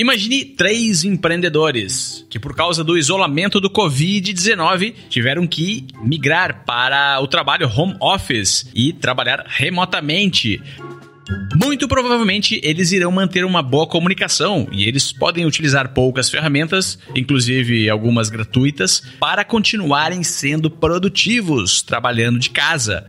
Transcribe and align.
Imagine 0.00 0.46
três 0.46 1.04
empreendedores 1.04 2.26
que, 2.30 2.38
por 2.38 2.56
causa 2.56 2.82
do 2.82 2.96
isolamento 2.96 3.60
do 3.60 3.68
Covid-19, 3.68 4.94
tiveram 5.10 5.46
que 5.46 5.86
migrar 6.02 6.64
para 6.64 7.20
o 7.20 7.26
trabalho 7.26 7.68
home 7.68 7.96
office 8.00 8.70
e 8.74 8.94
trabalhar 8.94 9.44
remotamente. 9.46 10.58
Muito 11.54 11.86
provavelmente 11.86 12.58
eles 12.64 12.92
irão 12.92 13.12
manter 13.12 13.44
uma 13.44 13.62
boa 13.62 13.86
comunicação 13.86 14.66
e 14.72 14.88
eles 14.88 15.12
podem 15.12 15.44
utilizar 15.44 15.92
poucas 15.92 16.30
ferramentas, 16.30 16.98
inclusive 17.14 17.90
algumas 17.90 18.30
gratuitas, 18.30 19.02
para 19.20 19.44
continuarem 19.44 20.22
sendo 20.22 20.70
produtivos 20.70 21.82
trabalhando 21.82 22.38
de 22.38 22.48
casa. 22.48 23.06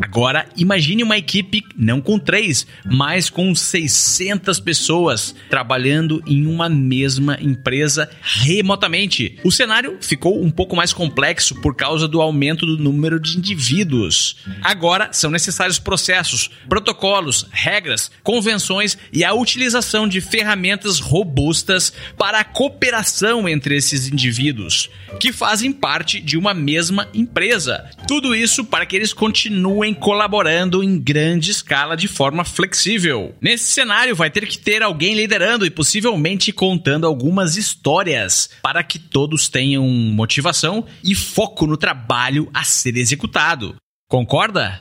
Agora, 0.00 0.46
imagine 0.56 1.02
uma 1.02 1.18
equipe 1.18 1.62
não 1.76 2.00
com 2.00 2.18
três, 2.18 2.66
mas 2.84 3.28
com 3.28 3.54
600 3.54 4.60
pessoas 4.60 5.34
trabalhando 5.50 6.22
em 6.26 6.46
uma 6.46 6.68
mesma 6.68 7.36
empresa 7.40 8.08
remotamente. 8.20 9.38
O 9.44 9.50
cenário 9.50 9.98
ficou 10.00 10.42
um 10.42 10.50
pouco 10.50 10.76
mais 10.76 10.92
complexo 10.92 11.54
por 11.60 11.74
causa 11.74 12.06
do 12.06 12.20
aumento 12.20 12.64
do 12.64 12.78
número 12.78 13.18
de 13.18 13.36
indivíduos. 13.36 14.36
Agora 14.62 15.12
são 15.12 15.30
necessários 15.30 15.78
processos, 15.78 16.50
protocolos, 16.68 17.46
regras, 17.50 18.10
convenções 18.22 18.96
e 19.12 19.24
a 19.24 19.34
utilização 19.34 20.06
de 20.06 20.20
ferramentas 20.20 21.00
robustas 21.00 21.92
para 22.16 22.40
a 22.40 22.44
cooperação 22.44 23.48
entre 23.48 23.76
esses 23.76 24.08
indivíduos, 24.08 24.90
que 25.20 25.32
fazem 25.32 25.72
parte 25.72 26.20
de 26.20 26.36
uma 26.36 26.54
mesma 26.54 27.08
empresa. 27.12 27.90
Tudo 28.06 28.34
isso 28.34 28.64
para 28.64 28.86
que 28.86 28.96
eles 28.96 29.12
continuem 29.12 29.87
colaborando 29.94 30.82
em 30.82 30.98
grande 30.98 31.50
escala 31.50 31.96
de 31.96 32.08
forma 32.08 32.44
flexível. 32.44 33.34
Nesse 33.40 33.72
cenário, 33.72 34.14
vai 34.14 34.30
ter 34.30 34.46
que 34.46 34.58
ter 34.58 34.82
alguém 34.82 35.14
liderando 35.14 35.66
e 35.66 35.70
possivelmente 35.70 36.52
contando 36.52 37.06
algumas 37.06 37.56
histórias 37.56 38.50
para 38.62 38.82
que 38.82 38.98
todos 38.98 39.48
tenham 39.48 39.86
motivação 39.86 40.84
e 41.02 41.14
foco 41.14 41.66
no 41.66 41.76
trabalho 41.76 42.48
a 42.52 42.64
ser 42.64 42.96
executado. 42.96 43.76
Concorda? 44.08 44.80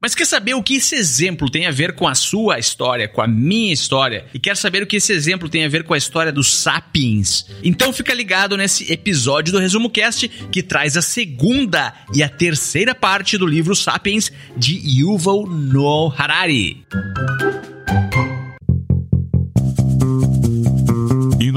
Mas 0.00 0.14
quer 0.14 0.26
saber 0.26 0.54
o 0.54 0.62
que 0.62 0.76
esse 0.76 0.94
exemplo 0.94 1.50
tem 1.50 1.66
a 1.66 1.72
ver 1.72 1.94
com 1.94 2.06
a 2.06 2.14
sua 2.14 2.58
história, 2.58 3.08
com 3.08 3.20
a 3.20 3.26
minha 3.26 3.72
história? 3.72 4.26
E 4.32 4.38
quer 4.38 4.56
saber 4.56 4.82
o 4.82 4.86
que 4.86 4.96
esse 4.96 5.12
exemplo 5.12 5.48
tem 5.48 5.64
a 5.64 5.68
ver 5.68 5.82
com 5.82 5.92
a 5.92 5.98
história 5.98 6.30
dos 6.30 6.54
Sapiens? 6.54 7.46
Então 7.64 7.92
fica 7.92 8.14
ligado 8.14 8.56
nesse 8.56 8.92
episódio 8.92 9.52
do 9.52 9.58
Resumo 9.58 9.90
Cast 9.90 10.28
que 10.52 10.62
traz 10.62 10.96
a 10.96 11.02
segunda 11.02 11.92
e 12.14 12.22
a 12.22 12.28
terceira 12.28 12.94
parte 12.94 13.36
do 13.36 13.46
livro 13.46 13.74
Sapiens 13.74 14.30
de 14.56 14.80
Yuval 15.00 15.46
Noah 15.46 16.14
Harari. 16.16 16.86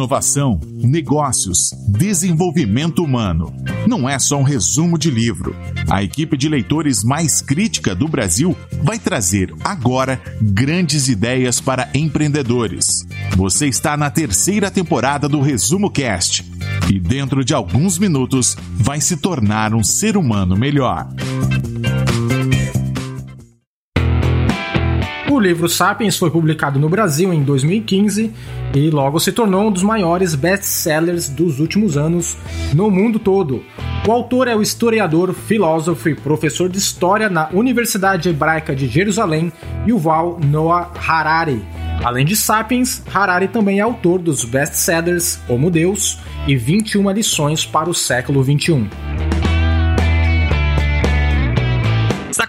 Inovação, 0.02 0.60
negócios, 0.78 1.70
desenvolvimento 1.88 3.04
humano. 3.04 3.54
Não 3.88 4.10
é 4.10 4.18
só 4.18 4.36
um 4.36 4.44
resumo 4.44 4.98
de 4.98 5.12
livro. 5.12 5.56
A 5.88 6.02
equipe 6.02 6.36
de 6.36 6.50
leitores 6.50 7.04
mais 7.04 7.40
crítica 7.40 7.94
do 7.94 8.08
Brasil 8.08 8.58
vai 8.84 8.98
trazer 8.98 9.54
agora 9.64 10.20
grandes 10.42 11.08
ideias 11.08 11.62
para 11.62 11.88
empreendedores. 11.94 13.06
Você 13.38 13.68
está 13.68 13.96
na 13.96 14.10
terceira 14.10 14.72
temporada 14.72 15.30
do 15.30 15.40
Resumo 15.40 15.92
Cast 15.92 16.50
e 16.90 17.00
dentro 17.00 17.46
de 17.46 17.54
alguns 17.54 18.00
minutos 18.00 18.58
vai 18.74 19.00
se 19.00 19.18
tornar 19.18 19.76
um 19.76 19.84
ser 19.84 20.18
humano 20.18 20.58
melhor. 20.58 21.08
Livro 25.42 25.68
Sapiens 25.68 26.18
foi 26.18 26.30
publicado 26.30 26.80
no 26.80 26.88
Brasil 26.88 27.34
em 27.34 27.44
2015 27.44 28.32
e 28.74 28.90
logo 28.90 29.20
se 29.20 29.32
tornou 29.32 29.68
um 29.68 29.72
dos 29.72 29.84
maiores 29.84 30.36
best-sellers 30.36 31.28
dos 31.28 31.60
últimos 31.60 31.98
anos 31.98 32.38
no 32.74 32.90
mundo 32.90 33.20
todo. 33.20 33.64
O 34.08 34.12
autor 34.12 34.48
é 34.48 34.56
o 34.56 34.62
historiador, 34.62 35.34
filósofo 35.34 36.10
e 36.10 36.16
professor 36.16 36.70
de 36.70 36.78
história 36.78 37.30
na 37.30 37.50
Universidade 37.52 38.30
Hebraica 38.30 38.76
de 38.76 38.88
Jerusalém, 38.88 39.52
Yuval 39.88 40.40
Noah 40.44 40.92
Harari. 41.08 41.64
Além 42.04 42.26
de 42.26 42.36
Sapiens, 42.36 43.04
Harari 43.14 43.48
também 43.48 43.80
é 43.80 43.82
autor 43.82 44.20
dos 44.20 44.44
best-sellers 44.44 45.40
Homo 45.48 45.70
Deus 45.70 46.20
e 46.48 46.56
21 46.56 47.12
lições 47.12 47.66
para 47.66 47.90
o 47.90 47.94
século 47.94 48.44
XXI. 48.44 48.90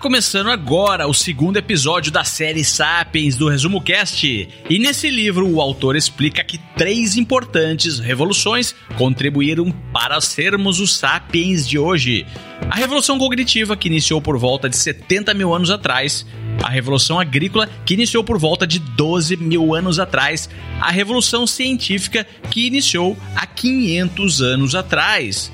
Começando 0.03 0.51
agora 0.51 1.07
o 1.07 1.15
segundo 1.15 1.59
episódio 1.59 2.11
da 2.11 2.25
série 2.25 2.65
Sapiens 2.65 3.37
do 3.37 3.49
Resumo 3.49 3.81
Cast. 3.81 4.49
E 4.69 4.79
nesse 4.81 5.09
livro 5.09 5.49
o 5.49 5.61
autor 5.61 5.95
explica 5.95 6.43
que 6.43 6.59
três 6.77 7.17
importantes 7.17 8.01
revoluções 8.01 8.75
contribuíram 8.99 9.71
para 9.93 10.21
sermos 10.21 10.81
os 10.81 10.97
Sapiens 10.97 11.69
de 11.69 11.79
hoje. 11.79 12.27
A 12.69 12.75
revolução 12.75 13.17
cognitiva, 13.17 13.77
que 13.77 13.87
iniciou 13.87 14.21
por 14.21 14.37
volta 14.37 14.69
de 14.69 14.77
70 14.77 15.35
mil 15.35 15.55
anos 15.55 15.71
atrás, 15.71 16.27
a 16.61 16.69
Revolução 16.69 17.21
Agrícola, 17.21 17.69
que 17.87 17.95
iniciou 17.95 18.25
por 18.25 18.39
volta 18.39 18.67
de 18.67 18.81
12 18.81 19.37
mil 19.37 19.73
anos 19.73 20.01
atrás, 20.01 20.51
a 20.81 20.91
Revolução 20.91 21.47
Científica, 21.47 22.27
que 22.51 22.67
iniciou 22.67 23.17
há 23.37 23.47
500 23.47 24.43
anos 24.43 24.75
atrás. 24.75 25.53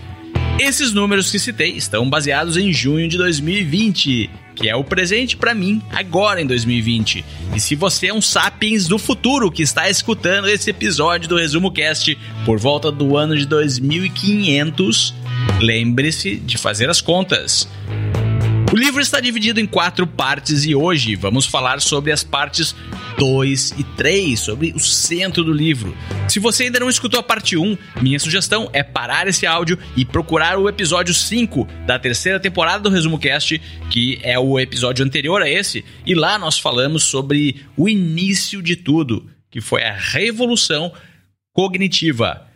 Esses 0.58 0.92
números 0.92 1.30
que 1.30 1.38
citei 1.38 1.76
estão 1.76 2.10
baseados 2.10 2.56
em 2.56 2.72
junho 2.72 3.08
de 3.08 3.16
2020, 3.16 4.28
que 4.56 4.68
é 4.68 4.74
o 4.74 4.82
presente 4.82 5.36
para 5.36 5.54
mim 5.54 5.80
agora 5.92 6.42
em 6.42 6.46
2020. 6.46 7.24
E 7.54 7.60
se 7.60 7.76
você 7.76 8.08
é 8.08 8.14
um 8.14 8.20
sapiens 8.20 8.88
do 8.88 8.98
futuro 8.98 9.52
que 9.52 9.62
está 9.62 9.88
escutando 9.88 10.48
esse 10.48 10.68
episódio 10.70 11.28
do 11.28 11.36
Resumo 11.36 11.70
Cast 11.70 12.18
por 12.44 12.58
volta 12.58 12.90
do 12.90 13.16
ano 13.16 13.36
de 13.36 13.46
2500, 13.46 15.14
lembre-se 15.60 16.34
de 16.34 16.58
fazer 16.58 16.90
as 16.90 17.00
contas. 17.00 17.68
O 18.70 18.76
livro 18.76 19.00
está 19.00 19.18
dividido 19.18 19.58
em 19.58 19.66
quatro 19.66 20.06
partes 20.06 20.66
e 20.66 20.74
hoje 20.74 21.16
vamos 21.16 21.46
falar 21.46 21.80
sobre 21.80 22.12
as 22.12 22.22
partes 22.22 22.76
2 23.16 23.74
e 23.78 23.82
3, 23.82 24.38
sobre 24.38 24.72
o 24.72 24.78
centro 24.78 25.42
do 25.42 25.54
livro. 25.54 25.96
Se 26.28 26.38
você 26.38 26.64
ainda 26.64 26.78
não 26.78 26.90
escutou 26.90 27.18
a 27.18 27.22
parte 27.22 27.56
1, 27.56 27.78
minha 28.02 28.18
sugestão 28.18 28.68
é 28.74 28.82
parar 28.82 29.26
esse 29.26 29.46
áudio 29.46 29.78
e 29.96 30.04
procurar 30.04 30.58
o 30.58 30.68
episódio 30.68 31.14
5 31.14 31.66
da 31.86 31.98
terceira 31.98 32.38
temporada 32.38 32.80
do 32.80 32.90
Resumo 32.90 33.18
Cast, 33.18 33.58
que 33.88 34.20
é 34.22 34.38
o 34.38 34.60
episódio 34.60 35.02
anterior 35.02 35.40
a 35.40 35.48
esse, 35.48 35.82
e 36.04 36.14
lá 36.14 36.38
nós 36.38 36.58
falamos 36.58 37.04
sobre 37.04 37.64
o 37.74 37.88
início 37.88 38.60
de 38.60 38.76
tudo, 38.76 39.30
que 39.50 39.62
foi 39.62 39.82
a 39.82 39.94
revolução 39.94 40.92
cognitiva. 41.54 42.47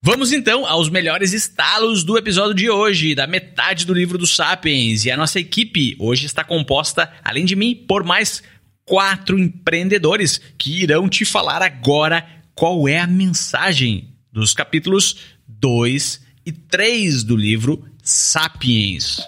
Vamos 0.00 0.32
então 0.32 0.64
aos 0.64 0.88
melhores 0.88 1.32
estalos 1.32 2.04
do 2.04 2.16
episódio 2.16 2.54
de 2.54 2.70
hoje, 2.70 3.16
da 3.16 3.26
metade 3.26 3.84
do 3.84 3.92
livro 3.92 4.16
dos 4.16 4.36
Sapiens. 4.36 5.04
E 5.04 5.10
a 5.10 5.16
nossa 5.16 5.40
equipe 5.40 5.96
hoje 5.98 6.24
está 6.24 6.44
composta, 6.44 7.12
além 7.24 7.44
de 7.44 7.56
mim, 7.56 7.74
por 7.74 8.04
mais 8.04 8.40
quatro 8.84 9.36
empreendedores 9.36 10.40
que 10.56 10.82
irão 10.82 11.08
te 11.08 11.24
falar 11.24 11.62
agora 11.62 12.24
qual 12.54 12.86
é 12.86 13.00
a 13.00 13.08
mensagem 13.08 14.14
dos 14.32 14.54
capítulos 14.54 15.16
2 15.48 16.24
e 16.46 16.52
3 16.52 17.24
do 17.24 17.36
livro 17.36 17.84
Sapiens. 18.00 19.20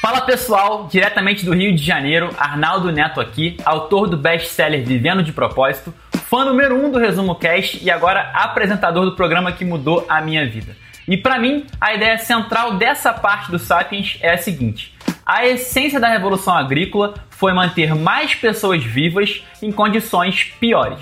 Fala 0.00 0.22
pessoal, 0.22 0.88
diretamente 0.90 1.44
do 1.44 1.52
Rio 1.52 1.76
de 1.76 1.82
Janeiro, 1.84 2.34
Arnaldo 2.38 2.90
Neto 2.90 3.20
aqui, 3.20 3.58
autor 3.62 4.08
do 4.08 4.16
best-seller 4.16 4.82
Vivendo 4.86 5.22
de 5.22 5.32
Propósito 5.32 5.92
fã 6.28 6.44
número 6.44 6.76
um 6.76 6.90
do 6.90 6.98
Resumo 6.98 7.34
Cast 7.34 7.82
e 7.82 7.90
agora 7.90 8.30
apresentador 8.34 9.06
do 9.06 9.16
programa 9.16 9.50
que 9.50 9.64
mudou 9.64 10.04
a 10.10 10.20
minha 10.20 10.46
vida. 10.46 10.76
E 11.08 11.16
para 11.16 11.38
mim, 11.38 11.64
a 11.80 11.94
ideia 11.94 12.18
central 12.18 12.76
dessa 12.76 13.14
parte 13.14 13.50
do 13.50 13.58
Sapiens 13.58 14.18
é 14.20 14.34
a 14.34 14.36
seguinte: 14.36 14.94
a 15.24 15.46
essência 15.46 15.98
da 15.98 16.08
revolução 16.08 16.54
agrícola 16.54 17.14
foi 17.30 17.54
manter 17.54 17.94
mais 17.94 18.34
pessoas 18.34 18.84
vivas 18.84 19.42
em 19.62 19.72
condições 19.72 20.44
piores. 20.60 21.00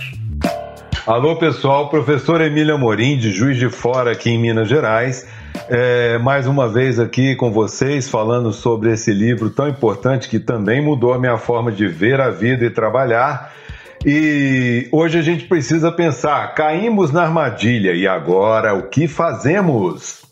Alô 1.04 1.34
pessoal, 1.34 1.88
professor 1.88 2.40
Emílio 2.40 2.76
Amorim, 2.76 3.16
de 3.16 3.32
Juiz 3.32 3.56
de 3.56 3.68
Fora, 3.68 4.12
aqui 4.12 4.30
em 4.30 4.38
Minas 4.38 4.68
Gerais. 4.68 5.28
É, 5.68 6.18
mais 6.18 6.46
uma 6.46 6.68
vez 6.68 7.00
aqui 7.00 7.34
com 7.34 7.50
vocês, 7.50 8.08
falando 8.08 8.52
sobre 8.52 8.92
esse 8.92 9.12
livro 9.12 9.50
tão 9.50 9.68
importante 9.68 10.28
que 10.28 10.38
também 10.38 10.80
mudou 10.80 11.12
a 11.12 11.18
minha 11.18 11.36
forma 11.36 11.72
de 11.72 11.88
ver 11.88 12.20
a 12.20 12.30
vida 12.30 12.64
e 12.64 12.70
trabalhar 12.70 13.56
e 14.04 14.88
hoje 14.92 15.18
a 15.18 15.22
gente 15.22 15.46
precisa 15.46 15.90
pensar: 15.90 16.54
caímos 16.54 17.10
na 17.10 17.22
armadilha 17.22 17.92
e 17.94 18.06
agora 18.06 18.74
o 18.74 18.88
que 18.88 19.08
fazemos? 19.08 20.26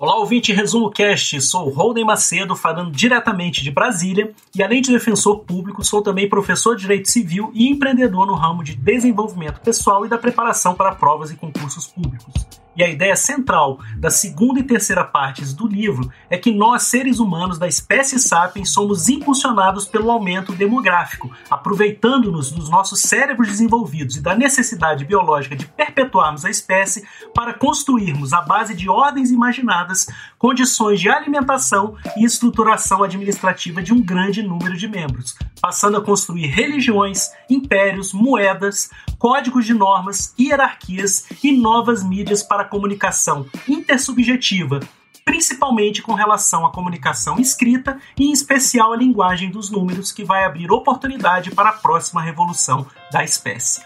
Olá, 0.00 0.16
ouvinte 0.16 0.52
Resumo 0.52 0.90
Cast, 0.90 1.40
sou 1.40 1.68
Holden 1.70 2.04
Macedo, 2.04 2.54
falando 2.54 2.92
diretamente 2.92 3.64
de 3.64 3.70
Brasília 3.72 4.32
e, 4.54 4.62
além 4.62 4.80
de 4.80 4.92
defensor 4.92 5.40
público, 5.40 5.84
sou 5.84 6.00
também 6.00 6.28
professor 6.28 6.76
de 6.76 6.82
Direito 6.82 7.10
Civil 7.10 7.50
e 7.52 7.68
empreendedor 7.68 8.24
no 8.24 8.34
ramo 8.34 8.62
de 8.62 8.76
desenvolvimento 8.76 9.60
pessoal 9.60 10.06
e 10.06 10.08
da 10.08 10.16
preparação 10.16 10.76
para 10.76 10.94
provas 10.94 11.32
e 11.32 11.36
concursos 11.36 11.88
públicos. 11.88 12.32
E 12.78 12.84
a 12.84 12.88
ideia 12.88 13.16
central 13.16 13.80
da 13.96 14.08
segunda 14.08 14.60
e 14.60 14.62
terceira 14.62 15.02
partes 15.02 15.52
do 15.52 15.66
livro 15.66 16.12
é 16.30 16.38
que 16.38 16.52
nós, 16.52 16.84
seres 16.84 17.18
humanos 17.18 17.58
da 17.58 17.66
espécie 17.66 18.20
sapiens, 18.20 18.72
somos 18.72 19.08
impulsionados 19.08 19.84
pelo 19.84 20.12
aumento 20.12 20.52
demográfico, 20.52 21.28
aproveitando-nos 21.50 22.52
dos 22.52 22.70
nossos 22.70 23.00
cérebros 23.00 23.48
desenvolvidos 23.48 24.14
e 24.14 24.20
da 24.20 24.32
necessidade 24.32 25.04
biológica 25.04 25.56
de 25.56 25.66
perpetuarmos 25.66 26.44
a 26.44 26.50
espécie 26.50 27.04
para 27.34 27.52
construirmos, 27.52 28.32
à 28.32 28.42
base 28.42 28.76
de 28.76 28.88
ordens 28.88 29.32
imaginadas, 29.32 30.06
condições 30.38 31.00
de 31.00 31.08
alimentação 31.08 31.96
e 32.16 32.24
estruturação 32.24 33.02
administrativa 33.02 33.82
de 33.82 33.92
um 33.92 34.00
grande 34.00 34.40
número 34.40 34.76
de 34.76 34.86
membros, 34.86 35.36
passando 35.60 35.96
a 35.96 36.00
construir 36.00 36.46
religiões, 36.46 37.28
impérios, 37.50 38.12
moedas, 38.12 38.88
códigos 39.18 39.66
de 39.66 39.74
normas, 39.74 40.32
hierarquias 40.38 41.26
e 41.42 41.50
novas 41.50 42.04
mídias 42.04 42.40
para 42.40 42.67
comunicação 42.68 43.46
intersubjetiva, 43.68 44.80
principalmente 45.24 46.00
com 46.00 46.14
relação 46.14 46.64
à 46.64 46.70
comunicação 46.70 47.38
escrita 47.38 47.98
e, 48.18 48.26
em 48.26 48.32
especial, 48.32 48.92
a 48.92 48.96
linguagem 48.96 49.50
dos 49.50 49.70
números, 49.70 50.12
que 50.12 50.24
vai 50.24 50.44
abrir 50.44 50.70
oportunidade 50.70 51.50
para 51.50 51.70
a 51.70 51.72
próxima 51.72 52.22
revolução 52.22 52.86
da 53.10 53.24
espécie. 53.24 53.82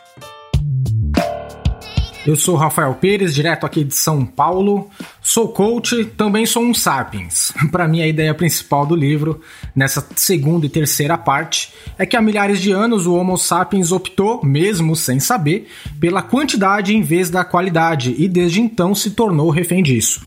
Eu 2.25 2.37
sou 2.37 2.55
Rafael 2.55 2.95
Pires, 2.95 3.35
direto 3.35 3.67
aqui 3.67 3.83
de 3.83 3.95
São 3.95 4.25
Paulo. 4.25 4.89
Sou 5.25 5.49
coach, 5.49 6.05
também 6.17 6.45
sou 6.45 6.65
um 6.65 6.75
sapiens. 6.75 7.53
Para 7.71 7.87
mim, 7.87 8.03
a 8.03 8.09
ideia 8.09 8.35
principal 8.35 8.85
do 8.85 8.97
livro, 8.97 9.41
nessa 9.75 10.05
segunda 10.17 10.67
e 10.67 10.69
terceira 10.69 11.17
parte, 11.17 11.73
é 11.97 12.05
que 12.05 12.17
há 12.17 12.21
milhares 12.21 12.61
de 12.61 12.73
anos 12.73 13.07
o 13.07 13.15
Homo 13.15 13.39
sapiens 13.39 13.93
optou, 13.93 14.45
mesmo 14.45 14.97
sem 14.97 15.21
saber, 15.21 15.69
pela 16.01 16.23
quantidade 16.23 16.95
em 16.95 17.03
vez 17.03 17.31
da 17.31 17.45
qualidade 17.45 18.17
e 18.19 18.27
desde 18.27 18.61
então 18.61 18.97
se 18.97 19.13
tornou 19.13 19.49
refém 19.49 19.81
disso. 19.81 20.27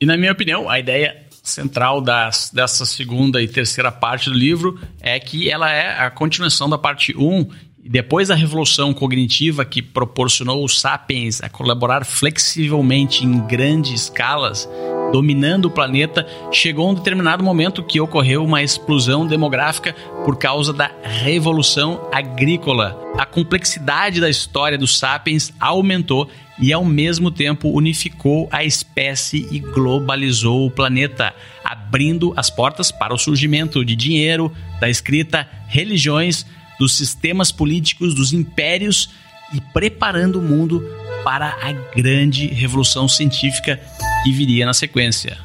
E 0.00 0.06
na 0.06 0.16
minha 0.16 0.32
opinião, 0.32 0.70
a 0.70 0.78
ideia 0.78 1.26
central 1.42 2.00
das, 2.00 2.50
dessa 2.52 2.84
segunda 2.84 3.40
e 3.40 3.48
terceira 3.48 3.90
parte 3.90 4.28
do 4.28 4.36
livro 4.36 4.78
é 5.00 5.18
que 5.18 5.48
ela 5.48 5.70
é 5.70 5.98
a 5.98 6.10
continuação 6.10 6.68
da 6.68 6.76
parte 6.76 7.16
1 7.16 7.48
depois 7.88 8.28
da 8.28 8.34
revolução 8.34 8.92
cognitiva 8.92 9.64
que 9.64 9.80
proporcionou 9.80 10.64
os 10.64 10.80
sapiens 10.80 11.42
a 11.42 11.48
colaborar 11.48 12.04
flexivelmente 12.04 13.24
em 13.24 13.38
grandes 13.46 14.02
escalas, 14.02 14.68
dominando 15.12 15.66
o 15.66 15.70
planeta, 15.70 16.26
chegou 16.50 16.90
um 16.90 16.94
determinado 16.94 17.44
momento 17.44 17.82
que 17.82 18.00
ocorreu 18.00 18.44
uma 18.44 18.62
explosão 18.62 19.26
demográfica 19.26 19.94
por 20.24 20.36
causa 20.36 20.72
da 20.72 20.90
revolução 21.02 22.08
agrícola. 22.12 23.00
A 23.16 23.24
complexidade 23.24 24.20
da 24.20 24.28
história 24.28 24.76
dos 24.76 24.98
sapiens 24.98 25.52
aumentou 25.60 26.28
e, 26.58 26.72
ao 26.72 26.84
mesmo 26.84 27.30
tempo, 27.30 27.68
unificou 27.68 28.48
a 28.50 28.64
espécie 28.64 29.46
e 29.50 29.58
globalizou 29.60 30.66
o 30.66 30.70
planeta, 30.70 31.34
abrindo 31.64 32.32
as 32.36 32.50
portas 32.50 32.90
para 32.90 33.14
o 33.14 33.18
surgimento 33.18 33.84
de 33.84 33.94
dinheiro, 33.94 34.52
da 34.80 34.88
escrita, 34.88 35.48
religiões 35.68 36.46
dos 36.78 36.96
sistemas 36.96 37.50
políticos, 37.50 38.14
dos 38.14 38.32
impérios 38.32 39.10
e 39.52 39.60
preparando 39.60 40.38
o 40.38 40.42
mundo 40.42 40.82
para 41.24 41.56
a 41.62 41.72
grande 41.94 42.46
revolução 42.46 43.08
científica 43.08 43.80
que 44.22 44.32
viria 44.32 44.66
na 44.66 44.74
sequência. 44.74 45.38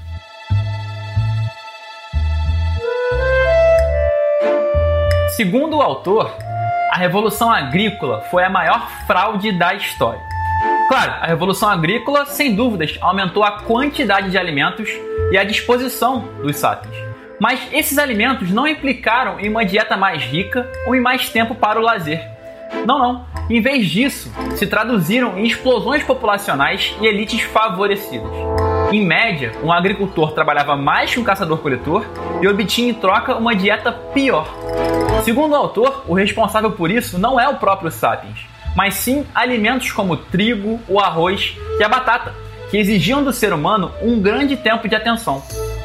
Segundo 5.35 5.77
o 5.77 5.81
autor, 5.81 6.31
a 6.91 6.97
Revolução 6.97 7.49
Agrícola 7.49 8.21
foi 8.29 8.43
a 8.43 8.49
maior 8.49 8.87
fraude 9.07 9.51
da 9.51 9.73
história. 9.73 10.21
Claro, 10.87 11.13
a 11.21 11.25
Revolução 11.25 11.69
Agrícola, 11.69 12.25
sem 12.25 12.53
dúvidas, 12.53 12.97
aumentou 13.01 13.43
a 13.43 13.61
quantidade 13.61 14.29
de 14.29 14.37
alimentos 14.37 14.89
e 15.31 15.37
a 15.37 15.43
disposição 15.43 16.27
dos 16.43 16.57
sapiens. 16.57 17.10
Mas 17.41 17.59
esses 17.73 17.97
alimentos 17.97 18.51
não 18.51 18.67
implicaram 18.67 19.39
em 19.39 19.49
uma 19.49 19.65
dieta 19.65 19.97
mais 19.97 20.21
rica 20.21 20.69
ou 20.85 20.93
em 20.95 21.01
mais 21.01 21.27
tempo 21.29 21.55
para 21.55 21.79
o 21.79 21.81
lazer. 21.81 22.23
Não, 22.85 22.99
não. 22.99 23.25
Em 23.49 23.59
vez 23.59 23.89
disso, 23.89 24.31
se 24.55 24.67
traduziram 24.67 25.39
em 25.39 25.47
explosões 25.47 26.03
populacionais 26.03 26.95
e 27.01 27.07
elites 27.07 27.41
favorecidas. 27.41 28.29
Em 28.91 29.03
média, 29.03 29.53
um 29.63 29.71
agricultor 29.71 30.33
trabalhava 30.33 30.75
mais 30.75 31.11
que 31.11 31.19
um 31.19 31.23
caçador-coletor 31.23 32.05
e 32.43 32.47
obtinha 32.47 32.91
em 32.91 32.93
troca 32.93 33.35
uma 33.35 33.55
dieta 33.55 33.91
pior. 33.91 34.47
Segundo 35.23 35.53
o 35.53 35.55
autor, 35.55 36.05
o 36.07 36.13
responsável 36.13 36.71
por 36.71 36.91
isso 36.91 37.17
não 37.17 37.39
é 37.39 37.49
o 37.49 37.55
próprio 37.55 37.89
sapiens, 37.89 38.45
mas 38.75 38.93
sim 38.93 39.25
alimentos 39.33 39.91
como 39.91 40.13
o 40.13 40.17
trigo, 40.17 40.79
o 40.87 40.99
arroz 40.99 41.57
e 41.79 41.83
a 41.83 41.89
batata, 41.89 42.35
que 42.69 42.77
exigiam 42.77 43.23
do 43.23 43.33
ser 43.33 43.51
humano 43.51 43.91
um 44.03 44.21
grande 44.21 44.55
tempo 44.55 44.87
de 44.87 44.95
atenção. 44.95 45.41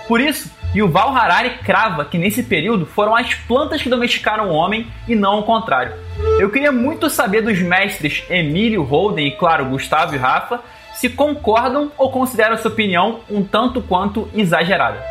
Por 0.06 0.20
isso, 0.20 0.50
e 0.76 0.82
o 0.82 0.90
Val 0.90 1.16
Harari 1.16 1.56
crava 1.64 2.04
que 2.04 2.18
nesse 2.18 2.42
período 2.42 2.84
foram 2.84 3.16
as 3.16 3.32
plantas 3.32 3.80
que 3.80 3.88
domesticaram 3.88 4.50
o 4.50 4.52
homem 4.52 4.86
e 5.08 5.14
não 5.14 5.38
o 5.38 5.42
contrário. 5.42 5.94
Eu 6.38 6.50
queria 6.50 6.70
muito 6.70 7.08
saber 7.08 7.40
dos 7.40 7.58
mestres 7.62 8.22
Emílio, 8.28 8.82
Holden 8.82 9.26
e, 9.26 9.30
claro, 9.30 9.64
Gustavo 9.64 10.14
e 10.14 10.18
Rafa 10.18 10.60
se 10.92 11.08
concordam 11.08 11.90
ou 11.96 12.10
consideram 12.10 12.58
sua 12.58 12.70
opinião 12.70 13.20
um 13.30 13.42
tanto 13.42 13.80
quanto 13.80 14.28
exagerada. 14.34 15.02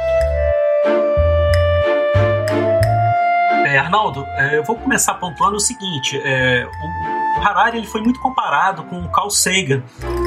É, 3.66 3.80
Arnaldo, 3.80 4.24
é, 4.38 4.58
eu 4.60 4.64
vou 4.64 4.76
começar 4.76 5.16
pontuando 5.16 5.56
o 5.56 5.60
seguinte: 5.60 6.22
é, 6.24 6.64
Harari 7.36 7.78
ele 7.78 7.88
foi 7.88 8.02
muito 8.02 8.20
comparado 8.20 8.84
com 8.84 9.02
o 9.02 9.12
Carl 9.12 9.30
Sagan 9.30 9.84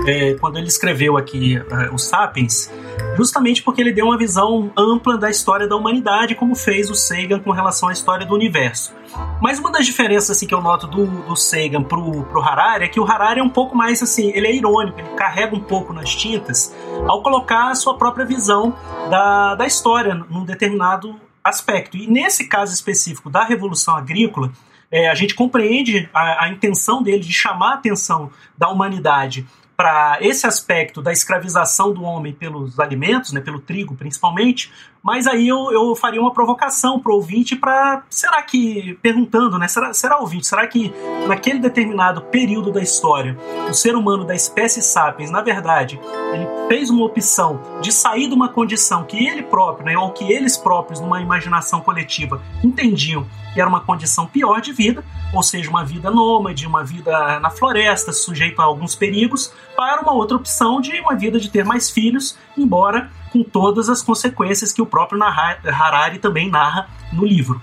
é, 0.06 0.34
quando 0.34 0.58
ele 0.58 0.68
escreveu 0.68 1.16
aqui 1.16 1.56
é, 1.56 1.90
os 1.92 2.04
Sapiens 2.04 2.70
justamente 3.18 3.64
porque 3.64 3.80
ele 3.80 3.92
deu 3.92 4.06
uma 4.06 4.16
visão 4.16 4.70
ampla 4.76 5.18
da 5.18 5.28
história 5.28 5.66
da 5.66 5.74
humanidade, 5.74 6.36
como 6.36 6.54
fez 6.54 6.88
o 6.88 6.94
Sagan 6.94 7.40
com 7.40 7.50
relação 7.50 7.88
à 7.88 7.92
história 7.92 8.24
do 8.24 8.32
universo. 8.32 8.94
Mas 9.42 9.58
uma 9.58 9.72
das 9.72 9.84
diferenças 9.84 10.36
assim, 10.36 10.46
que 10.46 10.54
eu 10.54 10.62
noto 10.62 10.86
do, 10.86 11.04
do 11.04 11.34
Sagan 11.34 11.82
pro, 11.82 12.22
pro 12.22 12.40
Harari 12.40 12.84
é 12.84 12.88
que 12.88 13.00
o 13.00 13.04
Harari 13.04 13.40
é 13.40 13.42
um 13.42 13.48
pouco 13.48 13.76
mais 13.76 14.00
assim, 14.00 14.30
ele 14.32 14.46
é 14.46 14.54
irônico, 14.54 15.00
ele 15.00 15.08
carrega 15.16 15.56
um 15.56 15.60
pouco 15.60 15.92
nas 15.92 16.14
tintas 16.14 16.72
ao 17.08 17.20
colocar 17.20 17.70
a 17.70 17.74
sua 17.74 17.98
própria 17.98 18.24
visão 18.24 18.72
da, 19.10 19.56
da 19.56 19.66
história 19.66 20.14
num 20.14 20.44
determinado 20.44 21.16
aspecto. 21.42 21.96
E 21.96 22.06
nesse 22.06 22.46
caso 22.46 22.72
específico 22.72 23.28
da 23.28 23.42
Revolução 23.42 23.96
Agrícola, 23.96 24.52
é, 24.90 25.08
a 25.08 25.14
gente 25.14 25.34
compreende 25.34 26.08
a, 26.12 26.44
a, 26.44 26.48
intenção 26.48 27.02
dele 27.02 27.20
de 27.20 27.32
chamar 27.32 27.72
a 27.72 27.74
atenção 27.74 28.30
da 28.56 28.68
humanidade 28.68 29.46
para 29.76 30.18
esse 30.20 30.46
aspecto 30.46 31.00
da 31.00 31.12
escravização 31.12 31.92
do 31.92 32.02
homem 32.02 32.32
pelos 32.32 32.80
alimentos, 32.80 33.32
né, 33.32 33.40
pelo 33.40 33.60
trigo 33.60 33.94
principalmente, 33.94 34.72
mas 35.02 35.26
aí 35.26 35.48
eu, 35.48 35.70
eu 35.72 35.94
faria 35.94 36.20
uma 36.20 36.32
provocação 36.32 36.98
para 36.98 37.12
o 37.12 37.16
ouvinte 37.16 37.56
para, 37.56 38.02
será 38.10 38.42
que, 38.42 38.98
perguntando, 39.02 39.58
né, 39.58 39.68
será, 39.68 39.92
será 39.92 40.18
ouvinte, 40.18 40.46
será 40.46 40.66
que 40.66 40.92
naquele 41.26 41.58
determinado 41.58 42.22
período 42.22 42.72
da 42.72 42.82
história, 42.82 43.36
o 43.68 43.72
ser 43.74 43.94
humano 43.94 44.24
da 44.24 44.34
espécie 44.34 44.82
sapiens, 44.82 45.30
na 45.30 45.40
verdade, 45.40 46.00
ele 46.32 46.46
fez 46.68 46.90
uma 46.90 47.04
opção 47.04 47.60
de 47.80 47.92
sair 47.92 48.28
de 48.28 48.34
uma 48.34 48.48
condição 48.48 49.04
que 49.04 49.26
ele 49.26 49.42
próprio, 49.42 49.86
né, 49.86 49.96
ou 49.96 50.10
que 50.10 50.30
eles 50.30 50.56
próprios, 50.56 51.00
numa 51.00 51.20
imaginação 51.20 51.80
coletiva, 51.80 52.42
entendiam 52.62 53.26
que 53.52 53.60
era 53.60 53.68
uma 53.68 53.80
condição 53.80 54.26
pior 54.26 54.60
de 54.60 54.72
vida, 54.72 55.04
ou 55.32 55.42
seja, 55.42 55.68
uma 55.68 55.84
vida 55.84 56.10
nômade, 56.10 56.66
uma 56.66 56.84
vida 56.84 57.40
na 57.40 57.50
floresta, 57.50 58.12
sujeito 58.12 58.60
a 58.60 58.64
alguns 58.64 58.94
perigos, 58.94 59.52
para 59.76 60.02
uma 60.02 60.12
outra 60.12 60.36
opção 60.36 60.80
de 60.80 60.98
uma 61.00 61.14
vida 61.14 61.40
de 61.40 61.50
ter 61.50 61.64
mais 61.64 61.90
filhos, 61.90 62.36
embora 62.56 63.10
com 63.30 63.42
todas 63.42 63.88
as 63.88 64.02
consequências 64.02 64.72
que 64.72 64.82
o 64.82 64.86
próprio 64.86 65.20
Harari 65.22 66.18
também 66.18 66.50
narra 66.50 66.88
no 67.12 67.24
livro. 67.24 67.60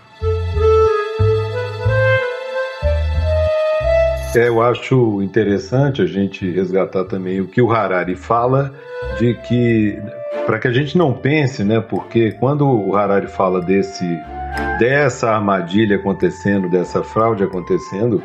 É, 4.36 4.50
eu 4.50 4.62
acho 4.62 5.22
interessante 5.22 6.02
a 6.02 6.06
gente 6.06 6.50
resgatar 6.52 7.06
também 7.06 7.40
o 7.40 7.48
que 7.48 7.62
o 7.62 7.72
Harari 7.72 8.16
fala 8.16 8.74
de 9.18 9.34
que 9.34 9.98
para 10.46 10.60
que 10.60 10.68
a 10.68 10.74
gente 10.74 10.98
não 10.98 11.14
pense, 11.14 11.64
né? 11.64 11.80
Porque 11.80 12.34
quando 12.34 12.68
o 12.68 12.96
Harari 12.96 13.28
fala 13.28 13.62
desse 13.62 14.06
dessa 14.78 15.32
armadilha 15.32 15.96
acontecendo, 15.96 16.70
dessa 16.70 17.02
fraude 17.02 17.44
acontecendo, 17.44 18.22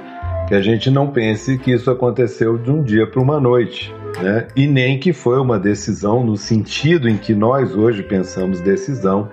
que 0.49 0.55
a 0.55 0.61
gente 0.61 0.91
não 0.91 1.07
pense 1.07 1.57
que 1.59 1.71
isso 1.71 1.91
aconteceu 1.91 2.59
de 2.59 2.71
um 2.71 2.83
dia 2.83 3.07
para 3.07 3.21
uma 3.21 3.39
noite, 3.39 3.95
né? 4.19 4.49
E 4.57 4.67
nem 4.67 4.99
que 4.99 5.13
foi 5.13 5.39
uma 5.39 5.59
decisão 5.59 6.25
no 6.25 6.37
sentido 6.37 7.09
em 7.09 7.17
que 7.17 7.35
nós 7.35 7.75
hoje 7.75 8.03
pensamos 8.03 8.61
decisão 8.61 9.29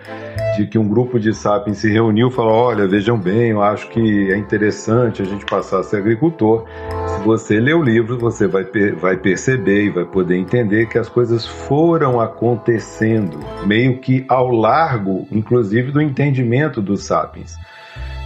de 0.55 0.65
que 0.65 0.77
um 0.77 0.87
grupo 0.87 1.19
de 1.19 1.33
sapiens 1.33 1.77
se 1.77 1.89
reuniu 1.89 2.29
e 2.29 2.31
falou: 2.31 2.53
olha, 2.53 2.87
vejam 2.87 3.17
bem, 3.17 3.51
eu 3.51 3.61
acho 3.61 3.89
que 3.89 4.31
é 4.31 4.37
interessante 4.37 5.21
a 5.21 5.25
gente 5.25 5.45
passar 5.45 5.79
a 5.79 5.83
ser 5.83 5.97
agricultor. 5.97 6.65
Se 7.07 7.23
você 7.23 7.59
ler 7.59 7.75
o 7.75 7.83
livro, 7.83 8.17
você 8.17 8.47
vai, 8.47 8.65
vai 8.99 9.17
perceber 9.17 9.85
e 9.85 9.89
vai 9.89 10.05
poder 10.05 10.37
entender 10.37 10.87
que 10.87 10.97
as 10.97 11.09
coisas 11.09 11.45
foram 11.45 12.19
acontecendo, 12.19 13.39
meio 13.65 13.99
que 13.99 14.25
ao 14.27 14.49
largo, 14.49 15.27
inclusive, 15.31 15.91
do 15.91 16.01
entendimento 16.01 16.81
dos 16.81 17.05
sapiens. 17.05 17.55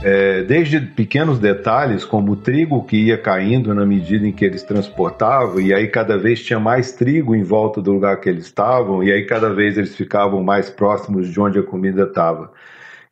É, 0.03 0.41
desde 0.43 0.79
pequenos 0.81 1.37
detalhes, 1.37 2.03
como 2.03 2.31
o 2.31 2.35
trigo 2.35 2.83
que 2.83 2.97
ia 2.97 3.17
caindo 3.17 3.73
na 3.73 3.85
medida 3.85 4.27
em 4.27 4.31
que 4.31 4.43
eles 4.43 4.63
transportavam, 4.63 5.59
e 5.59 5.73
aí 5.73 5.87
cada 5.87 6.17
vez 6.17 6.43
tinha 6.43 6.59
mais 6.59 6.91
trigo 6.91 7.35
em 7.35 7.43
volta 7.43 7.81
do 7.81 7.91
lugar 7.91 8.19
que 8.19 8.27
eles 8.27 8.45
estavam, 8.45 9.03
e 9.03 9.11
aí 9.11 9.25
cada 9.25 9.53
vez 9.53 9.77
eles 9.77 9.95
ficavam 9.95 10.43
mais 10.43 10.69
próximos 10.69 11.29
de 11.29 11.39
onde 11.39 11.59
a 11.59 11.63
comida 11.63 12.03
estava. 12.03 12.51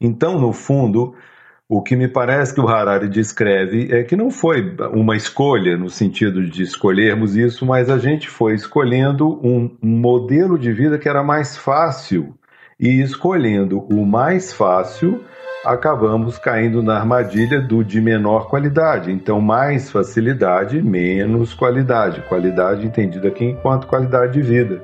Então, 0.01 0.39
no 0.39 0.51
fundo, 0.51 1.13
o 1.67 1.83
que 1.83 1.95
me 1.95 2.07
parece 2.07 2.55
que 2.55 2.59
o 2.59 2.67
Harari 2.67 3.07
descreve 3.07 3.89
é 3.91 4.03
que 4.03 4.15
não 4.15 4.31
foi 4.31 4.75
uma 4.91 5.15
escolha 5.15 5.77
no 5.77 5.89
sentido 5.89 6.43
de 6.43 6.63
escolhermos 6.63 7.35
isso, 7.35 7.63
mas 7.65 7.91
a 7.91 7.99
gente 7.99 8.27
foi 8.27 8.55
escolhendo 8.55 9.39
um, 9.45 9.69
um 9.83 9.99
modelo 9.99 10.57
de 10.57 10.71
vida 10.71 10.97
que 10.97 11.07
era 11.07 11.21
mais 11.21 11.55
fácil. 11.55 12.33
E 12.79 13.01
escolhendo 13.01 13.81
o 13.91 14.05
mais 14.05 14.53
fácil, 14.53 15.21
acabamos 15.65 16.37
caindo 16.37 16.81
na 16.81 16.97
armadilha 16.97 17.61
do 17.61 17.83
de 17.83 17.99
menor 17.99 18.47
qualidade. 18.47 19.11
Então, 19.11 19.41
mais 19.41 19.89
facilidade, 19.89 20.81
menos 20.81 21.53
qualidade. 21.53 22.21
Qualidade 22.21 22.85
entendida 22.85 23.27
aqui 23.27 23.45
enquanto 23.45 23.87
qualidade 23.87 24.33
de 24.33 24.41
vida. 24.41 24.81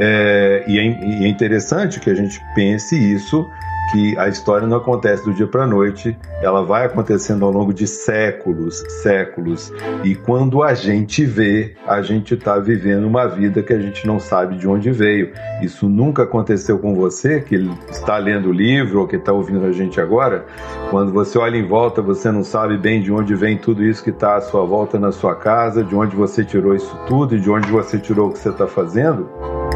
É, 0.00 0.64
e, 0.66 0.78
é, 0.78 0.84
e 0.84 1.24
é 1.24 1.28
interessante 1.28 2.00
que 2.00 2.08
a 2.08 2.14
gente 2.14 2.40
pense 2.54 2.96
isso 2.96 3.48
que 3.90 4.16
a 4.18 4.28
história 4.28 4.66
não 4.66 4.76
acontece 4.76 5.24
do 5.24 5.32
dia 5.32 5.46
para 5.46 5.64
a 5.64 5.66
noite, 5.66 6.16
ela 6.42 6.62
vai 6.62 6.86
acontecendo 6.86 7.44
ao 7.44 7.50
longo 7.50 7.72
de 7.72 7.86
séculos, 7.86 8.78
séculos. 9.02 9.72
E 10.04 10.14
quando 10.14 10.62
a 10.62 10.74
gente 10.74 11.24
vê, 11.24 11.74
a 11.86 12.02
gente 12.02 12.34
está 12.34 12.58
vivendo 12.58 13.04
uma 13.04 13.26
vida 13.26 13.62
que 13.62 13.72
a 13.72 13.78
gente 13.78 14.06
não 14.06 14.18
sabe 14.18 14.56
de 14.56 14.68
onde 14.68 14.90
veio. 14.90 15.32
Isso 15.62 15.88
nunca 15.88 16.24
aconteceu 16.24 16.78
com 16.78 16.94
você 16.94 17.40
que 17.40 17.56
está 17.90 18.18
lendo 18.18 18.50
o 18.50 18.52
livro 18.52 19.00
ou 19.00 19.06
que 19.06 19.16
está 19.16 19.32
ouvindo 19.32 19.64
a 19.64 19.72
gente 19.72 20.00
agora. 20.00 20.44
Quando 20.90 21.12
você 21.12 21.38
olha 21.38 21.56
em 21.56 21.66
volta, 21.66 22.02
você 22.02 22.30
não 22.30 22.44
sabe 22.44 22.76
bem 22.76 23.02
de 23.02 23.12
onde 23.12 23.34
vem 23.34 23.56
tudo 23.56 23.82
isso 23.82 24.02
que 24.04 24.10
está 24.10 24.36
à 24.36 24.40
sua 24.40 24.64
volta 24.64 24.98
na 24.98 25.12
sua 25.12 25.34
casa, 25.34 25.82
de 25.82 25.94
onde 25.94 26.14
você 26.14 26.44
tirou 26.44 26.74
isso 26.74 26.96
tudo 27.06 27.36
e 27.36 27.40
de 27.40 27.50
onde 27.50 27.70
você 27.70 27.98
tirou 27.98 28.28
o 28.28 28.32
que 28.32 28.38
você 28.38 28.50
está 28.50 28.66
fazendo. 28.66 29.28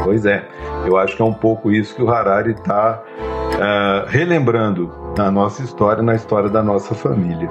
Pois 0.03 0.25
é, 0.25 0.43
eu 0.85 0.97
acho 0.97 1.15
que 1.15 1.21
é 1.21 1.25
um 1.25 1.33
pouco 1.33 1.71
isso 1.71 1.95
que 1.95 2.01
o 2.01 2.09
Harari 2.09 2.51
está 2.51 3.01
uh, 3.55 4.07
relembrando 4.07 4.91
na 5.17 5.31
nossa 5.31 5.63
história, 5.63 6.01
na 6.01 6.15
história 6.15 6.49
da 6.49 6.63
nossa 6.63 6.93
família. 6.95 7.49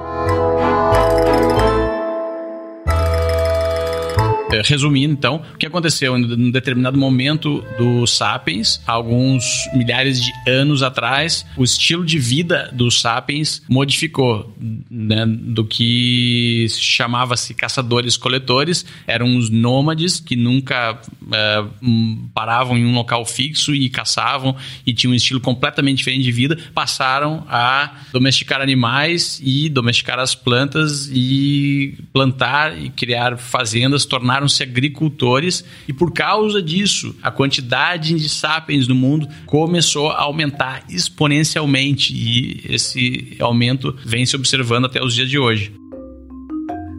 Resumindo, 4.61 5.13
então, 5.13 5.43
o 5.53 5.57
que 5.57 5.65
aconteceu? 5.65 6.17
Em 6.17 6.25
um 6.25 6.51
determinado 6.51 6.97
momento 6.97 7.63
do 7.77 8.05
Sapiens, 8.05 8.81
alguns 8.85 9.43
milhares 9.73 10.21
de 10.21 10.31
anos 10.47 10.83
atrás, 10.83 11.45
o 11.57 11.63
estilo 11.63 12.05
de 12.05 12.19
vida 12.19 12.69
dos 12.73 13.01
Sapiens 13.01 13.61
modificou, 13.67 14.53
né, 14.89 15.25
do 15.25 15.65
que 15.65 16.67
chamava-se 16.69 17.53
caçadores-coletores, 17.53 18.85
eram 19.07 19.37
os 19.37 19.49
nômades 19.49 20.19
que 20.19 20.35
nunca 20.35 20.99
é, 21.31 21.65
paravam 22.33 22.77
em 22.77 22.85
um 22.85 22.93
local 22.93 23.25
fixo 23.25 23.73
e 23.73 23.89
caçavam 23.89 24.55
e 24.85 24.93
tinham 24.93 25.13
um 25.13 25.15
estilo 25.15 25.39
completamente 25.39 25.97
diferente 25.97 26.23
de 26.23 26.31
vida, 26.31 26.57
passaram 26.73 27.45
a 27.49 28.01
domesticar 28.11 28.61
animais 28.61 29.41
e 29.43 29.69
domesticar 29.69 30.19
as 30.19 30.35
plantas 30.35 31.09
e 31.11 31.97
plantar 32.11 32.77
e 32.77 32.89
criar 32.89 33.37
fazendas, 33.37 34.05
tornar 34.05 34.42
tornaram-se 34.43 34.63
agricultores 34.63 35.63
e 35.87 35.93
por 35.93 36.11
causa 36.11 36.61
disso, 36.61 37.15
a 37.21 37.31
quantidade 37.31 38.15
de 38.15 38.29
sapiens 38.29 38.87
no 38.87 38.95
mundo 38.95 39.27
começou 39.45 40.11
a 40.11 40.21
aumentar 40.21 40.83
exponencialmente 40.89 42.13
e 42.13 42.61
esse 42.69 43.37
aumento 43.39 43.95
vem 44.05 44.25
se 44.25 44.35
observando 44.35 44.85
até 44.85 45.01
os 45.01 45.13
dias 45.13 45.29
de 45.29 45.39
hoje. 45.39 45.73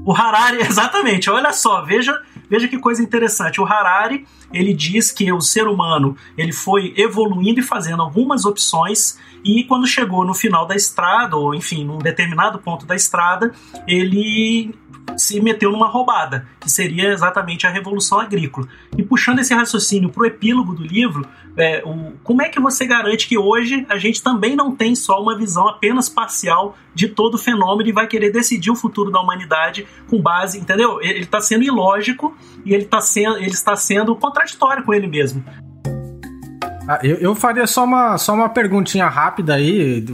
O 0.04 0.12
Harari, 0.12 0.58
exatamente, 0.66 1.30
olha 1.30 1.52
só, 1.52 1.82
veja, 1.82 2.14
veja 2.48 2.68
que 2.68 2.78
coisa 2.78 3.02
interessante. 3.02 3.60
O 3.60 3.64
Harari, 3.64 4.26
ele 4.52 4.74
diz 4.74 5.10
que 5.10 5.32
o 5.32 5.40
ser 5.40 5.66
humano, 5.66 6.16
ele 6.36 6.52
foi 6.52 6.92
evoluindo 6.96 7.60
e 7.60 7.62
fazendo 7.62 8.02
algumas 8.02 8.44
opções 8.44 9.18
e 9.44 9.62
quando 9.64 9.86
chegou 9.86 10.24
no 10.24 10.32
final 10.32 10.66
da 10.66 10.74
estrada, 10.74 11.36
ou 11.36 11.54
enfim, 11.54 11.84
num 11.84 11.98
determinado 11.98 12.58
ponto 12.58 12.86
da 12.86 12.96
estrada, 12.96 13.52
ele 13.86 14.74
se 15.16 15.40
meteu 15.40 15.70
numa 15.70 15.88
roubada, 15.88 16.46
que 16.60 16.70
seria 16.70 17.12
exatamente 17.12 17.66
a 17.66 17.70
Revolução 17.70 18.18
Agrícola. 18.18 18.66
E 18.96 19.02
puxando 19.02 19.38
esse 19.38 19.54
raciocínio 19.54 20.10
para 20.10 20.22
o 20.22 20.26
epílogo 20.26 20.74
do 20.74 20.82
livro, 20.82 21.26
é, 21.56 21.82
o, 21.84 22.12
como 22.22 22.42
é 22.42 22.48
que 22.48 22.58
você 22.58 22.86
garante 22.86 23.28
que 23.28 23.38
hoje 23.38 23.86
a 23.88 23.96
gente 23.96 24.22
também 24.22 24.56
não 24.56 24.74
tem 24.74 24.94
só 24.94 25.20
uma 25.22 25.36
visão 25.36 25.68
apenas 25.68 26.08
parcial 26.08 26.76
de 26.94 27.08
todo 27.08 27.34
o 27.34 27.38
fenômeno 27.38 27.88
e 27.88 27.92
vai 27.92 28.06
querer 28.06 28.30
decidir 28.30 28.70
o 28.70 28.76
futuro 28.76 29.10
da 29.10 29.20
humanidade 29.20 29.86
com 30.08 30.20
base, 30.20 30.58
entendeu? 30.58 31.00
Ele 31.00 31.20
está 31.20 31.40
sendo 31.40 31.62
ilógico 31.62 32.36
e 32.64 32.74
ele, 32.74 32.84
tá 32.84 33.00
sendo, 33.00 33.36
ele 33.36 33.50
está 33.50 33.76
sendo 33.76 34.16
contraditório 34.16 34.82
com 34.84 34.92
ele 34.92 35.06
mesmo. 35.06 35.44
Ah, 36.86 36.98
eu, 37.02 37.16
eu 37.16 37.34
faria 37.34 37.66
só 37.66 37.84
uma, 37.84 38.18
só 38.18 38.34
uma 38.34 38.48
perguntinha 38.48 39.08
rápida 39.08 39.54
aí, 39.54 40.04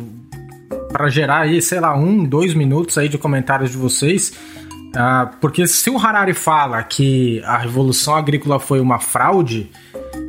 para 0.93 1.09
gerar 1.09 1.41
aí, 1.41 1.61
sei 1.61 1.81
lá, 1.81 1.97
um, 1.97 2.25
dois 2.25 2.55
minutos 2.55 2.97
aí 2.99 3.09
de 3.09 3.19
comentários 3.19 3.71
de 3.71 3.77
vocês. 3.77 4.33
Ah, 4.95 5.31
porque 5.41 5.67
se 5.67 5.89
o 5.89 5.99
Harari 5.99 6.35
fala 6.35 6.83
que 6.83 7.41
a 7.45 7.57
revolução 7.59 8.15
agrícola 8.15 8.59
foi 8.59 8.81
uma 8.81 8.99
fraude, 8.99 9.71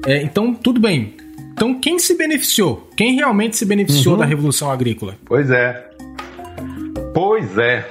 é, 0.06 0.22
então 0.22 0.54
tudo 0.54 0.80
bem. 0.80 1.16
Então 1.54 1.80
quem 1.80 2.00
se 2.00 2.16
beneficiou? 2.16 2.88
Quem 2.96 3.16
realmente 3.16 3.58
se 3.58 3.66
beneficiou 3.66 4.14
uhum. 4.14 4.20
da 4.20 4.26
revolução 4.26 4.72
agrícola? 4.72 5.16
Pois 5.26 5.50
é. 5.50 5.90
Pois 7.14 7.58
é. 7.58 7.88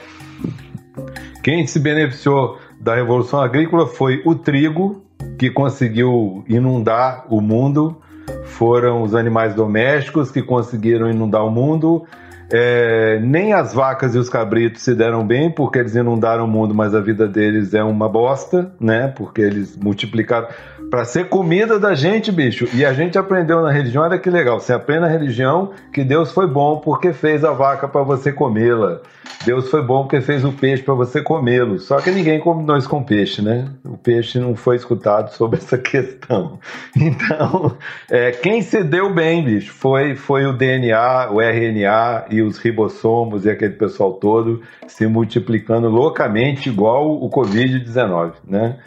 Quem 1.42 1.66
se 1.66 1.78
beneficiou 1.78 2.58
da 2.80 2.94
revolução 2.94 3.40
agrícola 3.40 3.86
foi 3.86 4.22
o 4.24 4.34
trigo, 4.34 5.02
que 5.38 5.50
conseguiu 5.50 6.44
inundar 6.48 7.26
o 7.28 7.40
mundo, 7.40 8.00
foram 8.44 9.02
os 9.02 9.14
animais 9.14 9.54
domésticos 9.54 10.30
que 10.30 10.42
conseguiram 10.42 11.10
inundar 11.10 11.44
o 11.44 11.50
mundo 11.50 12.06
é, 12.52 13.20
nem 13.22 13.52
as 13.52 13.72
vacas 13.72 14.14
e 14.14 14.18
os 14.18 14.28
cabritos 14.28 14.82
se 14.82 14.94
deram 14.94 15.26
bem, 15.26 15.50
porque 15.50 15.78
eles 15.78 15.94
inundaram 15.94 16.44
o 16.44 16.48
mundo, 16.48 16.74
mas 16.74 16.94
a 16.94 17.00
vida 17.00 17.28
deles 17.28 17.74
é 17.74 17.82
uma 17.82 18.08
bosta, 18.08 18.72
né? 18.80 19.08
Porque 19.08 19.40
eles 19.40 19.76
multiplicaram 19.76 20.48
para 20.90 21.04
ser 21.04 21.28
comida 21.28 21.78
da 21.78 21.94
gente, 21.94 22.32
bicho. 22.32 22.68
E 22.74 22.84
a 22.84 22.92
gente 22.92 23.16
aprendeu 23.16 23.62
na 23.62 23.70
religião, 23.70 24.02
olha 24.02 24.18
que 24.18 24.28
legal. 24.28 24.58
Você 24.58 24.72
aprende 24.72 25.02
na 25.02 25.08
religião 25.08 25.70
que 25.92 26.02
Deus 26.02 26.32
foi 26.32 26.48
bom 26.48 26.78
porque 26.78 27.12
fez 27.12 27.44
a 27.44 27.52
vaca 27.52 27.86
para 27.86 28.02
você 28.02 28.32
comê-la. 28.32 29.00
Deus 29.44 29.70
foi 29.70 29.82
bom 29.82 30.02
porque 30.02 30.20
fez 30.20 30.44
o 30.44 30.52
peixe 30.52 30.82
para 30.82 30.92
você 30.92 31.22
comê-lo. 31.22 31.78
Só 31.78 31.98
que 31.98 32.10
ninguém 32.10 32.40
combinou 32.40 32.76
isso 32.76 32.88
com 32.88 33.02
peixe, 33.02 33.40
né? 33.40 33.68
O 33.84 33.96
peixe 33.96 34.38
não 34.38 34.54
foi 34.54 34.76
escutado 34.76 35.32
sobre 35.32 35.56
essa 35.60 35.78
questão. 35.78 36.58
Então, 36.94 37.76
é, 38.10 38.32
quem 38.32 38.60
se 38.60 38.82
deu 38.82 39.14
bem, 39.14 39.44
bicho, 39.44 39.72
foi, 39.72 40.14
foi 40.14 40.44
o 40.44 40.52
DNA, 40.52 41.30
o 41.30 41.40
RNA 41.40 42.26
e 42.30 42.39
os 42.42 42.58
ribossomos 42.58 43.44
e 43.44 43.50
aquele 43.50 43.74
pessoal 43.74 44.14
todo 44.14 44.62
se 44.86 45.06
multiplicando 45.06 45.88
loucamente, 45.88 46.68
igual 46.68 47.10
o 47.10 47.28
Covid-19, 47.30 48.32
né? 48.46 48.78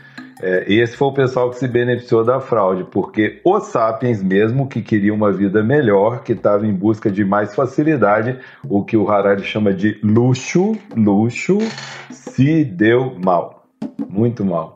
É, 0.42 0.66
esse 0.68 0.98
foi 0.98 1.08
o 1.08 1.14
pessoal 1.14 1.50
que 1.50 1.58
se 1.58 1.68
beneficiou 1.68 2.24
da 2.24 2.40
fraude, 2.40 2.84
porque 2.92 3.40
os 3.46 3.68
sapiens 3.68 4.22
mesmo, 4.22 4.68
que 4.68 4.82
queriam 4.82 5.16
uma 5.16 5.32
vida 5.32 5.64
melhor, 5.64 6.22
que 6.22 6.34
estava 6.34 6.68
em 6.68 6.74
busca 6.74 7.10
de 7.10 7.24
mais 7.24 7.56
facilidade, 7.56 8.38
o 8.68 8.84
que 8.84 8.98
o 8.98 9.10
Harari 9.10 9.44
chama 9.44 9.74
de 9.74 9.98
luxo, 10.04 10.74
luxo, 10.96 11.60
se 12.10 12.66
deu 12.66 13.16
mal. 13.24 13.64
Muito 14.10 14.44
mal. 14.44 14.76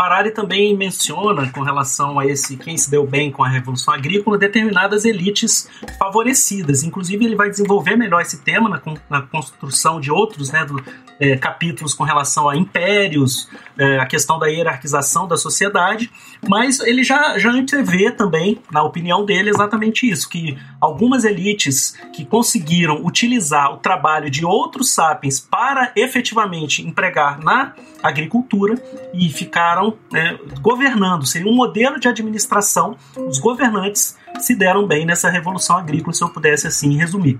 Harari 0.00 0.30
também 0.30 0.76
menciona, 0.76 1.50
com 1.50 1.60
relação 1.60 2.18
a 2.18 2.26
esse 2.26 2.56
quem 2.56 2.76
se 2.76 2.90
deu 2.90 3.06
bem 3.06 3.30
com 3.30 3.44
a 3.44 3.48
Revolução 3.48 3.92
Agrícola, 3.92 4.38
determinadas 4.38 5.04
elites 5.04 5.68
favorecidas. 5.98 6.82
Inclusive, 6.82 7.24
ele 7.24 7.36
vai 7.36 7.50
desenvolver 7.50 7.96
melhor 7.96 8.22
esse 8.22 8.38
tema 8.38 8.68
na, 8.68 8.80
na 9.08 9.22
construção 9.22 10.00
de 10.00 10.10
outros 10.10 10.50
né, 10.50 10.64
do, 10.64 10.82
é, 11.20 11.36
capítulos 11.36 11.92
com 11.92 12.02
relação 12.02 12.48
a 12.48 12.56
impérios, 12.56 13.48
é, 13.78 13.98
a 13.98 14.06
questão 14.06 14.38
da 14.38 14.46
hierarquização 14.46 15.28
da 15.28 15.36
sociedade, 15.36 16.10
mas 16.48 16.80
ele 16.80 17.04
já, 17.04 17.38
já 17.38 17.50
antevê 17.50 18.10
também, 18.10 18.60
na 18.72 18.82
opinião 18.82 19.24
dele, 19.24 19.50
exatamente 19.50 20.10
isso, 20.10 20.28
que 20.28 20.58
algumas 20.80 21.24
elites 21.24 21.94
que 22.14 22.24
conseguiram 22.24 23.04
utilizar 23.04 23.72
o 23.74 23.76
trabalho 23.76 24.30
de 24.30 24.44
outros 24.44 24.94
sapiens 24.94 25.38
para 25.38 25.92
efetivamente 25.94 26.82
empregar 26.82 27.38
na 27.38 27.74
agricultura 28.02 28.82
e 29.12 29.28
ficaram 29.28 29.96
né, 30.10 30.38
governando, 30.60 31.26
seria 31.26 31.50
um 31.50 31.54
modelo 31.54 32.00
de 32.00 32.08
administração, 32.08 32.96
os 33.16 33.38
governantes 33.38 34.16
se 34.38 34.54
deram 34.54 34.86
bem 34.86 35.04
nessa 35.04 35.28
revolução 35.28 35.76
agrícola, 35.76 36.14
se 36.14 36.22
eu 36.22 36.28
pudesse 36.30 36.66
assim 36.66 36.96
resumir. 36.96 37.38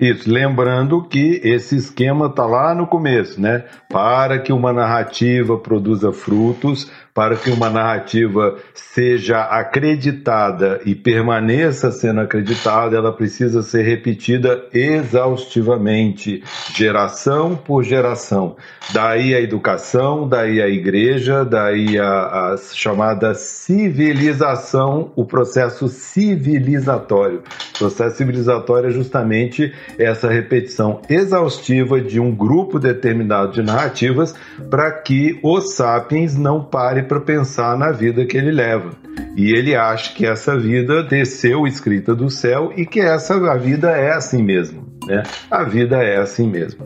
Isso, 0.00 0.30
lembrando 0.30 1.02
que 1.02 1.40
esse 1.42 1.76
esquema 1.76 2.26
está 2.26 2.46
lá 2.46 2.72
no 2.72 2.86
começo, 2.86 3.40
né? 3.40 3.64
Para 3.88 4.38
que 4.38 4.52
uma 4.52 4.72
narrativa 4.72 5.58
produza 5.58 6.12
frutos, 6.12 6.90
para 7.18 7.34
que 7.34 7.50
uma 7.50 7.68
narrativa 7.68 8.58
seja 8.72 9.40
acreditada 9.40 10.80
e 10.86 10.94
permaneça 10.94 11.90
sendo 11.90 12.20
acreditada, 12.20 12.96
ela 12.96 13.12
precisa 13.12 13.60
ser 13.60 13.82
repetida 13.82 14.66
exaustivamente, 14.72 16.44
geração 16.76 17.56
por 17.56 17.82
geração. 17.82 18.54
Daí 18.92 19.34
a 19.34 19.40
educação, 19.40 20.28
daí 20.28 20.62
a 20.62 20.68
igreja, 20.68 21.44
daí 21.44 21.98
a, 21.98 22.52
a 22.52 22.56
chamada 22.56 23.34
civilização, 23.34 25.10
o 25.16 25.24
processo 25.24 25.88
civilizatório. 25.88 27.42
O 27.74 27.78
processo 27.78 28.16
civilizatório 28.16 28.90
é 28.90 28.92
justamente 28.92 29.74
essa 29.98 30.28
repetição 30.28 31.02
exaustiva 31.08 32.00
de 32.00 32.20
um 32.20 32.32
grupo 32.32 32.78
determinado 32.78 33.52
de 33.52 33.62
narrativas 33.62 34.36
para 34.70 34.92
que 34.92 35.38
os 35.42 35.74
sapiens 35.74 36.36
não 36.36 36.62
pare 36.62 37.07
para 37.08 37.20
pensar 37.20 37.76
na 37.76 37.90
vida 37.90 38.26
que 38.26 38.36
ele 38.36 38.52
leva. 38.52 38.90
E 39.34 39.52
ele 39.52 39.74
acha 39.74 40.12
que 40.14 40.26
essa 40.26 40.58
vida 40.58 41.02
desceu 41.02 41.66
escrita 41.66 42.14
do 42.14 42.28
céu 42.28 42.72
e 42.76 42.84
que 42.84 43.00
essa 43.00 43.34
a 43.50 43.56
vida 43.56 43.90
é 43.90 44.12
assim 44.12 44.42
mesmo, 44.42 44.86
né? 45.06 45.22
A 45.50 45.64
vida 45.64 45.96
é 46.02 46.18
assim 46.18 46.48
mesmo. 46.48 46.84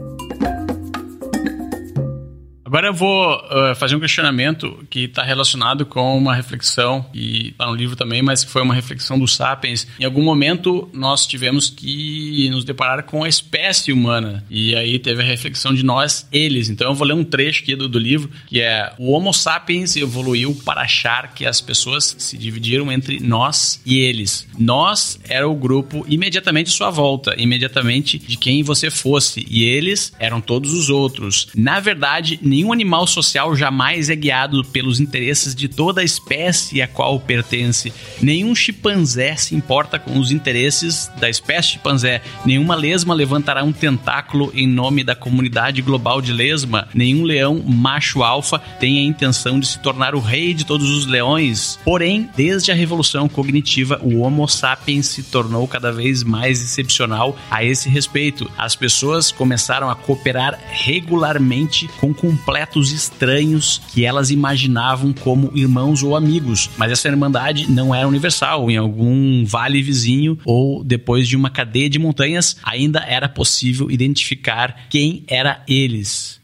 Agora 2.73 2.87
eu 2.87 2.95
vou 2.95 3.37
uh, 3.37 3.75
fazer 3.77 3.95
um 3.95 4.01
questionamento 4.01 4.83
que 4.89 5.01
está 5.01 5.23
relacionado 5.23 5.85
com 5.85 6.17
uma 6.17 6.35
reflexão, 6.35 7.05
que 7.13 7.49
está 7.49 7.67
no 7.67 7.75
livro 7.75 7.95
também, 7.97 8.23
mas 8.23 8.43
que 8.43 8.51
foi 8.51 8.63
uma 8.63 8.73
reflexão 8.73 9.19
dos 9.19 9.37
Sapiens. 9.37 9.87
Em 10.01 10.07
algum 10.07 10.23
momento 10.23 10.89
nós 10.91 11.27
tivemos 11.27 11.69
que 11.69 12.49
nos 12.49 12.65
deparar 12.65 13.03
com 13.03 13.25
a 13.25 13.29
espécie 13.29 13.93
humana, 13.93 14.43
e 14.49 14.75
aí 14.75 14.99
teve 14.99 15.21
a 15.21 15.27
reflexão 15.27 15.75
de 15.75 15.83
nós, 15.83 16.27
eles. 16.33 16.71
Então 16.71 16.89
eu 16.89 16.95
vou 16.95 17.07
ler 17.07 17.13
um 17.13 17.23
trecho 17.23 17.63
aqui 17.63 17.77
do, 17.77 17.91
do 17.91 17.99
livro, 17.99 18.31
que 18.47 18.63
é 18.63 18.95
o 18.99 19.13
Homo 19.13 19.35
Sapiens 19.35 19.95
evoluiu 19.95 20.59
para 20.65 20.81
achar 20.81 21.35
que 21.35 21.45
as 21.45 21.61
pessoas 21.61 22.17
se 22.19 22.39
dividiram 22.39 22.91
entre 22.91 23.21
nós 23.21 23.83
e 23.85 23.99
eles. 23.99 24.49
Nós 24.59 25.21
era 25.29 25.47
o 25.47 25.55
grupo 25.55 26.07
imediatamente 26.09 26.69
à 26.69 26.73
sua 26.73 26.89
volta, 26.89 27.35
imediatamente 27.37 28.19
de 28.19 28.39
quem 28.39 28.63
você 28.63 28.89
fosse, 28.89 29.47
e 29.51 29.63
eles 29.63 30.15
eram 30.19 30.41
todos 30.41 30.73
os 30.73 30.89
outros. 30.89 31.49
Na 31.55 31.79
verdade, 31.79 32.41
nenhum 32.41 32.62
nenhum 32.63 32.73
animal 32.73 33.09
social 33.09 33.57
jamais 33.57 34.09
é 34.09 34.15
guiado 34.15 34.65
pelos 34.65 35.01
interesses 35.01 35.53
de 35.53 35.67
toda 35.67 36.01
a 36.01 36.05
espécie 36.05 36.81
a 36.81 36.87
qual 36.87 37.19
pertence. 37.19 37.93
Nenhum 38.21 38.55
chimpanzé 38.55 39.35
se 39.35 39.57
importa 39.57 39.99
com 39.99 40.17
os 40.17 40.31
interesses 40.31 41.11
da 41.19 41.29
espécie 41.29 41.71
chimpanzé. 41.71 42.23
Nenhuma 42.47 42.77
lesma 42.77 43.15
levantará 43.15 43.65
um 43.65 43.73
tentáculo 43.73 44.53
em 44.55 44.69
nome 44.69 45.03
da 45.03 45.17
comunidade 45.17 45.83
global 45.83 46.23
de 46.23 46.33
lesma. 46.33 46.87
Nenhum 46.95 47.25
leão 47.25 47.61
macho 47.67 48.23
alfa 48.23 48.61
tem 48.79 49.01
a 49.01 49.03
intenção 49.03 49.59
de 49.59 49.67
se 49.67 49.81
tornar 49.81 50.15
o 50.15 50.21
rei 50.21 50.55
de 50.55 50.65
todos 50.65 50.89
os 50.89 51.07
leões. 51.07 51.81
Porém, 51.85 52.31
desde 52.37 52.71
a 52.71 52.77
revolução 52.77 53.29
cognitiva, 53.29 53.99
o 54.05 54.21
Homo 54.21 54.47
sapiens 54.47 55.07
se 55.07 55.25
tornou 55.25 55.67
cada 55.67 55.91
vez 55.91 56.23
mais 56.23 56.63
excepcional 56.63 57.37
a 57.51 57.65
esse 57.65 57.89
respeito. 57.89 58.49
As 58.57 58.77
pessoas 58.77 59.33
começaram 59.33 59.91
a 59.91 59.97
cooperar 59.97 60.57
regularmente 60.71 61.89
com 61.99 62.15
completo 62.15 62.52
completos 62.53 62.93
estranhos 62.93 63.81
que 63.95 64.05
elas 64.05 64.31
imaginavam 64.31 65.11
como 65.11 65.51
irmãos 65.55 66.03
ou 66.03 66.15
amigos. 66.15 66.69
Mas 66.77 66.93
essa 66.93 67.09
irmandade 67.09 67.71
não 67.71 67.95
era 67.95 68.07
universal. 68.07 68.71
Em 68.71 68.77
algum 68.77 69.43
vale 69.47 69.81
vizinho 69.81 70.39
ou 70.45 70.85
depois 70.85 71.27
de 71.27 71.35
uma 71.35 71.49
cadeia 71.49 71.89
de 71.89 71.99
montanhas, 71.99 72.59
ainda 72.63 73.01
era 73.01 73.27
possível 73.27 73.91
identificar 73.91 74.87
quem 74.91 75.25
era 75.29 75.65
eles. 75.67 76.43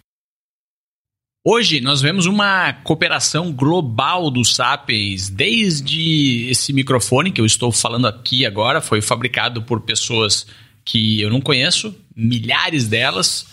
Hoje 1.44 1.78
nós 1.78 2.00
vemos 2.00 2.24
uma 2.24 2.72
cooperação 2.72 3.52
global 3.52 4.30
dos 4.30 4.54
sapiens, 4.54 5.28
desde 5.28 6.48
esse 6.50 6.72
microfone 6.72 7.30
que 7.30 7.40
eu 7.40 7.46
estou 7.46 7.70
falando 7.70 8.06
aqui 8.06 8.46
agora, 8.46 8.80
foi 8.80 9.02
fabricado 9.02 9.62
por 9.62 9.82
pessoas 9.82 10.46
que 10.84 11.20
eu 11.20 11.28
não 11.28 11.40
conheço, 11.40 11.94
milhares 12.16 12.88
delas, 12.88 13.46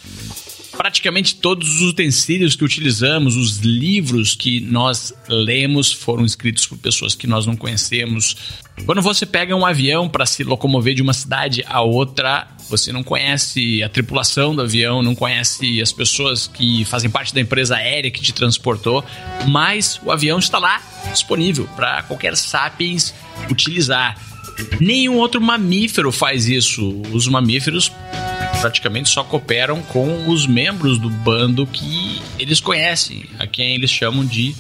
praticamente 0.76 1.36
todos 1.36 1.76
os 1.76 1.90
utensílios 1.90 2.56
que 2.56 2.64
utilizamos, 2.64 3.36
os 3.36 3.58
livros 3.58 4.36
que 4.36 4.60
nós 4.60 5.14
lemos 5.28 5.92
foram 5.92 6.26
escritos 6.26 6.66
por 6.66 6.78
pessoas 6.78 7.16
que 7.16 7.28
nós 7.28 7.46
não 7.46 7.56
conhecemos. 7.56 8.36
Quando 8.86 9.02
você 9.02 9.26
pega 9.26 9.56
um 9.56 9.66
avião 9.66 10.08
para 10.10 10.26
se 10.26 10.44
locomover 10.44 10.94
de 10.94 11.02
uma 11.02 11.14
cidade 11.14 11.64
a 11.68 11.82
outra, 11.82 12.48
você 12.70 12.92
não 12.92 13.04
conhece 13.04 13.82
a 13.82 13.90
tripulação 13.90 14.56
do 14.56 14.62
avião, 14.62 15.02
não 15.02 15.16
conhece 15.16 15.82
as 15.82 15.92
pessoas 15.92 16.48
que 16.48 16.84
fazem 16.86 17.10
parte 17.10 17.34
da 17.34 17.42
empresa 17.42 17.78
aérea 17.78 18.12
que 18.12 18.22
te 18.22 18.34
transportou, 18.34 19.04
mas 19.48 20.00
o 20.04 20.12
avião 20.12 20.40
está 20.40 20.60
lá 20.60 20.82
disponível 21.12 21.68
para 21.76 22.04
qualquer 22.04 22.36
sapiens 22.36 23.14
utilizar. 23.50 24.18
Nenhum 24.80 25.18
outro 25.18 25.42
mamífero 25.42 26.12
faz 26.12 26.48
isso. 26.48 27.02
Os 27.12 27.28
mamíferos 27.28 27.92
praticamente 28.66 29.10
só 29.10 29.24
cooperam 29.24 29.80
com 29.84 30.28
os 30.28 30.48
membros 30.48 30.98
do 30.98 31.08
bando 31.08 31.68
que 31.68 32.20
eles 32.40 32.60
conhecem, 32.60 33.24
a 33.38 33.46
quem 33.46 33.76
eles 33.76 33.92
chamam 33.92 34.26
de 34.26 34.56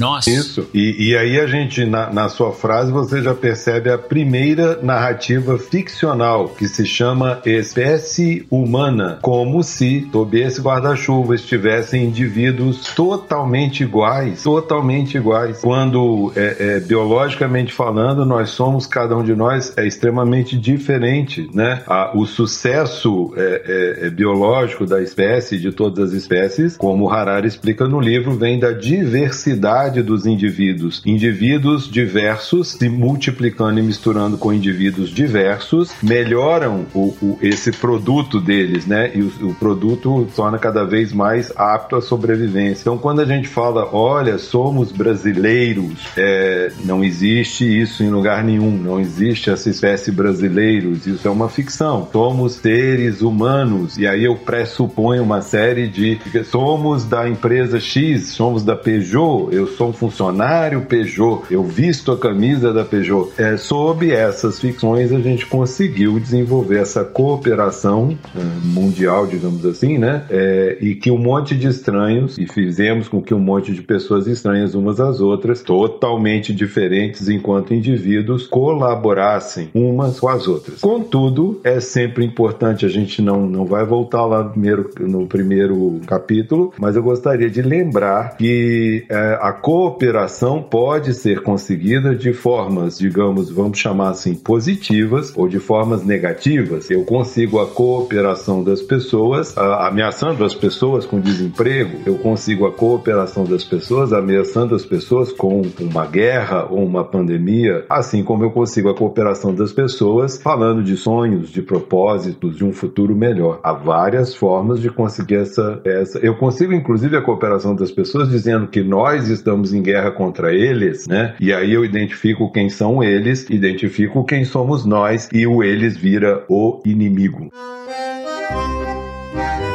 nossa. 0.00 0.30
Isso. 0.30 0.66
E, 0.72 1.10
e 1.10 1.16
aí 1.16 1.38
a 1.38 1.46
gente, 1.46 1.84
na, 1.84 2.10
na, 2.10 2.28
sua 2.28 2.52
frase, 2.52 2.90
você 2.90 3.22
já 3.22 3.34
percebe 3.34 3.90
a 3.90 3.98
primeira 3.98 4.78
narrativa 4.82 5.58
ficcional, 5.58 6.48
que 6.48 6.66
se 6.66 6.86
chama 6.86 7.40
Espécie 7.44 8.46
Humana, 8.50 9.18
como 9.20 9.62
se, 9.62 10.08
sob 10.10 10.40
esse 10.40 10.60
guarda-chuva, 10.60 11.34
estivessem 11.34 12.04
indivíduos 12.04 12.94
totalmente 12.94 13.82
iguais, 13.82 14.42
totalmente 14.42 15.16
iguais. 15.16 15.60
Quando, 15.60 16.32
é, 16.34 16.56
é, 16.58 16.80
biologicamente 16.80 17.72
falando, 17.72 18.24
nós 18.24 18.50
somos, 18.50 18.86
cada 18.86 19.16
um 19.16 19.22
de 19.22 19.34
nós 19.34 19.72
é 19.76 19.86
extremamente 19.86 20.56
diferente, 20.56 21.48
né? 21.52 21.82
A, 21.86 22.16
o 22.16 22.26
sucesso 22.26 23.34
é, 23.36 24.00
é, 24.00 24.06
é 24.06 24.10
biológico 24.10 24.86
da 24.86 25.02
espécie, 25.02 25.58
de 25.58 25.70
todas 25.72 26.10
as 26.10 26.12
espécies, 26.14 26.76
como 26.76 27.10
Harari 27.10 27.46
explica 27.46 27.86
no 27.86 28.00
livro, 28.00 28.32
vem 28.32 28.58
da 28.58 28.72
diversidade 28.72 29.89
dos 30.02 30.26
indivíduos. 30.26 31.02
Indivíduos 31.04 31.90
diversos 31.90 32.72
se 32.72 32.88
multiplicando 32.88 33.80
e 33.80 33.82
misturando 33.82 34.38
com 34.38 34.52
indivíduos 34.52 35.10
diversos 35.10 35.92
melhoram 36.02 36.86
o, 36.94 37.14
o 37.20 37.38
esse 37.42 37.72
produto 37.72 38.40
deles, 38.40 38.86
né? 38.86 39.10
E 39.14 39.22
o, 39.22 39.50
o 39.50 39.54
produto 39.54 40.28
torna 40.34 40.58
cada 40.58 40.84
vez 40.84 41.12
mais 41.12 41.52
apto 41.56 41.96
à 41.96 42.02
sobrevivência. 42.02 42.82
Então, 42.82 42.98
quando 42.98 43.20
a 43.20 43.24
gente 43.24 43.48
fala, 43.48 43.88
olha, 43.94 44.38
somos 44.38 44.92
brasileiros, 44.92 46.06
é, 46.16 46.72
não 46.84 47.02
existe 47.02 47.64
isso 47.64 48.02
em 48.02 48.10
lugar 48.10 48.44
nenhum, 48.44 48.70
não 48.70 49.00
existe 49.00 49.50
essa 49.50 49.68
espécie 49.70 50.10
brasileiros, 50.10 51.06
isso 51.06 51.26
é 51.26 51.30
uma 51.30 51.48
ficção. 51.48 52.08
Somos 52.12 52.54
seres 52.54 53.22
humanos, 53.22 53.98
e 53.98 54.06
aí 54.06 54.24
eu 54.24 54.36
pressuponho 54.36 55.22
uma 55.22 55.42
série 55.42 55.88
de. 55.88 56.18
Somos 56.44 57.04
da 57.04 57.28
empresa 57.28 57.80
X, 57.80 58.28
somos 58.28 58.62
da 58.62 58.76
Peugeot, 58.76 59.48
eu 59.52 59.66
sou 59.70 59.88
um 59.88 59.92
funcionário 59.92 60.82
Peugeot, 60.82 61.44
eu 61.50 61.62
visto 61.62 62.12
a 62.12 62.18
camisa 62.18 62.72
da 62.72 62.84
Peugeot. 62.84 63.30
É, 63.38 63.56
sob 63.56 64.10
essas 64.10 64.60
ficções, 64.60 65.12
a 65.12 65.18
gente 65.20 65.46
conseguiu 65.46 66.18
desenvolver 66.18 66.78
essa 66.78 67.04
cooperação 67.04 68.16
é, 68.34 68.40
mundial, 68.64 69.26
digamos 69.26 69.64
assim, 69.64 69.98
né? 69.98 70.24
É, 70.30 70.78
e 70.80 70.94
que 70.94 71.10
um 71.10 71.18
monte 71.18 71.56
de 71.56 71.68
estranhos, 71.68 72.38
e 72.38 72.46
fizemos 72.46 73.08
com 73.08 73.22
que 73.22 73.34
um 73.34 73.38
monte 73.38 73.72
de 73.72 73.82
pessoas 73.82 74.26
estranhas 74.26 74.74
umas 74.74 75.00
às 75.00 75.20
outras, 75.20 75.62
totalmente 75.62 76.52
diferentes 76.54 77.28
enquanto 77.28 77.74
indivíduos, 77.74 78.46
colaborassem 78.46 79.70
umas 79.74 80.20
com 80.20 80.28
as 80.28 80.46
outras. 80.46 80.80
Contudo, 80.80 81.60
é 81.64 81.80
sempre 81.80 82.24
importante, 82.24 82.84
a 82.84 82.88
gente 82.88 83.22
não, 83.22 83.46
não 83.46 83.64
vai 83.64 83.84
voltar 83.84 84.24
lá 84.26 84.42
no 84.42 84.50
primeiro, 84.50 84.90
no 85.00 85.26
primeiro 85.26 86.00
capítulo, 86.06 86.72
mas 86.78 86.96
eu 86.96 87.02
gostaria 87.02 87.48
de 87.50 87.62
lembrar 87.62 88.36
que 88.36 89.04
é, 89.08 89.38
a 89.40 89.52
cooperação 89.60 90.62
pode 90.62 91.12
ser 91.12 91.42
conseguida 91.42 92.14
de 92.14 92.32
formas, 92.32 92.98
digamos, 92.98 93.50
vamos 93.50 93.78
chamar 93.78 94.10
assim, 94.10 94.34
positivas 94.34 95.32
ou 95.36 95.48
de 95.48 95.58
formas 95.58 96.04
negativas. 96.04 96.90
Eu 96.90 97.04
consigo 97.04 97.60
a 97.60 97.66
cooperação 97.66 98.64
das 98.64 98.80
pessoas 98.80 99.56
ameaçando 99.56 100.44
as 100.44 100.54
pessoas 100.54 101.04
com 101.04 101.20
desemprego, 101.20 101.98
eu 102.06 102.16
consigo 102.16 102.66
a 102.66 102.72
cooperação 102.72 103.44
das 103.44 103.62
pessoas 103.64 104.12
ameaçando 104.12 104.74
as 104.74 104.84
pessoas 104.84 105.30
com 105.32 105.62
uma 105.78 106.06
guerra 106.06 106.66
ou 106.70 106.84
uma 106.84 107.04
pandemia, 107.04 107.84
assim 107.88 108.24
como 108.24 108.44
eu 108.44 108.50
consigo 108.50 108.88
a 108.88 108.94
cooperação 108.94 109.54
das 109.54 109.72
pessoas 109.72 110.40
falando 110.42 110.82
de 110.82 110.96
sonhos, 110.96 111.50
de 111.50 111.60
propósitos, 111.60 112.56
de 112.56 112.64
um 112.64 112.72
futuro 112.72 113.14
melhor. 113.14 113.60
Há 113.62 113.72
várias 113.72 114.34
formas 114.34 114.80
de 114.80 114.88
conseguir 114.90 115.36
essa, 115.36 115.80
essa. 115.84 116.18
Eu 116.18 116.36
consigo, 116.36 116.72
inclusive, 116.72 117.16
a 117.16 117.22
cooperação 117.22 117.74
das 117.74 117.90
pessoas 117.90 118.30
dizendo 118.30 118.66
que 118.66 118.82
nós 118.82 119.28
estamos 119.28 119.49
em 119.72 119.82
guerra 119.82 120.10
contra 120.10 120.54
eles, 120.54 121.06
né? 121.06 121.34
E 121.40 121.52
aí 121.52 121.72
eu 121.72 121.84
identifico 121.84 122.50
quem 122.50 122.68
são 122.68 123.02
eles, 123.02 123.48
identifico 123.50 124.24
quem 124.24 124.44
somos 124.44 124.84
nós 124.84 125.28
e 125.32 125.46
o 125.46 125.62
eles 125.62 125.96
vira 125.96 126.44
o 126.48 126.80
inimigo. 126.84 127.50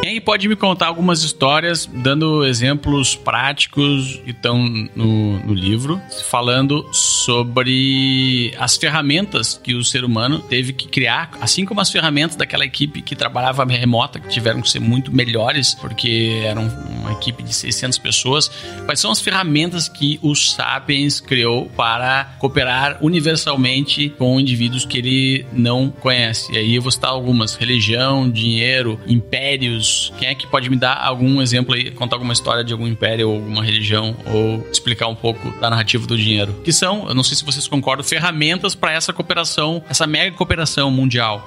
Quem 0.02 0.22
pode 0.22 0.48
me 0.48 0.56
contar 0.56 0.88
algumas 0.88 1.24
histórias, 1.24 1.90
dando 1.92 2.46
exemplos 2.46 3.16
práticos 3.16 4.22
que 4.24 4.32
estão 4.32 4.60
no, 4.96 5.40
no 5.40 5.54
livro, 5.54 6.00
falando 6.30 6.86
sobre 7.26 8.54
as 8.60 8.78
ferramentas 8.78 9.60
que 9.62 9.74
o 9.74 9.84
ser 9.84 10.04
humano 10.04 10.40
teve 10.40 10.74
que 10.74 10.88
criar, 10.88 11.32
assim 11.42 11.66
como 11.66 11.82
as 11.82 11.90
ferramentas 11.90 12.36
daquela 12.36 12.64
equipe 12.64 13.02
que 13.02 13.16
trabalhava 13.16 13.66
remota, 13.66 14.20
que 14.20 14.30
tiveram 14.30 14.62
que 14.62 14.70
ser 14.70 14.80
muito 14.80 15.12
melhores, 15.12 15.74
porque 15.74 16.42
eram 16.46 16.68
uma 17.00 17.14
equipe 17.14 17.42
de 17.42 17.54
600 17.54 17.98
pessoas. 17.98 18.52
Quais 18.86 19.00
são 19.00 19.12
as 19.12 19.20
ferramentas 19.20 19.90
que 19.90 20.20
o 20.22 20.36
Sapiens 20.36 21.20
criou 21.20 21.66
para 21.76 22.36
cooperar 22.40 23.00
universalmente 23.02 24.10
com 24.18 24.40
indivíduos 24.40 24.86
que 24.86 25.00
ele 25.00 25.46
não 25.52 25.90
conhece? 25.90 26.52
E 26.54 26.58
aí 26.58 26.76
eu 26.76 26.82
vou 26.82 26.92
citar 26.92 27.10
algumas: 27.10 27.56
religião, 27.56 28.30
dinheiro, 28.30 29.00
impérios 29.08 30.14
quem 30.18 30.30
é 30.30 30.36
que 30.36 30.48
pode 30.48 30.70
me 30.70 30.76
dar 30.76 30.96
algum 30.96 31.42
exemplo 31.42 31.74
aí, 31.74 31.92
contar 31.92 32.16
alguma 32.16 32.34
história 32.34 32.64
de 32.64 32.74
algum 32.74 32.88
império 32.88 33.30
ou 33.30 33.36
alguma 33.36 33.64
religião 33.64 34.16
ou 34.26 34.66
explicar 34.72 35.08
um 35.08 35.16
pouco 35.16 35.52
da 35.60 35.70
narrativa 35.70 36.06
do 36.06 36.18
dinheiro? 36.18 36.62
Que 36.64 36.72
são, 36.72 37.08
eu 37.16 37.18
não 37.18 37.24
sei 37.24 37.38
se 37.38 37.46
vocês 37.46 37.66
concordam, 37.66 38.04
ferramentas 38.04 38.76
para 38.76 38.92
essa 38.92 39.14
cooperação, 39.14 39.82
essa 39.90 40.06
mega 40.06 40.36
cooperação 40.36 40.92
mundial. 40.92 41.42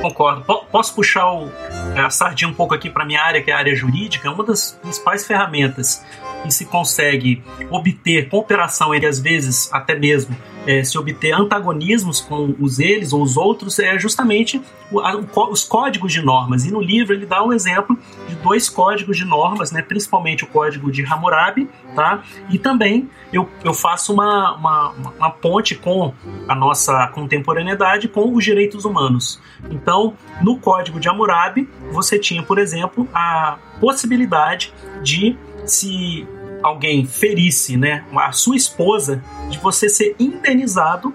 Concordo. 0.00 0.40
P 0.42 0.54
posso 0.72 0.94
puxar 0.94 1.30
o, 1.30 1.52
é, 1.94 2.00
a 2.00 2.08
sardinha 2.08 2.48
um 2.48 2.54
pouco 2.54 2.74
aqui 2.74 2.88
para 2.88 3.04
minha 3.04 3.20
área, 3.20 3.42
que 3.42 3.50
é 3.50 3.54
a 3.54 3.58
área 3.58 3.74
jurídica? 3.74 4.30
Uma 4.30 4.42
das 4.42 4.72
principais 4.80 5.26
ferramentas 5.26 6.02
que 6.46 6.54
se 6.54 6.64
consegue 6.64 7.42
obter 7.70 8.28
cooperação 8.28 8.94
entre, 8.94 9.06
às 9.06 9.20
vezes, 9.20 9.72
até 9.72 9.98
mesmo 9.98 10.36
é, 10.66 10.82
se 10.82 10.98
obter 10.98 11.32
antagonismos 11.32 12.20
com 12.20 12.54
os 12.58 12.80
eles 12.80 13.12
ou 13.12 13.22
os 13.22 13.36
outros 13.36 13.78
é 13.78 13.96
justamente 13.98 14.60
o, 14.90 15.00
a, 15.00 15.16
o, 15.16 15.50
os 15.50 15.62
códigos 15.62 16.12
de 16.12 16.20
normas. 16.20 16.64
E 16.64 16.72
no 16.72 16.80
livro 16.80 17.14
ele 17.14 17.24
dá 17.24 17.42
um 17.42 17.52
exemplo 17.52 17.96
de 18.28 18.34
dois 18.36 18.68
códigos 18.68 19.16
de 19.16 19.24
normas, 19.24 19.70
né, 19.70 19.80
principalmente 19.80 20.44
o 20.44 20.46
código 20.48 20.90
de 20.90 21.04
Hammurabi, 21.04 21.68
tá? 21.94 22.22
e 22.50 22.58
também 22.58 23.08
eu, 23.32 23.48
eu 23.62 23.72
faço 23.72 24.12
uma, 24.12 24.54
uma, 24.56 24.90
uma 24.90 25.30
ponte 25.30 25.76
com 25.76 26.12
a 26.48 26.54
nossa 26.54 27.06
contemporaneidade 27.08 28.08
com 28.08 28.34
os 28.34 28.44
direitos 28.44 28.84
humanos. 28.84 29.40
Então, 29.70 30.14
no 30.42 30.58
código 30.58 30.98
de 30.98 31.08
Hammurabi, 31.08 31.68
você 31.92 32.18
tinha, 32.18 32.42
por 32.42 32.58
exemplo, 32.58 33.08
a 33.14 33.58
possibilidade 33.80 34.72
de 35.02 35.36
se 35.64 36.26
alguém 36.62 37.06
ferisse 37.06 37.76
né, 37.76 38.04
a 38.14 38.32
sua 38.32 38.56
esposa, 38.56 39.22
de 39.48 39.58
você 39.58 39.88
ser 39.88 40.14
indenizado 40.18 41.14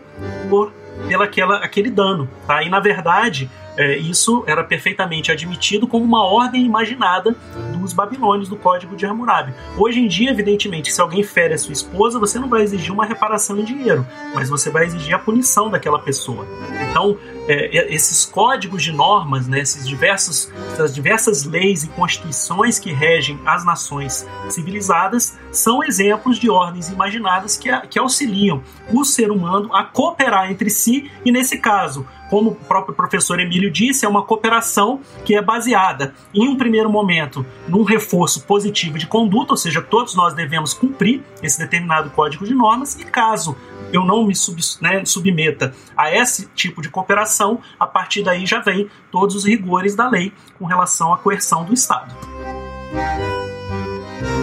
por 0.49 0.71
pela 1.08 1.25
aquela, 1.25 1.58
aquele 1.58 1.89
dano. 1.89 2.30
Tá? 2.45 2.63
E 2.63 2.69
na 2.69 2.80
verdade, 2.80 3.49
é, 3.77 3.97
isso 3.97 4.43
era 4.45 4.63
perfeitamente 4.63 5.32
admitido 5.32 5.88
como 5.88 6.04
uma 6.04 6.23
ordem 6.23 6.65
imaginada 6.65 7.36
dos 7.73 7.93
babilônios 7.93 8.49
do 8.49 8.56
Código 8.56 8.95
de 8.95 9.06
Hammurabi. 9.06 9.54
Hoje 9.77 9.99
em 9.99 10.08
dia, 10.08 10.30
evidentemente, 10.30 10.91
se 10.91 11.01
alguém 11.01 11.23
fere 11.23 11.54
a 11.54 11.58
sua 11.58 11.73
esposa, 11.73 12.19
você 12.19 12.38
não 12.38 12.49
vai 12.49 12.62
exigir 12.62 12.91
uma 12.91 13.06
reparação 13.06 13.58
em 13.58 13.63
dinheiro, 13.63 14.06
mas 14.36 14.49
você 14.49 14.69
vai 14.69 14.86
exigir 14.86 15.15
a 15.15 15.19
punição 15.19 15.69
daquela 15.69 15.99
pessoa. 15.99 16.45
Então, 16.89 17.17
é, 17.47 17.93
esses 17.93 18.25
códigos 18.25 18.84
de 18.84 18.91
normas, 18.91 19.47
né, 19.47 19.60
esses 19.60 19.88
diversos, 19.88 20.51
essas 20.73 20.93
diversas 20.93 21.43
leis 21.43 21.84
e 21.84 21.89
constituições 21.89 22.80
que 22.80 22.91
regem 22.91 23.39
as 23.45 23.65
nações 23.65 24.27
civilizadas, 24.49 25.38
são 25.51 25.84
exemplos 25.84 26.38
de 26.38 26.49
ordens 26.49 26.89
imaginadas 26.89 27.58
que, 27.58 27.69
que 27.88 27.99
auxiliam 27.99 28.62
o 28.91 29.04
ser 29.04 29.32
humano 29.32 29.73
a 29.73 29.84
cooperar 29.84 30.51
entre 30.51 30.69
si. 30.69 31.10
E, 31.25 31.32
nesse 31.32 31.58
caso, 31.58 32.06
como 32.30 32.51
o 32.51 32.56
próprio 32.56 32.95
professor 32.95 33.39
Emílio 33.39 33.69
disse, 33.69 34.06
é 34.06 34.08
uma 34.08 34.23
cooperação 34.23 35.01
que 35.25 35.36
é 35.36 35.41
baseada, 35.41 36.13
em 36.34 36.47
um 36.47 36.56
primeiro 36.56 36.89
momento, 36.89 37.45
num 37.67 37.84
reforço 37.84 38.43
positivo 38.43 38.97
de 38.97 39.06
conduta, 39.06 39.51
ou 39.51 39.58
seja, 39.58 39.82
todos 39.82 40.15
nós 40.15 40.34
devemos 40.34 40.73
cumprir 40.73 41.21
esse 41.43 41.60
determinado 41.60 42.10
código 42.12 42.45
de 42.45 42.54
normas, 42.54 42.97
e 42.97 43.04
caso 43.04 43.58
eu 43.91 44.06
não 44.06 44.25
me 44.25 44.34
sub, 44.34 44.62
né, 44.80 45.04
submeta 45.04 45.73
a 45.95 46.15
esse 46.15 46.47
tipo 46.56 46.82
de 46.82 46.89
cooperação, 46.89 47.40
a 47.80 47.88
partir 47.88 48.23
daí 48.23 48.45
já 48.45 48.60
vem 48.60 48.89
todos 49.12 49.36
os 49.36 49.45
rigores 49.45 49.95
da 49.95 50.10
lei 50.10 50.32
com 50.60 50.65
relação 50.65 51.13
à 51.13 51.17
coerção 51.17 51.63
do 51.63 51.73
Estado. 51.73 52.13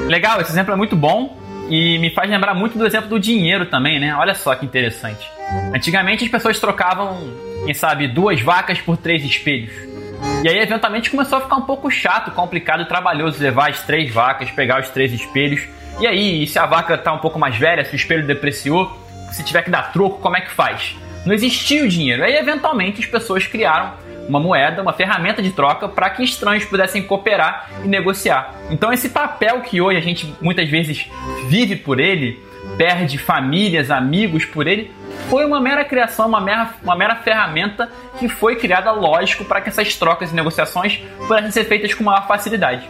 Legal, 0.07 0.41
esse 0.41 0.51
exemplo 0.51 0.73
é 0.73 0.77
muito 0.77 0.97
bom 0.97 1.39
e 1.69 1.99
me 1.99 2.11
faz 2.11 2.31
lembrar 2.31 2.55
muito 2.55 2.79
do 2.79 2.87
exemplo 2.87 3.09
do 3.09 3.21
dinheiro 3.21 3.67
também, 3.67 4.01
né? 4.01 4.15
Olha 4.17 4.35
só 4.35 4.55
que 4.55 4.65
interessante. 4.65 5.31
Antigamente 5.75 6.25
as 6.25 6.31
pessoas 6.31 6.59
trocavam 6.59 7.19
quem 7.65 7.75
sabe, 7.75 8.09
duas 8.09 8.41
vacas 8.41 8.81
por 8.81 8.97
três 8.97 9.23
espelhos. 9.23 9.71
E 10.43 10.49
aí, 10.49 10.59
eventualmente, 10.59 11.11
começou 11.11 11.39
a 11.39 11.41
ficar 11.43 11.57
um 11.57 11.63
pouco 11.63 11.91
chato, 11.91 12.31
complicado 12.31 12.83
e 12.83 12.87
trabalhoso 12.87 13.43
levar 13.43 13.71
as 13.71 13.83
três 13.83 14.13
vacas, 14.13 14.51
pegar 14.51 14.81
os 14.81 14.89
três 14.89 15.13
espelhos. 15.13 15.69
E 16.01 16.07
aí, 16.07 16.47
se 16.47 16.59
a 16.59 16.67
vaca 16.67 16.97
tá 16.97 17.13
um 17.13 17.19
pouco 17.19 17.39
mais 17.39 17.57
velha, 17.57 17.85
se 17.85 17.93
o 17.93 17.97
espelho 17.97 18.27
depreciou, 18.27 18.97
se 19.33 19.45
tiver 19.45 19.63
que 19.63 19.71
dar 19.71 19.93
troco, 19.93 20.19
como 20.21 20.37
é 20.37 20.41
que 20.41 20.51
faz? 20.51 20.97
Não 21.29 21.35
existia 21.35 21.85
o 21.85 21.89
dinheiro. 21.89 22.25
Aí, 22.25 22.37
eventualmente, 22.37 23.03
as 23.03 23.07
pessoas 23.07 23.47
criaram 23.47 23.93
uma 24.27 24.41
moeda, 24.41 24.81
uma 24.81 24.95
ferramenta 24.95 25.43
de 25.43 25.51
troca 25.51 25.87
para 25.87 26.09
que 26.09 26.25
estranhos 26.25 26.65
pudessem 26.65 27.03
cooperar 27.03 27.69
e 27.85 27.87
negociar. 27.87 28.55
Então, 28.71 28.91
esse 28.91 29.11
papel 29.11 29.61
que 29.61 29.79
hoje 29.79 29.99
a 29.99 30.01
gente 30.01 30.35
muitas 30.41 30.67
vezes 30.71 31.07
vive 31.47 31.77
por 31.77 32.01
ele, 32.01 32.43
perde 32.79 33.19
famílias, 33.19 33.91
amigos 33.91 34.47
por 34.47 34.67
ele, 34.67 34.91
foi 35.29 35.45
uma 35.45 35.61
mera 35.61 35.85
criação, 35.85 36.27
uma 36.27 36.41
mera, 36.41 36.71
uma 36.83 36.97
mera 36.97 37.17
ferramenta 37.17 37.91
que 38.19 38.27
foi 38.27 38.57
criada, 38.57 38.91
lógico, 38.91 39.45
para 39.45 39.61
que 39.61 39.69
essas 39.69 39.95
trocas 39.97 40.33
e 40.33 40.35
negociações 40.35 40.99
pudessem 41.27 41.51
ser 41.51 41.65
feitas 41.65 41.93
com 41.93 42.05
maior 42.05 42.27
facilidade. 42.27 42.89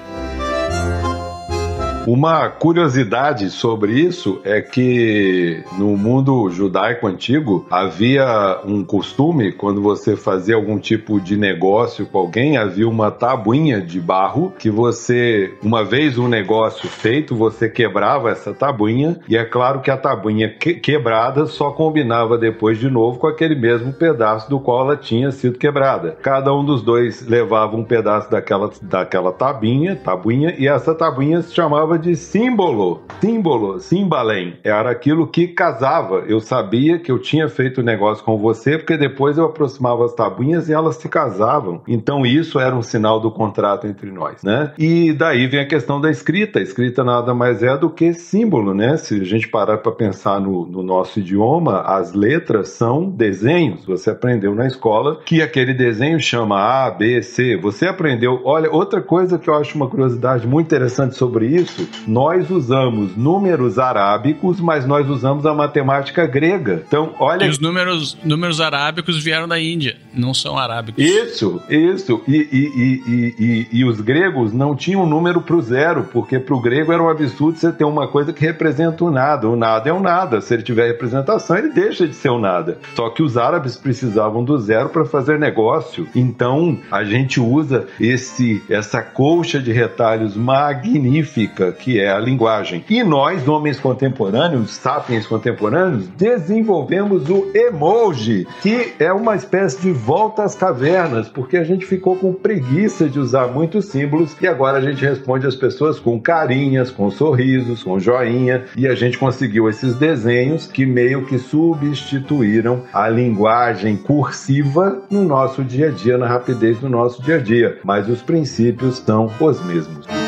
Uma 2.09 2.49
curiosidade 2.49 3.51
sobre 3.51 3.93
isso 3.93 4.41
é 4.43 4.63
que 4.63 5.63
no 5.77 5.95
mundo 5.95 6.49
judaico 6.49 7.07
antigo 7.07 7.67
havia 7.71 8.63
um 8.65 8.83
costume, 8.83 9.53
quando 9.53 9.83
você 9.83 10.17
fazia 10.17 10.55
algum 10.55 10.79
tipo 10.79 11.21
de 11.21 11.37
negócio 11.37 12.07
com 12.07 12.17
alguém, 12.17 12.57
havia 12.57 12.89
uma 12.89 13.11
tabuinha 13.11 13.83
de 13.83 14.01
barro 14.01 14.55
que 14.59 14.71
você, 14.71 15.53
uma 15.63 15.85
vez 15.85 16.17
um 16.17 16.29
negócio 16.29 16.89
feito, 16.89 17.37
você 17.37 17.69
quebrava 17.69 18.31
essa 18.31 18.55
tabuinha 18.55 19.21
e 19.29 19.37
é 19.37 19.45
claro 19.45 19.83
que 19.83 19.91
a 19.91 19.97
tabuinha 19.99 20.49
que 20.49 20.77
quebrada 20.77 21.45
só 21.45 21.73
combinava 21.73 22.39
depois 22.39 22.79
de 22.79 22.89
novo 22.89 23.19
com 23.19 23.27
aquele 23.27 23.55
mesmo 23.55 23.93
pedaço 23.93 24.49
do 24.49 24.59
qual 24.59 24.87
ela 24.87 24.97
tinha 24.97 25.31
sido 25.31 25.59
quebrada. 25.59 26.17
Cada 26.23 26.55
um 26.55 26.65
dos 26.65 26.81
dois 26.81 27.29
levava 27.29 27.77
um 27.77 27.85
pedaço 27.85 28.31
daquela, 28.31 28.71
daquela 28.81 29.31
tabinha, 29.31 29.95
tabuinha, 29.95 30.55
e 30.57 30.67
essa 30.67 30.95
tabuinha 30.95 31.43
se 31.43 31.55
chamava 31.55 31.98
de 31.99 32.17
símbolo. 32.17 33.03
Símbolo, 33.21 33.81
simbalém. 33.81 34.59
Era 34.63 34.91
aquilo 34.91 35.27
que 35.27 35.49
casava. 35.49 36.25
Eu 36.27 36.41
sabia 36.41 36.99
que 36.99 37.11
eu 37.11 37.19
tinha 37.19 37.49
feito 37.49 37.83
negócio 37.83 38.25
com 38.25 38.39
você, 38.39 38.79
porque 38.79 38.97
depois 38.97 39.37
eu 39.37 39.47
aproximava 39.47 40.05
as 40.05 40.15
tabuinhas 40.15 40.69
e 40.69 40.73
elas 40.73 40.97
se 40.97 41.09
casavam. 41.09 41.83
Então 41.87 42.25
isso 42.25 42.61
era 42.61 42.75
um 42.75 42.83
sinal 42.83 43.21
do 43.21 43.31
contrato 43.31 43.87
entre 43.87 44.11
nós, 44.11 44.43
né? 44.43 44.73
E 44.79 45.13
daí 45.13 45.47
vem 45.47 45.61
a 45.61 45.67
questão 45.67 46.01
da 46.01 46.11
escrita. 46.11 46.59
A 46.59 46.63
escrita 46.63 47.03
nada 47.03 47.35
mais 47.35 47.63
é 47.63 47.77
do 47.77 47.91
que 47.91 48.13
símbolo, 48.13 48.73
né? 48.73 48.97
Se 48.97 49.21
a 49.21 49.25
gente 49.25 49.49
parar 49.49 49.79
para 49.79 49.93
pensar 49.93 50.41
no, 50.41 50.67
no 50.67 50.83
nosso 50.83 51.19
idioma, 51.19 51.81
as 51.81 52.13
letras 52.13 52.69
são 52.71 53.11
desenhos. 53.11 53.85
Você 53.85 54.11
aprendeu 54.11 54.55
na 54.55 54.67
escola 54.67 55.21
que 55.25 55.43
aquele 55.43 55.75
desenho 55.75 56.21
chama 56.21 56.59
A, 56.61 56.91
B, 56.91 57.23
C. 57.23 57.57
Você 57.57 57.87
aprendeu. 57.87 58.41
Olha, 58.45 58.71
outra 58.71 59.01
coisa 59.01 59.39
que 59.39 59.49
eu 59.49 59.55
acho 59.55 59.77
uma 59.77 59.89
curiosidade 59.89 60.47
muito 60.47 60.67
interessante 60.67 61.17
sobre 61.17 61.47
isso, 61.47 61.88
nós 62.07 62.51
usamos 62.51 63.17
números 63.17 63.79
arábicos, 63.79 64.61
mas 64.61 64.87
nós 64.87 65.09
usamos 65.09 65.45
a 65.47 65.55
matemática 65.55 66.27
grega. 66.27 66.83
Então, 66.87 67.15
olha. 67.19 67.45
E 67.45 67.49
os 67.49 67.59
números, 67.59 68.17
números 68.25 68.61
arábicos 68.61 69.23
vieram 69.23 69.47
da 69.47 69.61
Índia, 69.61 69.97
não 70.15 70.33
são 70.33 70.59
arábicos. 70.59 71.03
Isso, 71.03 71.61
isso. 71.69 72.23
E, 72.27 72.37
e, 72.37 73.03
e, 73.07 73.35
e, 73.39 73.69
e 73.79 73.85
os 73.85 74.01
gregos 74.01 74.53
não 74.53 74.75
tinham 74.75 75.07
número 75.07 75.41
para 75.41 75.57
o 75.57 75.63
zero, 75.63 76.05
porque 76.13 76.39
para 76.39 76.55
o 76.55 76.61
grego 76.61 76.93
era 76.93 77.03
um 77.03 77.09
absurdo 77.09 77.59
você 77.59 77.73
ter 77.73 77.85
uma 77.85 78.09
coisa 78.09 78.33
que 78.33 78.45
representa 78.45 79.05
o 79.05 79.11
nada. 79.11 79.49
O 79.49 79.57
nada 79.57 79.89
é 79.89 79.93
o 79.93 80.01
nada. 80.01 80.41
Se 80.41 80.55
ele 80.55 80.63
tiver 80.63 80.87
representação, 80.87 81.57
ele 81.57 81.71
deixa 81.71 82.07
de 82.07 82.15
ser 82.15 82.31
o 82.31 82.39
nada. 82.39 82.79
Só 82.95 83.11
que 83.11 83.23
os 83.23 83.37
árabes 83.37 83.77
precisavam 83.77 84.45
do 84.45 84.59
zero 84.59 84.89
para 84.89 85.05
fazer 85.05 85.39
negócio. 85.39 86.09
Então, 86.15 86.79
a 86.91 87.05
gente 87.05 87.41
usa 87.41 87.87
esse 88.01 88.63
essa 88.69 89.03
colcha 89.03 89.61
de 89.61 89.73
retalhos 89.73 90.37
magnífica 90.37 91.68
que 91.73 92.01
é 92.01 92.11
a 92.11 92.19
linguagem. 92.19 92.85
E 92.89 93.03
nós, 93.03 93.47
homens 93.49 93.79
contemporâneos, 93.81 94.73
sapiens 94.75 95.27
contemporâneos, 95.27 96.09
desenvolvemos 96.09 97.29
o 97.29 97.51
emoji, 97.55 98.47
que 98.63 98.95
é 98.99 99.13
uma 99.13 99.37
espécie 99.37 99.81
de 99.81 99.93
volta 99.93 100.43
às 100.43 100.55
cavernas, 100.55 101.29
porque 101.29 101.57
a 101.57 101.65
gente 101.65 101.87
ficou 101.87 102.17
com 102.17 102.33
preguiça 102.33 103.09
de 103.09 103.19
usar 103.19 103.49
muitos 103.49 103.87
símbolos 103.87 104.37
e 104.41 104.47
agora 104.47 104.79
a 104.79 104.81
gente 104.81 105.05
responde 105.05 105.47
às 105.47 105.55
pessoas 105.55 105.99
com 105.99 106.21
carinhas, 106.21 106.91
com 106.91 107.11
sorrisos, 107.11 107.83
com 107.83 107.99
joinha 107.99 108.65
e 108.77 108.87
a 108.87 108.95
gente 108.95 109.19
conseguiu 109.19 109.69
esses 109.69 109.95
desenhos 109.95 110.67
que 110.67 110.87
meio 110.87 111.25
que 111.27 111.39
substituíram 111.39 112.83
a 112.93 113.09
linguagem 113.09 113.97
cursiva 113.97 115.03
no 115.11 115.25
nosso 115.25 115.63
dia 115.65 115.89
a 115.89 115.91
dia, 115.91 116.19
na 116.19 116.27
rapidez 116.27 116.79
do 116.79 116.89
nosso 116.89 117.23
dia 117.23 117.37
a 117.37 117.41
dia, 117.41 117.79
mas 117.85 118.09
os 118.09 118.23
princípios 118.23 118.99
são 118.99 119.31
os 119.41 119.65
mesmos. 119.65 120.28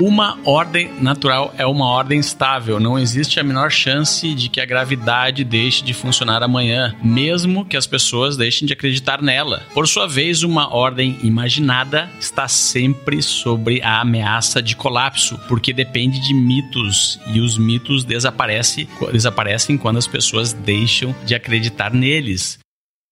Uma 0.00 0.38
ordem 0.44 0.92
natural 1.00 1.52
é 1.58 1.66
uma 1.66 1.86
ordem 1.86 2.20
estável. 2.20 2.78
Não 2.78 2.96
existe 2.96 3.40
a 3.40 3.42
menor 3.42 3.68
chance 3.68 4.32
de 4.32 4.48
que 4.48 4.60
a 4.60 4.64
gravidade 4.64 5.42
deixe 5.42 5.82
de 5.82 5.92
funcionar 5.92 6.40
amanhã, 6.40 6.94
mesmo 7.02 7.64
que 7.64 7.76
as 7.76 7.84
pessoas 7.84 8.36
deixem 8.36 8.64
de 8.64 8.72
acreditar 8.72 9.20
nela. 9.20 9.60
Por 9.74 9.88
sua 9.88 10.06
vez, 10.06 10.44
uma 10.44 10.72
ordem 10.72 11.18
imaginada 11.24 12.08
está 12.20 12.46
sempre 12.46 13.20
sobre 13.20 13.82
a 13.82 14.00
ameaça 14.00 14.62
de 14.62 14.76
colapso, 14.76 15.36
porque 15.48 15.72
depende 15.72 16.20
de 16.20 16.32
mitos 16.32 17.18
e 17.34 17.40
os 17.40 17.58
mitos 17.58 18.04
desaparecem, 18.04 18.88
desaparecem 19.10 19.76
quando 19.76 19.96
as 19.96 20.06
pessoas 20.06 20.52
deixam 20.52 21.12
de 21.24 21.34
acreditar 21.34 21.92
neles. 21.92 22.60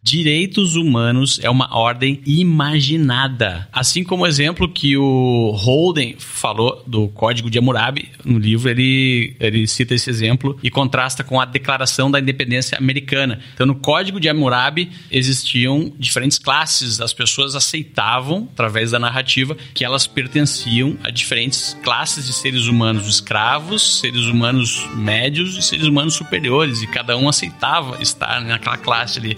Direitos 0.07 0.77
humanos 0.77 1.41
é 1.43 1.51
uma 1.51 1.77
ordem 1.77 2.21
imaginada. 2.25 3.69
Assim 3.73 4.05
como 4.05 4.23
o 4.23 4.27
exemplo 4.29 4.69
que 4.69 4.97
o 4.97 5.51
Holden 5.51 6.15
falou 6.17 6.81
do 6.87 7.09
Código 7.09 7.51
de 7.51 7.59
Hammurabi 7.59 8.09
no 8.25 8.39
livro, 8.39 8.71
ele, 8.71 9.35
ele 9.41 9.67
cita 9.67 9.97
esse 9.97 10.09
exemplo 10.09 10.57
e 10.63 10.71
contrasta 10.71 11.25
com 11.25 11.41
a 11.41 11.45
Declaração 11.45 12.09
da 12.09 12.21
Independência 12.21 12.79
Americana. 12.79 13.41
Então, 13.53 13.67
no 13.67 13.75
Código 13.75 14.21
de 14.21 14.29
Hammurabi 14.29 14.93
existiam 15.11 15.93
diferentes 15.99 16.39
classes, 16.39 17.01
as 17.01 17.13
pessoas 17.13 17.57
aceitavam, 17.57 18.49
através 18.53 18.93
da 18.93 19.01
narrativa, 19.01 19.57
que 19.75 19.85
elas 19.85 20.07
pertenciam 20.07 20.97
a 21.03 21.11
diferentes 21.11 21.77
classes 21.83 22.27
de 22.27 22.33
seres 22.33 22.67
humanos, 22.69 23.09
escravos, 23.09 23.99
seres 23.99 24.27
humanos 24.27 24.89
médios 24.95 25.59
e 25.59 25.63
seres 25.63 25.87
humanos 25.87 26.15
superiores, 26.15 26.81
e 26.81 26.87
cada 26.87 27.17
um 27.17 27.29
aceitava 27.29 28.01
estar 28.01 28.41
naquela 28.43 28.77
classe 28.77 29.19
ali. 29.19 29.37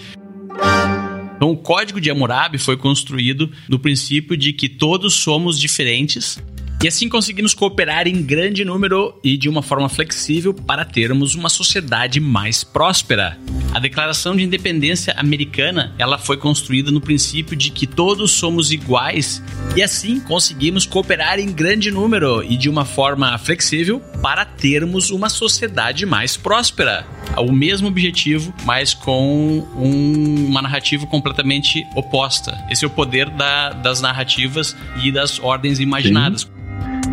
Então, 1.37 1.51
o 1.53 1.57
Código 1.57 2.01
de 2.01 2.11
Hammurabi 2.11 2.59
foi 2.59 2.77
construído 2.77 3.51
no 3.69 3.79
princípio 3.79 4.37
de 4.37 4.53
que 4.53 4.69
todos 4.69 5.15
somos 5.15 5.59
diferentes 5.59 6.43
e 6.81 6.87
assim 6.87 7.09
conseguimos 7.09 7.55
cooperar 7.55 8.07
em 8.07 8.23
grande 8.23 8.65
número 8.65 9.19
e 9.25 9.37
de 9.37 9.49
uma 9.49 9.63
forma 9.63 9.89
flexível 9.89 10.55
para 10.55 10.85
termos 10.85 11.35
uma 11.35 11.49
sociedade 11.49 12.21
mais 12.21 12.63
próspera. 12.63 13.37
A 13.73 13.79
Declaração 13.79 14.35
de 14.35 14.43
Independência 14.43 15.15
Americana, 15.17 15.95
ela 15.99 16.19
foi 16.19 16.37
construída 16.37 16.91
no 16.91 17.01
princípio 17.01 17.55
de 17.55 17.71
que 17.71 17.87
todos 17.87 18.33
somos 18.33 18.73
iguais 18.73 19.43
e 19.77 19.83
assim 19.83 20.21
conseguimos 20.21 20.87
cooperar 20.87 21.39
em 21.39 21.53
grande 21.53 21.91
número 21.91 22.43
e 22.43 22.57
de 22.57 22.69
uma 22.69 22.85
forma 22.85 23.37
flexível 23.39 24.01
para 24.23 24.45
termos 24.45 25.11
uma 25.11 25.29
sociedade 25.29 26.05
mais 26.07 26.37
próspera. 26.37 27.07
O 27.37 27.53
mesmo 27.53 27.87
objetivo, 27.89 28.53
mas 28.65 28.95
com 28.95 29.65
um, 29.77 30.47
uma 30.47 30.63
narrativa 30.63 31.07
completamente 31.07 31.85
oposta. 31.95 32.59
Esse 32.71 32.85
é 32.85 32.89
o 32.89 32.91
poder 32.91 33.31
da, 33.31 33.71
das 33.71 34.01
narrativas 34.01 34.77
e 35.03 35.13
das 35.13 35.39
ordens 35.39 35.79
imaginadas. 35.79 36.43
Sim. 36.43 36.58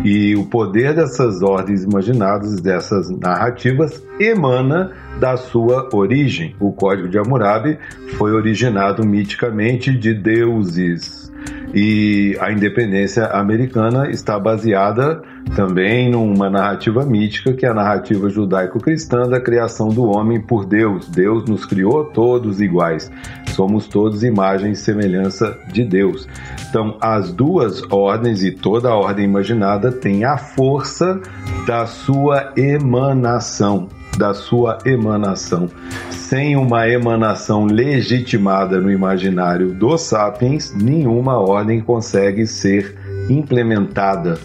E 0.08 0.36
o 0.36 0.44
poder 0.44 0.94
dessas 0.94 1.42
ordens 1.42 1.82
imaginadas, 1.82 2.60
dessas 2.60 3.10
narrativas, 3.10 4.00
emana 4.20 4.92
da 5.18 5.36
sua 5.36 5.88
origem. 5.92 6.54
O 6.60 6.70
Código 6.70 7.08
de 7.08 7.18
Hammurabi 7.18 7.76
foi 8.16 8.30
originado 8.30 9.04
miticamente 9.04 9.90
de 9.90 10.14
deuses. 10.14 11.25
E 11.74 12.36
a 12.40 12.50
independência 12.50 13.26
americana 13.26 14.10
está 14.10 14.38
baseada 14.38 15.20
também 15.54 16.10
numa 16.10 16.48
narrativa 16.48 17.04
mítica, 17.04 17.52
que 17.52 17.66
é 17.66 17.68
a 17.68 17.74
narrativa 17.74 18.28
judaico-cristã 18.30 19.28
da 19.28 19.40
criação 19.40 19.88
do 19.88 20.04
homem 20.04 20.40
por 20.40 20.64
Deus. 20.64 21.08
Deus 21.08 21.44
nos 21.44 21.64
criou 21.64 22.04
todos 22.04 22.60
iguais. 22.60 23.10
Somos 23.48 23.86
todos 23.86 24.22
imagem 24.22 24.72
e 24.72 24.76
semelhança 24.76 25.58
de 25.72 25.84
Deus. 25.84 26.28
Então, 26.68 26.96
as 27.00 27.32
duas 27.32 27.82
ordens 27.90 28.42
e 28.42 28.50
toda 28.50 28.88
a 28.88 28.94
ordem 28.94 29.24
imaginada 29.24 29.92
tem 29.92 30.24
a 30.24 30.36
força 30.36 31.20
da 31.66 31.86
sua 31.86 32.52
emanação 32.56 33.88
da 34.16 34.34
sua 34.34 34.78
emanação. 34.84 35.68
Sem 36.10 36.56
uma 36.56 36.88
emanação 36.88 37.66
legitimada 37.66 38.80
no 38.80 38.90
imaginário 38.90 39.72
dos 39.72 40.02
sapiens, 40.02 40.74
nenhuma 40.74 41.38
ordem 41.38 41.80
consegue 41.80 42.46
ser 42.46 42.96
implementada 43.28 44.38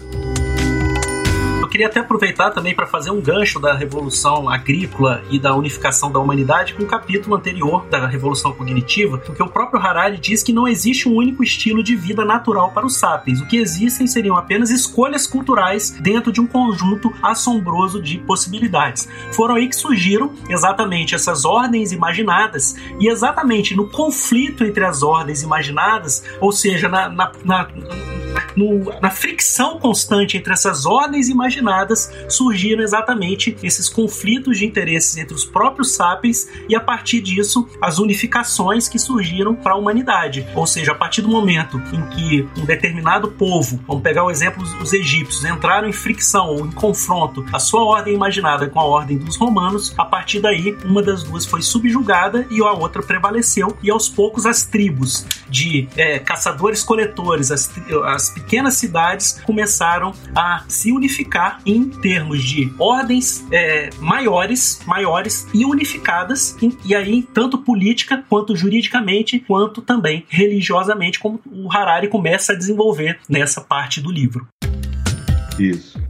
queria 1.72 1.86
até 1.86 2.00
aproveitar 2.00 2.50
também 2.50 2.74
para 2.74 2.86
fazer 2.86 3.10
um 3.10 3.18
gancho 3.18 3.58
da 3.58 3.72
Revolução 3.72 4.46
Agrícola 4.46 5.22
e 5.30 5.38
da 5.38 5.56
unificação 5.56 6.12
da 6.12 6.18
humanidade 6.18 6.74
com 6.74 6.82
um 6.82 6.86
capítulo 6.86 7.34
anterior 7.34 7.86
da 7.86 8.06
Revolução 8.06 8.52
Cognitiva, 8.52 9.16
porque 9.16 9.42
o 9.42 9.48
próprio 9.48 9.80
Harari 9.80 10.18
diz 10.18 10.42
que 10.42 10.52
não 10.52 10.68
existe 10.68 11.08
um 11.08 11.14
único 11.14 11.42
estilo 11.42 11.82
de 11.82 11.96
vida 11.96 12.26
natural 12.26 12.72
para 12.72 12.84
os 12.84 12.98
sapiens. 12.98 13.40
O 13.40 13.46
que 13.46 13.56
existem 13.56 14.06
seriam 14.06 14.36
apenas 14.36 14.68
escolhas 14.68 15.26
culturais 15.26 15.90
dentro 15.98 16.30
de 16.30 16.42
um 16.42 16.46
conjunto 16.46 17.10
assombroso 17.22 18.02
de 18.02 18.18
possibilidades. 18.18 19.08
Foram 19.32 19.54
aí 19.54 19.66
que 19.66 19.74
surgiram 19.74 20.30
exatamente 20.50 21.14
essas 21.14 21.46
ordens 21.46 21.90
imaginadas 21.90 22.76
e 23.00 23.08
exatamente 23.08 23.74
no 23.74 23.88
conflito 23.88 24.62
entre 24.62 24.84
as 24.84 25.02
ordens 25.02 25.42
imaginadas, 25.42 26.22
ou 26.38 26.52
seja, 26.52 26.86
na, 26.86 27.08
na, 27.08 27.32
na 27.42 27.66
no, 28.56 28.92
na 29.00 29.10
fricção 29.10 29.78
constante 29.78 30.36
entre 30.36 30.52
essas 30.52 30.86
ordens 30.86 31.28
imaginadas, 31.28 32.12
surgiram 32.28 32.82
exatamente 32.82 33.56
esses 33.62 33.88
conflitos 33.88 34.58
de 34.58 34.66
interesses 34.66 35.16
entre 35.16 35.34
os 35.34 35.44
próprios 35.44 35.94
sapiens 35.94 36.48
e 36.68 36.74
a 36.74 36.80
partir 36.80 37.20
disso 37.20 37.68
as 37.80 37.98
unificações 37.98 38.88
que 38.88 38.98
surgiram 38.98 39.54
para 39.54 39.72
a 39.72 39.76
humanidade. 39.76 40.46
Ou 40.54 40.66
seja, 40.66 40.92
a 40.92 40.94
partir 40.94 41.22
do 41.22 41.28
momento 41.28 41.80
em 41.92 42.02
que 42.10 42.48
um 42.60 42.64
determinado 42.64 43.28
povo, 43.32 43.80
vamos 43.86 44.02
pegar 44.02 44.24
o 44.24 44.30
exemplo 44.30 44.62
dos 44.78 44.92
egípcios, 44.92 45.44
entraram 45.44 45.88
em 45.88 45.92
fricção 45.92 46.48
ou 46.48 46.66
em 46.66 46.70
confronto 46.70 47.44
a 47.52 47.58
sua 47.58 47.84
ordem 47.84 48.14
imaginada 48.14 48.68
com 48.68 48.80
a 48.80 48.84
ordem 48.84 49.18
dos 49.18 49.36
romanos, 49.36 49.94
a 49.96 50.04
partir 50.04 50.40
daí 50.40 50.76
uma 50.84 51.02
das 51.02 51.22
duas 51.22 51.44
foi 51.44 51.62
subjugada 51.62 52.46
e 52.50 52.62
a 52.62 52.72
outra 52.72 53.02
prevaleceu 53.02 53.76
e 53.82 53.90
aos 53.90 54.08
poucos 54.08 54.46
as 54.46 54.64
tribos 54.64 55.26
de 55.48 55.88
é, 55.96 56.18
caçadores-coletores, 56.18 57.50
as, 57.50 57.70
as 58.06 58.21
as 58.22 58.30
pequenas 58.30 58.74
cidades 58.74 59.40
começaram 59.44 60.14
a 60.34 60.64
se 60.68 60.92
unificar 60.92 61.60
em 61.66 61.88
termos 61.88 62.42
de 62.42 62.72
ordens 62.78 63.44
é, 63.50 63.90
maiores, 63.98 64.80
maiores 64.86 65.46
e 65.52 65.64
unificadas, 65.64 66.56
e, 66.84 66.94
aí 66.94 67.22
tanto 67.22 67.58
política 67.58 68.24
quanto 68.28 68.54
juridicamente, 68.54 69.40
quanto 69.40 69.82
também 69.82 70.24
religiosamente, 70.28 71.18
como 71.18 71.40
o 71.50 71.72
Harari 71.72 72.08
começa 72.08 72.52
a 72.52 72.56
desenvolver 72.56 73.18
nessa 73.28 73.60
parte 73.60 74.00
do 74.00 74.10
livro. 74.10 74.46
Isso. 75.58 76.01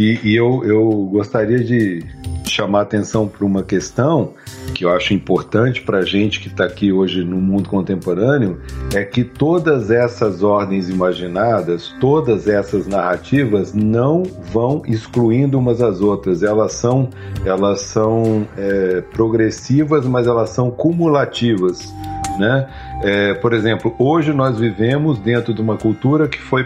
E, 0.00 0.18
e 0.24 0.34
eu, 0.34 0.64
eu 0.64 1.10
gostaria 1.12 1.62
de 1.62 2.02
chamar 2.48 2.80
atenção 2.80 3.28
para 3.28 3.44
uma 3.44 3.62
questão 3.62 4.32
que 4.74 4.86
eu 4.86 4.90
acho 4.94 5.12
importante 5.12 5.82
para 5.82 5.98
a 5.98 6.02
gente 6.06 6.40
que 6.40 6.48
está 6.48 6.64
aqui 6.64 6.90
hoje 6.90 7.22
no 7.22 7.36
mundo 7.36 7.68
contemporâneo 7.68 8.62
é 8.94 9.04
que 9.04 9.22
todas 9.22 9.90
essas 9.90 10.42
ordens 10.42 10.88
imaginadas, 10.88 11.94
todas 12.00 12.48
essas 12.48 12.86
narrativas 12.86 13.74
não 13.74 14.22
vão 14.50 14.80
excluindo 14.86 15.58
umas 15.58 15.82
às 15.82 16.00
outras. 16.00 16.42
Elas 16.42 16.72
são, 16.72 17.10
elas 17.44 17.82
são 17.82 18.48
é, 18.56 19.02
progressivas, 19.12 20.06
mas 20.06 20.26
elas 20.26 20.48
são 20.48 20.70
cumulativas. 20.70 21.92
Né? 22.38 22.66
É, 23.02 23.34
por 23.34 23.52
exemplo, 23.52 23.94
hoje 23.98 24.32
nós 24.32 24.58
vivemos 24.58 25.18
dentro 25.18 25.52
de 25.52 25.60
uma 25.60 25.76
cultura 25.76 26.26
que 26.26 26.40
foi 26.40 26.64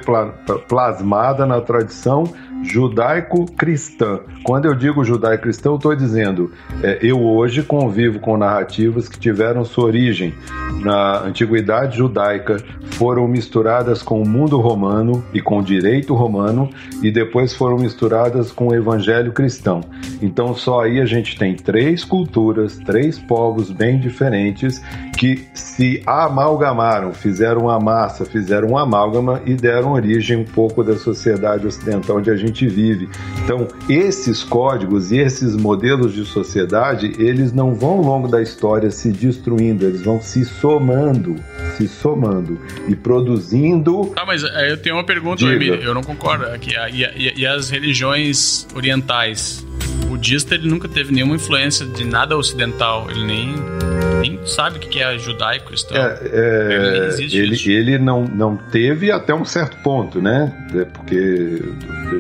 plasmada 0.69 1.45
na 1.45 1.61
tradição 1.61 2.33
judaico-cristã. 2.65 4.21
Quando 4.43 4.67
eu 4.67 4.75
digo 4.75 5.05
judaico-cristão, 5.05 5.73
eu 5.73 5.77
estou 5.77 5.95
dizendo, 5.95 6.51
é, 6.83 6.99
eu 7.03 7.23
hoje 7.23 7.63
convivo 7.63 8.19
com 8.19 8.37
narrativas 8.37 9.09
que 9.09 9.19
tiveram 9.19 9.65
sua 9.65 9.85
origem 9.85 10.35
na 10.81 11.21
antiguidade 11.21 11.97
judaica, 11.97 12.57
foram 12.93 13.27
misturadas 13.27 14.03
com 14.03 14.21
o 14.21 14.29
mundo 14.29 14.61
romano 14.61 15.25
e 15.33 15.41
com 15.41 15.59
o 15.59 15.63
direito 15.63 16.15
romano 16.15 16.71
e 17.03 17.11
depois 17.11 17.55
foram 17.55 17.79
misturadas 17.79 18.53
com 18.53 18.69
o 18.69 18.75
evangelho 18.75 19.33
cristão. 19.33 19.81
Então 20.21 20.55
só 20.55 20.83
aí 20.83 21.01
a 21.01 21.07
gente 21.07 21.39
tem 21.39 21.55
três 21.55 22.05
culturas, 22.05 22.77
três 22.79 23.19
povos 23.19 23.71
bem 23.71 23.99
diferentes 23.99 24.83
que 25.25 25.43
se 25.55 26.03
amalgamaram, 26.07 27.15
fizeram 27.15 27.63
uma 27.63 27.81
massa, 27.81 28.27
fizeram 28.27 28.69
uma 28.69 28.83
amálgama 28.83 29.41
e 29.47 29.55
deram 29.55 29.93
origem 29.93 30.37
um 30.37 30.45
pouco 30.45 30.85
da 30.85 30.99
sociedade 30.99 31.67
ocidental 31.67 32.19
onde 32.19 32.31
a 32.31 32.37
gente 32.37 32.69
vive. 32.69 33.09
Então, 33.43 33.67
esses 33.89 34.45
códigos 34.45 35.13
e 35.13 35.17
esses 35.17 35.57
modelos 35.57 36.13
de 36.13 36.27
sociedade, 36.27 37.15
eles 37.19 37.55
não 37.55 37.75
vão 37.75 37.93
ao 37.93 38.03
longo 38.03 38.29
da 38.29 38.43
história 38.43 38.91
se 38.91 39.11
destruindo, 39.11 39.87
eles 39.87 40.03
vão 40.03 40.21
se 40.21 40.45
somando, 40.45 41.37
se 41.79 41.89
somando 41.89 42.61
e 42.87 42.95
produzindo. 42.95 44.13
Ah, 44.17 44.27
mas 44.27 44.45
é, 44.45 44.73
eu 44.73 44.77
tenho 44.77 44.97
uma 44.97 45.05
pergunta, 45.05 45.43
Emílio, 45.43 45.77
eu 45.77 45.95
não 45.95 46.03
concordo. 46.03 46.45
Aqui, 46.45 46.75
e, 46.93 47.03
e, 47.03 47.41
e 47.41 47.47
as 47.47 47.71
religiões 47.71 48.67
orientais? 48.75 49.67
O 50.03 50.09
budista 50.09 50.55
ele 50.55 50.69
nunca 50.69 50.87
teve 50.87 51.15
nenhuma 51.15 51.37
influência 51.37 51.87
de 51.87 52.05
nada 52.05 52.37
ocidental, 52.37 53.11
ele 53.11 53.25
nem 53.25 53.55
nem 54.25 54.47
sabe 54.47 54.79
o 54.79 54.81
que 54.81 55.03
é 55.03 55.19
judaico 55.19 55.67
cristão. 55.67 55.97
É, 55.97 56.19
é, 56.33 57.17
ele, 57.21 57.57
ele 57.73 57.99
não, 57.99 58.25
não 58.25 58.57
teve 58.57 59.11
até 59.11 59.35
um 59.35 59.45
certo 59.45 59.77
ponto, 59.83 60.21
né? 60.21 60.53
É 60.75 60.85
porque 60.85 61.63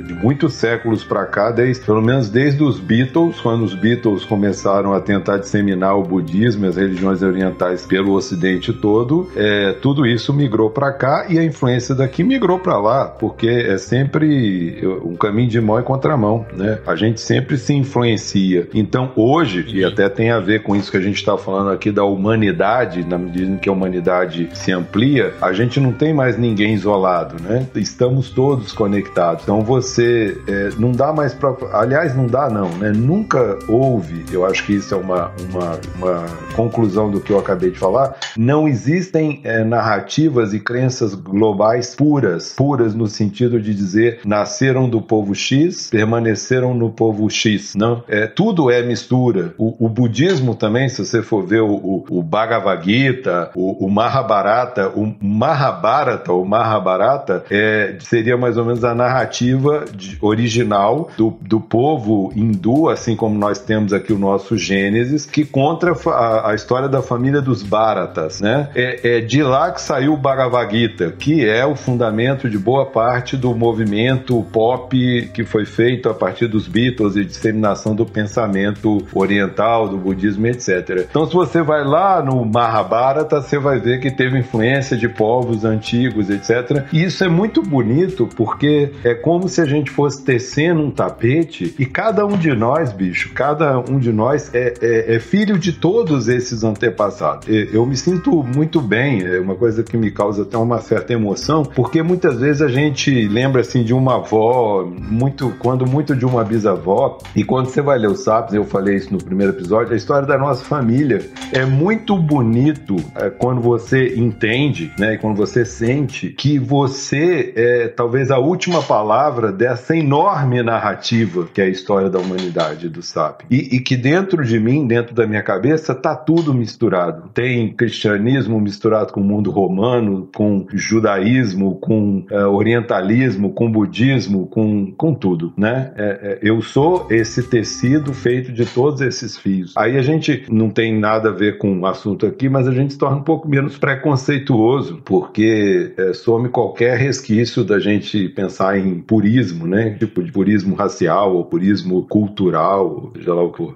de 0.06 0.14
muitos 0.14 0.54
séculos 0.54 1.04
para 1.04 1.24
cá, 1.26 1.50
desde, 1.50 1.84
pelo 1.84 2.02
menos 2.02 2.28
desde 2.28 2.62
os 2.62 2.78
Beatles, 2.78 3.40
quando 3.40 3.64
os 3.64 3.74
Beatles 3.74 4.24
começaram 4.24 4.92
a 4.92 5.00
tentar 5.00 5.38
disseminar 5.38 5.96
o 5.96 6.02
budismo 6.02 6.66
e 6.66 6.68
as 6.68 6.76
religiões 6.76 7.22
orientais 7.22 7.86
pelo 7.86 8.12
Ocidente 8.12 8.72
todo, 8.72 9.30
é, 9.36 9.72
tudo 9.72 10.06
isso 10.06 10.32
migrou 10.32 10.70
para 10.70 10.92
cá 10.92 11.26
e 11.28 11.38
a 11.38 11.44
influência 11.44 11.94
daqui 11.94 12.22
migrou 12.22 12.58
para 12.58 12.78
lá, 12.78 13.06
porque 13.06 13.48
é 13.48 13.78
sempre 13.78 14.80
um 15.04 15.16
caminho 15.16 15.48
de 15.48 15.60
mão 15.60 15.78
e 15.78 15.82
contramão, 15.82 16.46
né? 16.52 16.78
A 16.86 16.96
gente 16.96 17.20
sempre 17.20 17.56
se 17.56 17.72
influencia. 17.72 18.68
Então 18.74 19.12
hoje, 19.16 19.64
e 19.68 19.84
até 19.84 20.08
tem 20.08 20.30
a 20.30 20.40
ver 20.40 20.62
com 20.62 20.76
isso 20.76 20.90
que 20.90 20.96
a 20.96 21.00
gente 21.00 21.16
está 21.16 21.36
falando 21.36 21.70
aqui 21.70 21.90
da 21.94 22.04
humanidade, 22.04 23.04
na 23.04 23.16
medida 23.16 23.52
em 23.52 23.56
que 23.56 23.68
a 23.68 23.72
humanidade 23.72 24.50
se 24.52 24.72
amplia, 24.72 25.32
a 25.40 25.52
gente 25.52 25.78
não 25.78 25.92
tem 25.92 26.12
mais 26.12 26.36
ninguém 26.36 26.74
isolado, 26.74 27.42
né? 27.42 27.66
Estamos 27.76 28.30
todos 28.30 28.72
conectados. 28.72 29.44
Então 29.44 29.62
você 29.62 30.36
é, 30.46 30.70
não 30.78 30.92
dá 30.92 31.12
mais 31.12 31.32
para, 31.32 31.54
aliás, 31.72 32.14
não 32.16 32.26
dá 32.26 32.50
não, 32.50 32.68
né? 32.70 32.92
Nunca 32.94 33.58
houve, 33.68 34.24
eu 34.32 34.44
acho 34.44 34.64
que 34.66 34.74
isso 34.74 34.94
é 34.94 34.96
uma, 34.96 35.30
uma, 35.50 35.80
uma 35.96 36.26
conclusão 36.54 37.10
do 37.10 37.20
que 37.20 37.32
eu 37.32 37.38
acabei 37.38 37.70
de 37.70 37.78
falar. 37.78 38.16
Não 38.36 38.66
existem 38.66 39.40
é, 39.44 39.62
narrativas 39.62 40.52
e 40.52 40.60
crenças 40.60 41.14
globais 41.14 41.94
puras, 41.94 42.52
puras 42.56 42.94
no 42.94 43.06
sentido 43.06 43.60
de 43.60 43.72
dizer 43.74 44.20
nasceram 44.24 44.88
do 44.88 45.00
povo 45.00 45.34
X, 45.34 45.88
permaneceram 45.90 46.74
no 46.74 46.90
povo 46.90 47.28
X. 47.30 47.74
Não, 47.76 48.02
é 48.08 48.26
tudo 48.26 48.70
é 48.70 48.82
mistura. 48.82 49.54
O, 49.56 49.86
o 49.86 49.88
budismo 49.88 50.54
também, 50.54 50.88
se 50.88 51.04
você 51.04 51.22
for 51.22 51.46
ver 51.46 51.60
o, 51.60 51.80
o, 51.84 52.04
o 52.18 52.22
Bhagavad 52.22 52.84
Gita, 52.84 53.50
o, 53.54 53.84
o 53.84 53.90
Mahabharata, 53.90 54.88
o 54.88 55.14
Mahabharata, 55.20 56.32
o 56.32 56.44
Mahabharata 56.44 57.44
é, 57.50 57.96
seria 58.00 58.36
mais 58.36 58.56
ou 58.56 58.64
menos 58.64 58.82
a 58.84 58.94
narrativa 58.94 59.84
de, 59.94 60.16
original 60.20 61.10
do, 61.16 61.36
do 61.42 61.60
povo 61.60 62.32
hindu, 62.34 62.88
assim 62.88 63.14
como 63.14 63.38
nós 63.38 63.58
temos 63.58 63.92
aqui 63.92 64.12
o 64.12 64.18
nosso 64.18 64.56
Gênesis, 64.56 65.26
que 65.26 65.44
conta 65.44 65.92
a, 66.10 66.50
a 66.50 66.54
história 66.54 66.88
da 66.88 67.02
família 67.02 67.42
dos 67.42 67.62
Bharatas, 67.62 68.40
né? 68.40 68.70
É, 68.74 69.18
é 69.18 69.20
de 69.20 69.42
lá 69.42 69.70
que 69.70 69.80
saiu 69.80 70.14
o 70.14 70.16
Bhagavad 70.16 70.74
Gita, 70.74 71.10
que 71.10 71.46
é 71.46 71.66
o 71.66 71.76
fundamento 71.76 72.48
de 72.48 72.58
boa 72.58 72.86
parte 72.86 73.36
do 73.36 73.54
movimento 73.54 74.42
pop 74.52 75.30
que 75.34 75.44
foi 75.44 75.64
feito 75.64 76.08
a 76.08 76.14
partir 76.14 76.46
dos 76.46 76.66
Beatles 76.66 77.16
e 77.16 77.24
disseminação 77.24 77.94
do 77.94 78.06
pensamento 78.06 79.04
oriental, 79.12 79.88
do 79.88 79.96
budismo, 79.96 80.46
etc. 80.46 81.06
Então, 81.08 81.26
se 81.26 81.34
você 81.34 81.62
vai 81.62 81.73
vai 81.74 81.84
lá 81.84 82.22
no 82.22 82.44
Mahabharata, 82.44 83.40
você 83.40 83.58
vai 83.58 83.80
ver 83.80 83.98
que 83.98 84.08
teve 84.08 84.38
influência 84.38 84.96
de 84.96 85.08
povos 85.08 85.64
antigos, 85.64 86.30
etc. 86.30 86.86
E 86.92 87.02
isso 87.02 87.24
é 87.24 87.28
muito 87.28 87.62
bonito 87.62 88.28
porque 88.36 88.92
é 89.02 89.12
como 89.12 89.48
se 89.48 89.60
a 89.60 89.64
gente 89.64 89.90
fosse 89.90 90.22
tecendo 90.22 90.80
um 90.82 90.90
tapete 90.90 91.74
e 91.76 91.84
cada 91.84 92.24
um 92.24 92.36
de 92.36 92.54
nós, 92.54 92.92
bicho, 92.92 93.32
cada 93.34 93.80
um 93.80 93.98
de 93.98 94.12
nós 94.12 94.54
é, 94.54 94.74
é, 94.80 95.16
é 95.16 95.18
filho 95.18 95.58
de 95.58 95.72
todos 95.72 96.28
esses 96.28 96.62
antepassados. 96.62 97.48
Eu 97.48 97.84
me 97.84 97.96
sinto 97.96 98.44
muito 98.44 98.80
bem, 98.80 99.24
é 99.24 99.40
uma 99.40 99.56
coisa 99.56 99.82
que 99.82 99.96
me 99.96 100.12
causa 100.12 100.42
até 100.42 100.56
uma 100.56 100.80
certa 100.80 101.12
emoção, 101.12 101.64
porque 101.64 102.02
muitas 102.04 102.38
vezes 102.38 102.62
a 102.62 102.68
gente 102.68 103.10
lembra 103.26 103.62
assim 103.62 103.82
de 103.82 103.92
uma 103.92 104.16
avó, 104.16 104.84
muito 104.86 105.52
quando 105.58 105.84
muito 105.86 106.14
de 106.14 106.24
uma 106.24 106.44
bisavó, 106.44 107.18
e 107.34 107.42
quando 107.42 107.66
você 107.66 107.82
vai 107.82 107.98
ler 107.98 108.10
os 108.10 108.22
Sapiens, 108.22 108.54
eu 108.54 108.64
falei 108.64 108.94
isso 108.94 109.12
no 109.12 109.18
primeiro 109.18 109.52
episódio, 109.52 109.92
a 109.92 109.96
história 109.96 110.26
da 110.26 110.38
nossa 110.38 110.64
família 110.64 111.20
é 111.54 111.64
muito 111.64 112.16
bonito 112.16 112.96
é, 113.14 113.30
quando 113.30 113.60
você 113.60 114.16
entende, 114.16 114.92
né, 114.98 115.16
quando 115.16 115.36
você 115.36 115.64
sente 115.64 116.30
que 116.30 116.58
você 116.58 117.52
é 117.54 117.88
talvez 117.88 118.32
a 118.32 118.38
última 118.38 118.82
palavra 118.82 119.52
dessa 119.52 119.96
enorme 119.96 120.60
narrativa 120.64 121.46
que 121.54 121.60
é 121.60 121.64
a 121.64 121.68
história 121.68 122.10
da 122.10 122.18
humanidade 122.18 122.88
do 122.88 123.00
SAP. 123.00 123.42
E, 123.48 123.76
e 123.76 123.80
que 123.80 123.96
dentro 123.96 124.44
de 124.44 124.58
mim, 124.58 124.84
dentro 124.84 125.14
da 125.14 125.28
minha 125.28 125.42
cabeça, 125.44 125.94
tá 125.94 126.16
tudo 126.16 126.52
misturado. 126.52 127.30
Tem 127.32 127.72
cristianismo 127.72 128.60
misturado 128.60 129.12
com 129.12 129.20
o 129.20 129.24
mundo 129.24 129.52
romano, 129.52 130.28
com 130.34 130.66
judaísmo, 130.74 131.76
com 131.76 132.26
é, 132.32 132.44
orientalismo, 132.46 133.52
com 133.52 133.70
budismo, 133.70 134.46
com, 134.48 134.92
com 134.92 135.14
tudo, 135.14 135.52
né? 135.56 135.92
É, 135.96 136.04
é, 136.04 136.38
eu 136.42 136.60
sou 136.60 137.06
esse 137.10 137.44
tecido 137.44 138.12
feito 138.12 138.52
de 138.52 138.66
todos 138.66 139.00
esses 139.00 139.36
fios. 139.36 139.72
Aí 139.76 139.96
a 139.96 140.02
gente 140.02 140.46
não 140.50 140.68
tem 140.68 140.98
nada 140.98 141.28
a 141.28 141.32
ver 141.32 141.43
com 141.52 141.80
o 141.80 141.86
assunto 141.86 142.26
aqui, 142.26 142.48
mas 142.48 142.66
a 142.66 142.72
gente 142.72 142.92
se 142.92 142.98
torna 142.98 143.16
um 143.16 143.22
pouco 143.22 143.48
menos 143.48 143.78
preconceituoso, 143.78 145.00
porque 145.04 145.92
é, 145.96 146.12
some 146.12 146.48
qualquer 146.48 146.98
resquício 146.98 147.64
da 147.64 147.78
gente 147.78 148.28
pensar 148.30 148.78
em 148.78 149.00
purismo, 149.00 149.66
né? 149.66 149.96
Tipo 149.98 150.22
de 150.22 150.32
purismo 150.32 150.74
racial 150.74 151.34
ou 151.36 151.44
purismo 151.44 152.04
cultural, 152.06 153.12
seja 153.14 153.34
lá 153.34 153.42
o 153.42 153.50
que 153.50 153.58
for. 153.58 153.74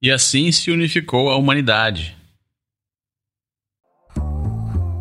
E 0.00 0.10
assim 0.10 0.50
se 0.50 0.70
unificou 0.70 1.30
a 1.30 1.36
humanidade. 1.36 2.16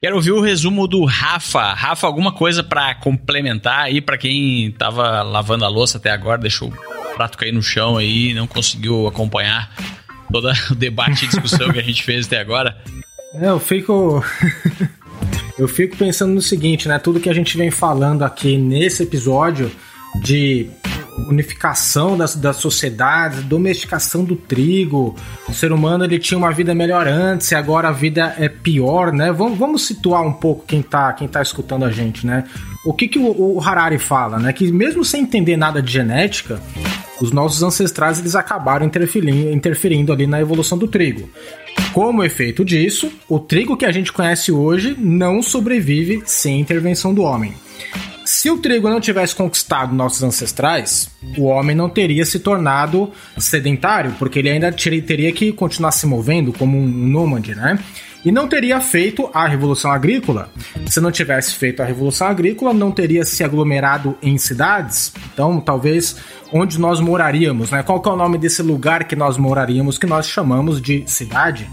Quero 0.00 0.16
ouvir 0.16 0.32
o 0.32 0.40
resumo 0.40 0.86
do 0.86 1.04
Rafa. 1.04 1.72
Rafa, 1.72 2.06
alguma 2.06 2.32
coisa 2.32 2.62
para 2.62 2.94
complementar 2.96 3.80
aí 3.80 4.00
para 4.00 4.18
quem 4.18 4.70
tava 4.72 5.22
lavando 5.22 5.64
a 5.64 5.68
louça 5.68 5.96
até 5.96 6.10
agora, 6.10 6.38
deixou 6.38 6.68
o 6.68 7.14
prato 7.14 7.38
cair 7.38 7.52
no 7.52 7.62
chão 7.62 7.96
aí, 7.96 8.34
não 8.34 8.46
conseguiu 8.46 9.06
acompanhar 9.06 9.72
todo 10.30 10.48
o 10.70 10.74
debate 10.74 11.24
e 11.24 11.28
discussão 11.28 11.72
que 11.72 11.78
a 11.78 11.82
gente 11.82 12.02
fez 12.02 12.26
até 12.26 12.38
agora? 12.38 12.76
É, 13.34 13.48
eu 13.48 13.58
fico 13.58 14.22
eu 15.58 15.66
fico 15.66 15.96
pensando 15.96 16.34
no 16.34 16.42
seguinte, 16.42 16.88
né? 16.88 16.98
Tudo 16.98 17.20
que 17.20 17.30
a 17.30 17.34
gente 17.34 17.56
vem 17.56 17.70
falando 17.70 18.22
aqui 18.22 18.58
nesse 18.58 19.02
episódio 19.02 19.70
de 20.22 20.70
unificação 21.28 22.16
das, 22.16 22.34
das 22.34 22.56
sociedades, 22.56 23.42
domesticação 23.42 24.24
do 24.24 24.36
trigo. 24.36 25.14
O 25.48 25.52
ser 25.52 25.72
humano 25.72 26.04
ele 26.04 26.18
tinha 26.18 26.38
uma 26.38 26.52
vida 26.52 26.74
melhor 26.74 27.06
antes 27.06 27.50
e 27.50 27.54
agora 27.54 27.88
a 27.88 27.92
vida 27.92 28.34
é 28.38 28.48
pior, 28.48 29.12
né? 29.12 29.32
Vamos, 29.32 29.58
vamos 29.58 29.86
situar 29.86 30.22
um 30.22 30.32
pouco 30.32 30.64
quem 30.66 30.82
tá, 30.82 31.12
quem 31.12 31.26
tá 31.26 31.42
escutando 31.42 31.84
a 31.84 31.90
gente, 31.90 32.26
né? 32.26 32.44
O 32.84 32.92
que, 32.92 33.08
que 33.08 33.18
o, 33.18 33.56
o 33.56 33.60
Harari 33.60 33.98
fala, 33.98 34.38
né? 34.38 34.52
Que 34.52 34.70
mesmo 34.70 35.04
sem 35.04 35.22
entender 35.22 35.56
nada 35.56 35.82
de 35.82 35.92
genética, 35.92 36.60
os 37.20 37.32
nossos 37.32 37.62
ancestrais 37.62 38.18
eles 38.18 38.34
acabaram 38.34 38.86
interferindo, 38.86 39.50
interferindo 39.50 40.12
ali 40.12 40.26
na 40.26 40.40
evolução 40.40 40.76
do 40.76 40.86
trigo. 40.86 41.28
Como 41.92 42.24
efeito 42.24 42.64
disso, 42.64 43.10
o 43.28 43.38
trigo 43.38 43.76
que 43.76 43.84
a 43.84 43.92
gente 43.92 44.12
conhece 44.12 44.52
hoje 44.52 44.96
não 44.98 45.42
sobrevive 45.42 46.22
sem 46.26 46.60
intervenção 46.60 47.14
do 47.14 47.22
homem. 47.22 47.54
Se 48.26 48.50
o 48.50 48.58
trigo 48.58 48.90
não 48.90 49.00
tivesse 49.00 49.36
conquistado 49.36 49.94
nossos 49.94 50.20
ancestrais, 50.20 51.08
o 51.38 51.44
homem 51.44 51.76
não 51.76 51.88
teria 51.88 52.24
se 52.24 52.40
tornado 52.40 53.12
sedentário, 53.38 54.16
porque 54.18 54.40
ele 54.40 54.50
ainda 54.50 54.72
teria 54.72 55.30
que 55.30 55.52
continuar 55.52 55.92
se 55.92 56.08
movendo 56.08 56.52
como 56.52 56.76
um 56.76 56.88
nômade, 56.88 57.54
né? 57.54 57.78
E 58.24 58.32
não 58.32 58.48
teria 58.48 58.80
feito 58.80 59.30
a 59.32 59.46
Revolução 59.46 59.92
Agrícola. 59.92 60.50
Se 60.86 61.00
não 61.00 61.12
tivesse 61.12 61.54
feito 61.54 61.80
a 61.80 61.84
Revolução 61.86 62.26
Agrícola, 62.26 62.74
não 62.74 62.90
teria 62.90 63.24
se 63.24 63.44
aglomerado 63.44 64.18
em 64.20 64.36
cidades. 64.36 65.12
Então, 65.32 65.60
talvez 65.60 66.16
onde 66.52 66.80
nós 66.80 66.98
moraríamos, 66.98 67.70
né? 67.70 67.84
Qual 67.84 68.02
é 68.04 68.08
o 68.08 68.16
nome 68.16 68.38
desse 68.38 68.60
lugar 68.60 69.04
que 69.04 69.14
nós 69.14 69.38
moraríamos, 69.38 69.98
que 69.98 70.06
nós 70.06 70.26
chamamos 70.26 70.82
de 70.82 71.04
cidade? 71.06 71.70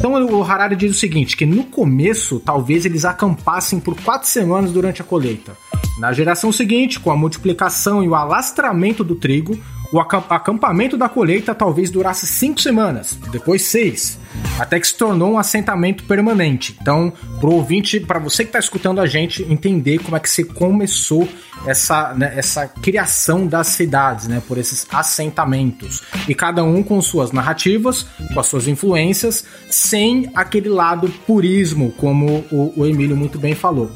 Então 0.00 0.14
o 0.14 0.42
Harari 0.42 0.76
diz 0.76 0.96
o 0.96 0.98
seguinte, 0.98 1.36
que 1.36 1.44
no 1.44 1.62
começo 1.62 2.40
talvez 2.40 2.86
eles 2.86 3.04
acampassem 3.04 3.78
por 3.78 3.94
quatro 4.00 4.26
semanas 4.26 4.72
durante 4.72 5.02
a 5.02 5.04
colheita. 5.04 5.54
Na 5.98 6.10
geração 6.10 6.50
seguinte, 6.50 6.98
com 6.98 7.10
a 7.10 7.16
multiplicação 7.16 8.02
e 8.02 8.08
o 8.08 8.14
alastramento 8.14 9.04
do 9.04 9.14
trigo, 9.14 9.58
o 9.92 9.98
acampamento 9.98 10.96
da 10.96 11.08
colheita 11.08 11.54
talvez 11.54 11.90
durasse 11.90 12.26
cinco 12.26 12.60
semanas, 12.60 13.18
depois 13.32 13.62
seis, 13.62 14.18
até 14.58 14.78
que 14.78 14.86
se 14.86 14.94
tornou 14.94 15.32
um 15.32 15.38
assentamento 15.38 16.04
permanente. 16.04 16.76
Então, 16.80 17.12
para 17.40 17.50
o 17.50 17.54
ouvinte, 17.54 17.98
para 17.98 18.18
você 18.18 18.44
que 18.44 18.50
está 18.50 18.58
escutando 18.58 19.00
a 19.00 19.06
gente, 19.06 19.42
entender 19.50 19.98
como 19.98 20.16
é 20.16 20.20
que 20.20 20.30
se 20.30 20.44
começou 20.44 21.28
essa, 21.66 22.14
né, 22.14 22.32
essa 22.36 22.68
criação 22.68 23.46
das 23.46 23.68
cidades, 23.68 24.28
né, 24.28 24.40
por 24.46 24.58
esses 24.58 24.86
assentamentos. 24.92 26.02
E 26.28 26.34
cada 26.34 26.62
um 26.62 26.82
com 26.82 27.00
suas 27.02 27.32
narrativas, 27.32 28.06
com 28.32 28.38
as 28.38 28.46
suas 28.46 28.68
influências, 28.68 29.44
sem 29.68 30.30
aquele 30.34 30.68
lado 30.68 31.08
purismo, 31.26 31.92
como 31.96 32.44
o, 32.50 32.72
o 32.76 32.86
Emílio 32.86 33.16
muito 33.16 33.38
bem 33.38 33.54
falou. 33.54 33.90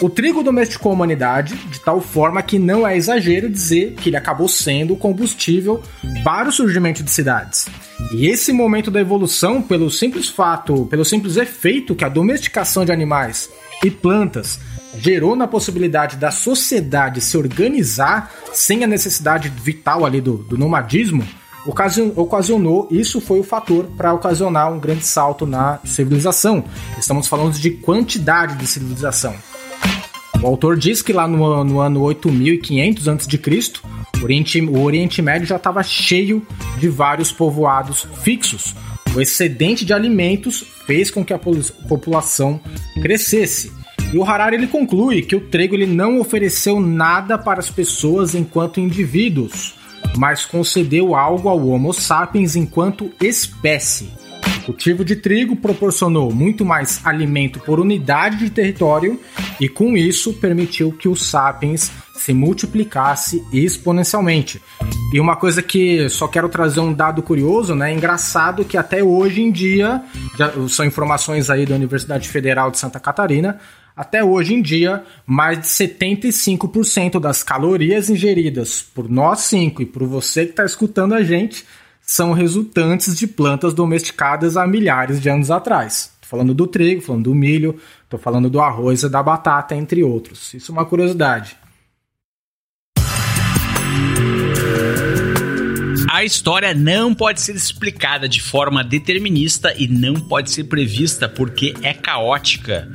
O 0.00 0.10
trigo 0.10 0.42
domesticou 0.42 0.90
a 0.90 0.94
humanidade 0.94 1.54
de 1.54 1.80
tal 1.80 2.00
forma 2.00 2.42
que 2.42 2.58
não 2.58 2.86
é 2.86 2.96
exagero 2.96 3.48
dizer 3.48 3.94
que 3.94 4.08
ele 4.08 4.16
acabou 4.16 4.48
sendo 4.48 4.94
o 4.94 4.96
combustível 4.96 5.82
para 6.24 6.48
o 6.48 6.52
surgimento 6.52 7.02
de 7.02 7.10
cidades. 7.10 7.68
E 8.12 8.26
esse 8.26 8.52
momento 8.52 8.90
da 8.90 9.00
evolução, 9.00 9.62
pelo 9.62 9.90
simples 9.90 10.28
fato, 10.28 10.86
pelo 10.86 11.04
simples 11.04 11.36
efeito 11.36 11.94
que 11.94 12.04
a 12.04 12.08
domesticação 12.08 12.84
de 12.84 12.92
animais 12.92 13.48
e 13.84 13.90
plantas 13.90 14.58
gerou 14.96 15.36
na 15.36 15.46
possibilidade 15.46 16.16
da 16.16 16.30
sociedade 16.30 17.20
se 17.20 17.36
organizar 17.36 18.32
sem 18.52 18.84
a 18.84 18.86
necessidade 18.86 19.48
vital 19.48 20.04
ali 20.04 20.20
do, 20.20 20.36
do 20.36 20.58
nomadismo, 20.58 21.24
ocasionou, 22.16 22.88
isso 22.90 23.20
foi 23.20 23.40
o 23.40 23.44
fator 23.44 23.86
para 23.96 24.12
ocasionar 24.12 24.70
um 24.70 24.78
grande 24.78 25.06
salto 25.06 25.46
na 25.46 25.78
civilização. 25.84 26.64
Estamos 26.98 27.26
falando 27.26 27.54
de 27.54 27.70
quantidade 27.70 28.56
de 28.56 28.66
civilização. 28.66 29.34
O 30.44 30.46
autor 30.46 30.76
diz 30.76 31.00
que 31.00 31.10
lá 31.10 31.26
no, 31.26 31.64
no 31.64 31.80
ano 31.80 32.02
8500 32.02 33.08
a.C., 33.08 33.72
o 34.20 34.24
Oriente, 34.24 34.60
o 34.60 34.82
Oriente 34.82 35.22
Médio 35.22 35.46
já 35.46 35.56
estava 35.56 35.82
cheio 35.82 36.46
de 36.78 36.86
vários 36.86 37.32
povoados 37.32 38.06
fixos. 38.22 38.76
O 39.16 39.22
excedente 39.22 39.86
de 39.86 39.94
alimentos 39.94 40.62
fez 40.86 41.10
com 41.10 41.24
que 41.24 41.32
a 41.32 41.38
população 41.38 42.60
crescesse. 43.00 43.72
E 44.12 44.18
o 44.18 44.22
Harari 44.22 44.56
ele 44.56 44.66
conclui 44.66 45.22
que 45.22 45.34
o 45.34 45.40
trigo 45.40 45.74
ele 45.74 45.86
não 45.86 46.20
ofereceu 46.20 46.78
nada 46.78 47.38
para 47.38 47.60
as 47.60 47.70
pessoas 47.70 48.34
enquanto 48.34 48.80
indivíduos, 48.80 49.74
mas 50.14 50.44
concedeu 50.44 51.16
algo 51.16 51.48
ao 51.48 51.66
Homo 51.66 51.94
sapiens 51.94 52.54
enquanto 52.54 53.10
espécie. 53.18 54.23
Cultivo 54.64 55.04
de 55.04 55.16
trigo 55.16 55.56
proporcionou 55.56 56.32
muito 56.32 56.64
mais 56.64 57.04
alimento 57.04 57.60
por 57.60 57.78
unidade 57.78 58.38
de 58.38 58.50
território 58.50 59.20
e, 59.60 59.68
com 59.68 59.96
isso, 59.96 60.32
permitiu 60.34 60.90
que 60.92 61.08
o 61.08 61.14
sapiens 61.14 61.92
se 62.16 62.32
multiplicasse 62.32 63.44
exponencialmente. 63.52 64.62
E 65.12 65.20
uma 65.20 65.36
coisa 65.36 65.62
que 65.62 66.08
só 66.08 66.26
quero 66.26 66.48
trazer 66.48 66.80
um 66.80 66.92
dado 66.92 67.22
curioso, 67.22 67.74
né? 67.74 67.92
Engraçado 67.92 68.64
que 68.64 68.76
até 68.76 69.02
hoje 69.02 69.42
em 69.42 69.52
dia, 69.52 70.02
são 70.68 70.86
informações 70.86 71.50
aí 71.50 71.66
da 71.66 71.74
Universidade 71.74 72.28
Federal 72.28 72.70
de 72.70 72.78
Santa 72.78 72.98
Catarina, 72.98 73.60
até 73.96 74.24
hoje 74.24 74.54
em 74.54 74.62
dia, 74.62 75.04
mais 75.26 75.60
de 75.60 75.66
75% 75.66 77.20
das 77.20 77.42
calorias 77.42 78.10
ingeridas 78.10 78.82
por 78.82 79.08
nós 79.08 79.40
cinco 79.40 79.82
e 79.82 79.86
por 79.86 80.04
você 80.04 80.46
que 80.46 80.50
está 80.50 80.64
escutando 80.64 81.14
a 81.14 81.22
gente 81.22 81.64
são 82.06 82.32
resultantes 82.32 83.16
de 83.16 83.26
plantas 83.26 83.72
domesticadas 83.72 84.56
há 84.56 84.66
milhares 84.66 85.20
de 85.20 85.28
anos 85.28 85.50
atrás. 85.50 86.12
Tô 86.20 86.28
falando 86.28 86.54
do 86.54 86.66
trigo, 86.66 87.00
falando 87.00 87.24
do 87.24 87.34
milho, 87.34 87.78
tô 88.08 88.18
falando 88.18 88.50
do 88.50 88.60
arroz 88.60 89.02
e 89.02 89.08
da 89.08 89.22
batata, 89.22 89.74
entre 89.74 90.02
outros. 90.02 90.52
Isso 90.54 90.70
é 90.70 90.72
uma 90.72 90.84
curiosidade. 90.84 91.56
A 96.10 96.22
história 96.22 96.72
não 96.72 97.12
pode 97.12 97.40
ser 97.40 97.56
explicada 97.56 98.28
de 98.28 98.40
forma 98.40 98.84
determinista 98.84 99.74
e 99.76 99.88
não 99.88 100.14
pode 100.14 100.52
ser 100.52 100.64
prevista 100.64 101.28
porque 101.28 101.74
é 101.82 101.92
caótica. 101.92 102.88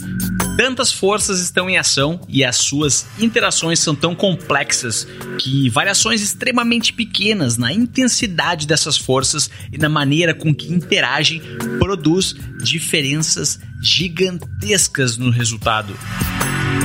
Tantas 0.59 0.91
forças 0.91 1.39
estão 1.39 1.69
em 1.69 1.77
ação 1.77 2.19
e 2.27 2.43
as 2.43 2.57
suas 2.57 3.07
interações 3.17 3.79
são 3.79 3.95
tão 3.95 4.13
complexas 4.13 5.07
que 5.37 5.69
variações 5.69 6.21
extremamente 6.21 6.91
pequenas 6.91 7.57
na 7.57 7.71
intensidade 7.71 8.67
dessas 8.67 8.97
forças 8.97 9.49
e 9.71 9.77
na 9.77 9.87
maneira 9.87 10.33
com 10.33 10.53
que 10.53 10.67
interagem 10.67 11.41
produz 11.79 12.35
diferenças 12.61 13.57
gigantescas 13.81 15.15
no 15.15 15.29
resultado. 15.29 15.95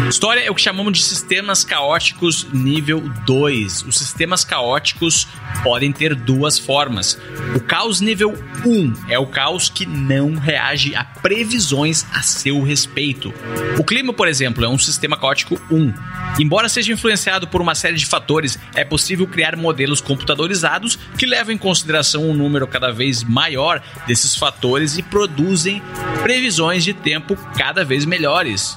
História 0.08 0.40
é 0.40 0.50
o 0.50 0.54
que 0.54 0.60
chamamos 0.60 0.98
de 0.98 1.02
sistemas 1.02 1.64
caóticos 1.64 2.46
nível 2.52 3.00
2. 3.26 3.82
Os 3.82 3.98
sistemas 3.98 4.44
caóticos 4.44 5.26
podem 5.62 5.92
ter 5.92 6.14
duas 6.14 6.58
formas. 6.58 7.18
O 7.54 7.60
caos 7.60 8.00
nível 8.00 8.34
1 8.66 8.92
é 9.08 9.18
o 9.18 9.26
caos 9.26 9.68
que 9.68 9.86
não 9.86 10.34
reage 10.34 10.94
a 10.94 11.04
previsões 11.04 12.04
a 12.12 12.22
seu 12.22 12.62
respeito. 12.62 13.32
O 13.78 13.84
clima, 13.84 14.12
por 14.12 14.28
exemplo, 14.28 14.64
é 14.64 14.68
um 14.68 14.78
sistema 14.78 15.16
caótico 15.16 15.60
1. 15.70 15.94
Embora 16.38 16.68
seja 16.68 16.92
influenciado 16.92 17.48
por 17.48 17.60
uma 17.60 17.74
série 17.74 17.96
de 17.96 18.06
fatores, 18.06 18.58
é 18.74 18.84
possível 18.84 19.26
criar 19.26 19.56
modelos 19.56 20.00
computadorizados 20.00 20.98
que 21.16 21.26
levam 21.26 21.54
em 21.54 21.58
consideração 21.58 22.28
um 22.28 22.34
número 22.34 22.66
cada 22.66 22.92
vez 22.92 23.24
maior 23.24 23.82
desses 24.06 24.36
fatores 24.36 24.98
e 24.98 25.02
produzem 25.02 25.82
previsões 26.22 26.84
de 26.84 26.92
tempo 26.92 27.36
cada 27.56 27.84
vez 27.84 28.04
melhores. 28.04 28.76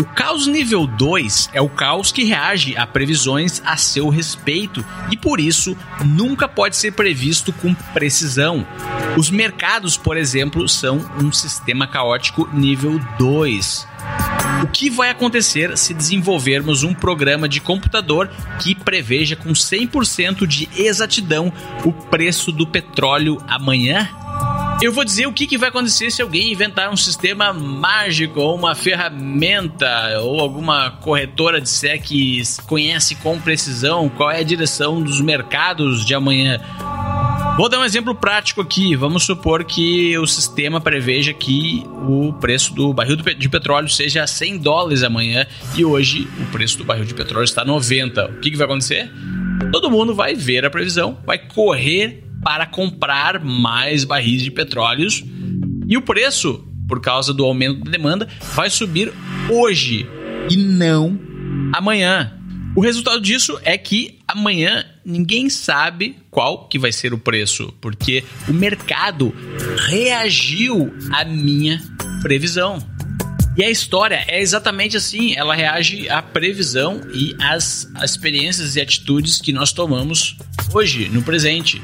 O 0.00 0.04
caos 0.04 0.46
nível 0.46 0.86
2 0.86 1.50
é 1.52 1.60
o 1.60 1.68
caos 1.68 2.12
que 2.12 2.22
reage 2.22 2.76
a 2.76 2.86
previsões 2.86 3.60
a 3.64 3.76
seu 3.76 4.08
respeito 4.08 4.84
e 5.10 5.16
por 5.16 5.40
isso 5.40 5.76
nunca 6.04 6.46
pode 6.46 6.76
ser 6.76 6.92
previsto 6.92 7.52
com 7.52 7.74
precisão. 7.74 8.64
Os 9.16 9.28
mercados, 9.28 9.96
por 9.96 10.16
exemplo, 10.16 10.68
são 10.68 10.98
um 11.20 11.32
sistema 11.32 11.84
caótico 11.84 12.48
nível 12.52 13.00
2. 13.18 13.88
O 14.62 14.68
que 14.68 14.88
vai 14.88 15.10
acontecer 15.10 15.76
se 15.76 15.92
desenvolvermos 15.92 16.84
um 16.84 16.94
programa 16.94 17.48
de 17.48 17.60
computador 17.60 18.30
que 18.60 18.76
preveja 18.76 19.34
com 19.34 19.50
100% 19.50 20.46
de 20.46 20.68
exatidão 20.76 21.52
o 21.84 21.92
preço 21.92 22.52
do 22.52 22.66
petróleo 22.66 23.42
amanhã? 23.48 24.08
Eu 24.80 24.92
vou 24.92 25.04
dizer 25.04 25.26
o 25.26 25.32
que, 25.32 25.44
que 25.44 25.58
vai 25.58 25.70
acontecer 25.70 26.08
se 26.12 26.22
alguém 26.22 26.52
inventar 26.52 26.88
um 26.88 26.96
sistema 26.96 27.52
mágico 27.52 28.38
ou 28.38 28.54
uma 28.54 28.76
ferramenta 28.76 30.20
ou 30.22 30.38
alguma 30.38 30.92
corretora 30.92 31.60
de 31.60 31.68
que 31.98 32.40
conhece 32.64 33.16
com 33.16 33.40
precisão 33.40 34.08
qual 34.08 34.30
é 34.30 34.38
a 34.38 34.44
direção 34.44 35.02
dos 35.02 35.20
mercados 35.20 36.04
de 36.04 36.14
amanhã. 36.14 36.60
Vou 37.56 37.68
dar 37.68 37.80
um 37.80 37.84
exemplo 37.84 38.14
prático 38.14 38.60
aqui. 38.60 38.94
Vamos 38.94 39.24
supor 39.24 39.64
que 39.64 40.16
o 40.16 40.28
sistema 40.28 40.80
preveja 40.80 41.34
que 41.34 41.82
o 42.08 42.32
preço 42.34 42.72
do 42.72 42.94
barril 42.94 43.16
de 43.16 43.48
petróleo 43.48 43.88
seja 43.88 44.24
100 44.28 44.58
dólares 44.58 45.02
amanhã 45.02 45.44
e 45.74 45.84
hoje 45.84 46.28
o 46.40 46.52
preço 46.52 46.78
do 46.78 46.84
barril 46.84 47.04
de 47.04 47.14
petróleo 47.14 47.44
está 47.44 47.64
90. 47.64 48.26
O 48.26 48.34
que, 48.34 48.52
que 48.52 48.56
vai 48.56 48.66
acontecer? 48.66 49.10
Todo 49.72 49.90
mundo 49.90 50.14
vai 50.14 50.36
ver 50.36 50.64
a 50.64 50.70
previsão, 50.70 51.18
vai 51.26 51.36
correr 51.36 52.27
para 52.42 52.66
comprar 52.66 53.42
mais 53.42 54.04
barris 54.04 54.42
de 54.42 54.50
petróleos 54.50 55.24
e 55.86 55.96
o 55.96 56.02
preço 56.02 56.64
por 56.88 57.00
causa 57.00 57.34
do 57.34 57.44
aumento 57.44 57.84
da 57.84 57.90
demanda, 57.90 58.26
vai 58.54 58.70
subir 58.70 59.12
hoje 59.50 60.08
e 60.50 60.56
não 60.56 61.20
amanhã. 61.72 62.32
O 62.74 62.80
resultado 62.80 63.20
disso 63.20 63.58
é 63.62 63.76
que 63.76 64.18
amanhã 64.26 64.84
ninguém 65.04 65.50
sabe 65.50 66.16
qual 66.30 66.66
que 66.68 66.78
vai 66.78 66.92
ser 66.92 67.12
o 67.12 67.18
preço, 67.18 67.74
porque 67.80 68.24
o 68.48 68.52
mercado 68.52 69.34
reagiu 69.88 70.92
à 71.12 71.24
minha 71.24 71.82
previsão. 72.22 72.78
E 73.56 73.64
a 73.64 73.70
história 73.70 74.24
é 74.28 74.40
exatamente 74.40 74.96
assim, 74.96 75.34
ela 75.34 75.54
reage 75.54 76.08
à 76.08 76.22
previsão 76.22 77.00
e 77.12 77.34
às 77.40 77.88
experiências 78.02 78.76
e 78.76 78.80
atitudes 78.80 79.40
que 79.40 79.52
nós 79.52 79.72
tomamos 79.72 80.36
hoje, 80.72 81.08
no 81.10 81.22
presente. 81.22 81.80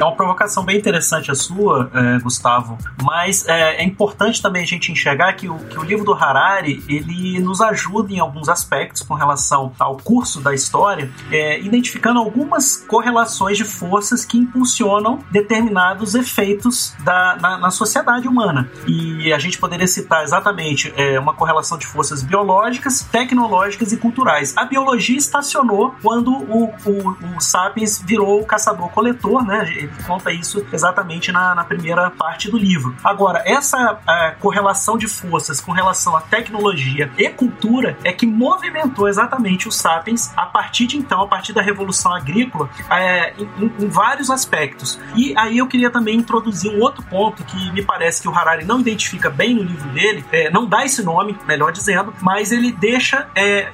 É 0.00 0.04
uma 0.04 0.14
provocação 0.14 0.64
bem 0.64 0.78
interessante 0.78 1.30
a 1.30 1.34
sua, 1.34 1.90
é, 1.92 2.18
Gustavo, 2.20 2.78
mas 3.02 3.46
é, 3.48 3.82
é, 3.82 3.84
importante 3.84 4.40
também 4.40 4.62
a 4.62 4.66
gente 4.66 4.92
enxergar 4.92 5.32
que 5.32 5.48
o, 5.48 5.58
que 5.58 5.78
o 5.78 5.82
livro 5.82 6.04
do 6.04 6.14
Harari 6.14 6.84
ele 6.88 7.40
nos 7.40 7.60
ajuda 7.60 8.12
em 8.12 8.20
alguns 8.20 8.48
aspectos 8.48 9.02
com 9.02 9.14
relação 9.14 9.72
ao 9.78 9.96
curso 9.96 10.40
da 10.40 10.54
história, 10.54 11.10
é, 11.32 11.60
identificando 11.60 12.20
algumas 12.20 12.76
correlações 12.76 13.56
de 13.56 13.64
forças 13.64 14.24
que 14.24 14.38
impulsionam 14.38 15.18
determinados 15.32 16.14
efeitos 16.14 16.94
da, 17.00 17.36
na, 17.40 17.58
na 17.58 17.70
sociedade 17.70 18.28
humana. 18.28 18.70
E 18.86 19.32
a 19.32 19.38
gente 19.38 19.58
poderia 19.58 19.86
citar 19.88 20.22
exatamente 20.22 20.92
é, 20.96 21.18
uma 21.18 21.34
correlação 21.34 21.76
de 21.76 21.86
forças 21.86 22.22
biológicas, 22.22 23.02
tecnológicas 23.10 23.92
e 23.92 23.96
culturais. 23.96 24.56
A 24.56 24.64
biologia 24.64 25.18
estacionou 25.18 25.94
quando 26.00 26.32
o, 26.32 26.72
o, 26.86 27.36
o 27.36 27.40
Sapiens 27.40 28.00
virou 28.00 28.44
caçador-coletor, 28.44 29.44
né? 29.44 29.88
ele 29.88 29.90
conta 30.04 30.32
isso 30.32 30.66
exatamente 30.72 31.30
na, 31.32 31.54
na 31.54 31.64
primeira 31.64 32.10
parte 32.10 32.50
do 32.50 32.58
livro. 32.58 32.94
Agora, 33.02 33.42
essa 33.44 33.98
é, 34.08 34.30
correlação 34.32 34.96
de 34.96 35.06
forças 35.06 35.60
com 35.60 35.72
relação 35.72 36.16
à 36.16 36.20
tecnologia 36.20 37.10
e 37.16 37.28
cultura 37.28 37.96
é 38.04 38.12
que 38.12 38.26
movimentou 38.26 39.08
exatamente 39.08 39.68
os 39.68 39.76
sapiens 39.76 40.32
a 40.36 40.46
partir 40.46 40.86
de 40.86 40.96
então, 40.96 41.22
a 41.22 41.26
partir 41.26 41.52
da 41.52 41.62
Revolução 41.62 42.12
Agrícola, 42.12 42.68
é, 42.90 43.32
em, 43.38 43.72
em, 43.78 43.88
vários 43.88 44.30
aspectos. 44.30 44.98
E 45.14 45.34
aí 45.36 45.58
eu 45.58 45.66
queria 45.66 45.90
também 45.90 46.16
introduzir 46.16 46.70
um 46.70 46.80
outro 46.80 47.02
ponto 47.04 47.44
que 47.44 47.70
me 47.72 47.82
parece 47.82 48.20
que 48.20 48.28
o 48.28 48.34
Harari 48.34 48.64
não 48.64 48.80
identifica 48.80 49.30
bem 49.30 49.54
no 49.54 49.62
livro 49.62 49.88
dele, 49.90 50.24
é, 50.32 50.50
não 50.50 50.66
dá 50.66 50.84
esse 50.84 51.02
nome, 51.02 51.36
melhor 51.46 51.72
dizendo, 51.72 52.12
mas 52.20 52.50
ele 52.50 52.72
deixa 52.72 53.28
é, 53.34 53.70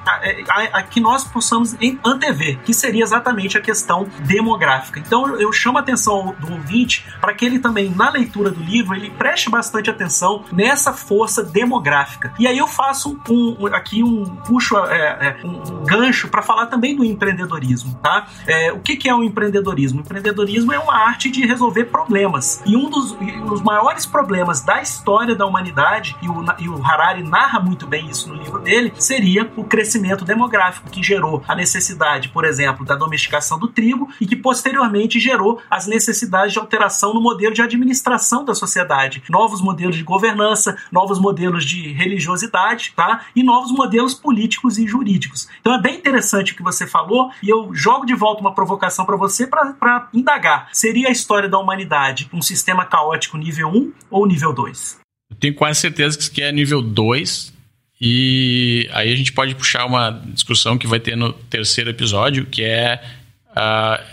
a, 0.72 0.82
que 0.82 1.00
nós 1.00 1.24
possamos 1.24 1.76
antever, 2.04 2.58
que 2.58 2.74
seria 2.74 3.02
exatamente 3.02 3.56
a 3.56 3.60
questão 3.60 4.06
demográfica. 4.20 5.00
Então 5.00 5.40
eu 5.40 5.52
chamo 5.52 5.78
a 5.78 5.80
atenção 5.80 6.03
atenção 6.04 6.34
do 6.38 6.52
ouvinte 6.52 7.04
para 7.20 7.32
que 7.34 7.44
ele 7.44 7.58
também, 7.58 7.90
na 7.90 8.10
leitura 8.10 8.50
do 8.50 8.62
livro, 8.62 8.94
ele 8.94 9.10
preste 9.10 9.50
bastante 9.50 9.88
atenção 9.88 10.44
nessa 10.52 10.92
força 10.92 11.42
demográfica. 11.42 12.32
E 12.38 12.46
aí 12.46 12.58
eu 12.58 12.66
faço 12.66 13.18
um, 13.28 13.56
um 13.60 13.66
aqui 13.66 14.02
um 14.02 14.24
puxo 14.36 14.76
é, 14.86 15.36
é, 15.42 15.46
um 15.46 15.84
gancho 15.84 16.28
para 16.28 16.42
falar 16.42 16.66
também 16.66 16.94
do 16.94 17.04
empreendedorismo, 17.04 17.98
tá? 18.02 18.26
É, 18.46 18.72
o 18.72 18.80
que, 18.80 18.96
que 18.96 19.08
é 19.08 19.14
o 19.14 19.22
empreendedorismo? 19.22 20.00
O 20.00 20.02
empreendedorismo 20.02 20.72
é 20.72 20.78
uma 20.78 20.94
arte 20.94 21.30
de 21.30 21.46
resolver 21.46 21.84
problemas. 21.86 22.62
E 22.66 22.76
um 22.76 22.90
dos, 22.90 23.12
um 23.12 23.46
dos 23.46 23.62
maiores 23.62 24.04
problemas 24.04 24.60
da 24.60 24.82
história 24.82 25.34
da 25.34 25.46
humanidade, 25.46 26.16
e 26.22 26.28
o, 26.28 26.44
e 26.58 26.68
o 26.68 26.84
Harari 26.84 27.22
narra 27.22 27.60
muito 27.60 27.86
bem 27.86 28.08
isso 28.08 28.28
no 28.28 28.34
livro 28.34 28.60
dele, 28.60 28.92
seria 28.98 29.50
o 29.56 29.64
crescimento 29.64 30.24
demográfico, 30.24 30.90
que 30.90 31.02
gerou 31.02 31.42
a 31.46 31.54
necessidade, 31.54 32.28
por 32.28 32.44
exemplo, 32.44 32.84
da 32.84 32.94
domesticação 32.94 33.58
do 33.58 33.68
trigo 33.68 34.08
e 34.20 34.26
que 34.26 34.36
posteriormente 34.36 35.18
gerou 35.18 35.60
as 35.70 35.86
necessidades 35.94 36.52
de 36.52 36.58
alteração 36.58 37.14
no 37.14 37.20
modelo 37.20 37.54
de 37.54 37.62
administração 37.62 38.44
da 38.44 38.54
sociedade, 38.54 39.22
novos 39.30 39.60
modelos 39.60 39.96
de 39.96 40.02
governança, 40.02 40.76
novos 40.90 41.18
modelos 41.18 41.64
de 41.64 41.92
religiosidade, 41.92 42.92
tá? 42.94 43.26
E 43.34 43.42
novos 43.42 43.70
modelos 43.70 44.12
políticos 44.12 44.78
e 44.78 44.86
jurídicos. 44.86 45.48
Então 45.60 45.74
é 45.74 45.80
bem 45.80 45.96
interessante 45.96 46.52
o 46.52 46.56
que 46.56 46.62
você 46.62 46.86
falou 46.86 47.30
e 47.42 47.48
eu 47.48 47.74
jogo 47.74 48.04
de 48.04 48.14
volta 48.14 48.40
uma 48.40 48.54
provocação 48.54 49.06
para 49.06 49.16
você 49.16 49.46
para 49.46 50.08
indagar. 50.12 50.68
Seria 50.72 51.08
a 51.08 51.12
história 51.12 51.48
da 51.48 51.58
humanidade 51.58 52.28
um 52.32 52.42
sistema 52.42 52.84
caótico 52.84 53.38
nível 53.38 53.68
1 53.68 53.92
ou 54.10 54.26
nível 54.26 54.52
2? 54.52 54.98
Eu 55.30 55.36
tenho 55.36 55.54
quase 55.54 55.80
certeza 55.80 56.18
que 56.30 56.42
é 56.42 56.50
nível 56.50 56.82
2. 56.82 57.54
E 58.00 58.88
aí 58.92 59.12
a 59.12 59.16
gente 59.16 59.32
pode 59.32 59.54
puxar 59.54 59.86
uma 59.86 60.10
discussão 60.10 60.76
que 60.76 60.86
vai 60.86 60.98
ter 60.98 61.16
no 61.16 61.32
terceiro 61.32 61.90
episódio, 61.90 62.44
que 62.44 62.62
é 62.62 63.02
uh, 63.50 64.04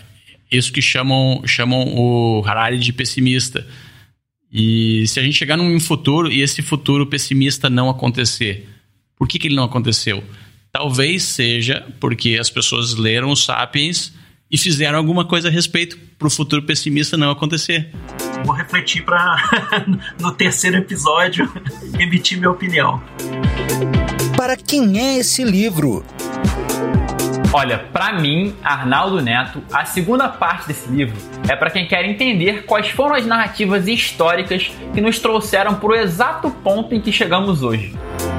isso 0.51 0.71
que 0.71 0.81
chamam, 0.81 1.41
chamam 1.45 1.95
o 1.95 2.43
Harari 2.45 2.77
de 2.77 2.91
pessimista. 2.91 3.65
E 4.51 5.07
se 5.07 5.19
a 5.19 5.23
gente 5.23 5.37
chegar 5.37 5.55
num 5.55 5.79
futuro 5.79 6.29
e 6.29 6.41
esse 6.41 6.61
futuro 6.61 7.07
pessimista 7.07 7.69
não 7.69 7.89
acontecer, 7.89 8.67
por 9.15 9.27
que, 9.27 9.39
que 9.39 9.47
ele 9.47 9.55
não 9.55 9.63
aconteceu? 9.63 10.23
Talvez 10.71 11.23
seja 11.23 11.87
porque 11.99 12.37
as 12.39 12.49
pessoas 12.49 12.95
leram 12.95 13.31
os 13.31 13.45
Sapiens 13.45 14.13
e 14.49 14.57
fizeram 14.57 14.97
alguma 14.97 15.23
coisa 15.23 15.47
a 15.47 15.51
respeito 15.51 15.97
para 16.19 16.27
o 16.27 16.31
futuro 16.31 16.63
pessimista 16.63 17.15
não 17.15 17.31
acontecer. 17.31 17.89
Vou 18.45 18.53
refletir 18.53 19.05
para 19.05 19.37
no 20.19 20.33
terceiro 20.33 20.77
episódio 20.77 21.49
emitir 21.97 22.37
minha 22.37 22.51
opinião. 22.51 23.01
Para 24.35 24.57
quem 24.57 24.99
é 24.99 25.17
esse 25.17 25.43
livro? 25.43 26.03
Olha, 27.53 27.79
para 27.91 28.13
mim, 28.13 28.55
Arnaldo 28.63 29.21
Neto, 29.21 29.61
a 29.73 29.83
segunda 29.83 30.29
parte 30.29 30.69
desse 30.69 30.89
livro 30.89 31.17
é 31.49 31.55
para 31.55 31.69
quem 31.69 31.85
quer 31.85 32.05
entender 32.05 32.63
quais 32.63 32.89
foram 32.89 33.13
as 33.13 33.25
narrativas 33.25 33.89
históricas 33.89 34.71
que 34.93 35.01
nos 35.01 35.19
trouxeram 35.19 35.75
para 35.75 35.89
o 35.89 35.95
exato 35.95 36.49
ponto 36.49 36.95
em 36.95 37.01
que 37.01 37.11
chegamos 37.11 37.61
hoje. 37.61 37.93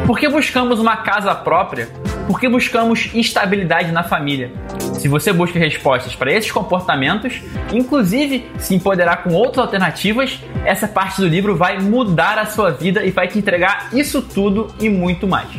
Por 0.07 0.19
que 0.19 0.27
buscamos 0.31 0.81
uma 0.81 0.97
casa 0.97 1.35
própria? 1.35 1.91
Por 2.27 2.41
que 2.41 2.49
buscamos 2.49 3.11
estabilidade 3.13 3.93
na 3.93 4.03
família? 4.03 4.51
Se 4.95 5.09
você 5.09 5.31
busca 5.31 5.59
respostas 5.59 6.15
para 6.17 6.33
esses 6.33 6.51
comportamentos, 6.51 7.43
inclusive 7.71 8.51
se 8.57 8.75
empoderar 8.75 9.25
com 9.25 9.35
outras 9.35 9.67
alternativas, 9.67 10.41
essa 10.65 10.89
parte 10.89 11.21
do 11.21 11.29
livro 11.29 11.55
vai 11.55 11.79
mudar 11.79 12.39
a 12.39 12.47
sua 12.47 12.71
vida 12.71 13.05
e 13.05 13.11
vai 13.11 13.29
te 13.29 13.39
entregar 13.39 13.91
isso 13.93 14.23
tudo 14.23 14.75
e 14.81 14.89
muito 14.89 15.29
mais. 15.29 15.51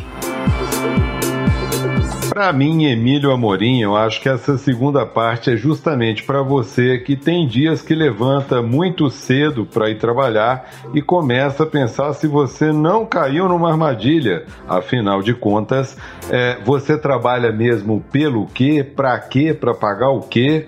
Para 2.34 2.52
mim, 2.52 2.86
Emílio 2.86 3.30
Amorim, 3.30 3.80
eu 3.80 3.96
acho 3.96 4.20
que 4.20 4.28
essa 4.28 4.58
segunda 4.58 5.06
parte 5.06 5.52
é 5.52 5.56
justamente 5.56 6.24
para 6.24 6.42
você 6.42 6.98
que 6.98 7.14
tem 7.14 7.46
dias 7.46 7.80
que 7.80 7.94
levanta 7.94 8.60
muito 8.60 9.08
cedo 9.08 9.64
para 9.64 9.88
ir 9.88 9.98
trabalhar 9.98 10.68
e 10.92 11.00
começa 11.00 11.62
a 11.62 11.66
pensar 11.66 12.12
se 12.12 12.26
você 12.26 12.72
não 12.72 13.06
caiu 13.06 13.48
numa 13.48 13.70
armadilha. 13.70 14.46
Afinal 14.66 15.22
de 15.22 15.32
contas, 15.32 15.96
é, 16.28 16.58
você 16.64 16.98
trabalha 16.98 17.52
mesmo 17.52 18.04
pelo 18.10 18.46
quê? 18.46 18.82
Para 18.82 19.16
quê? 19.20 19.54
Para 19.54 19.72
pagar 19.72 20.10
o 20.10 20.22
quê? 20.22 20.66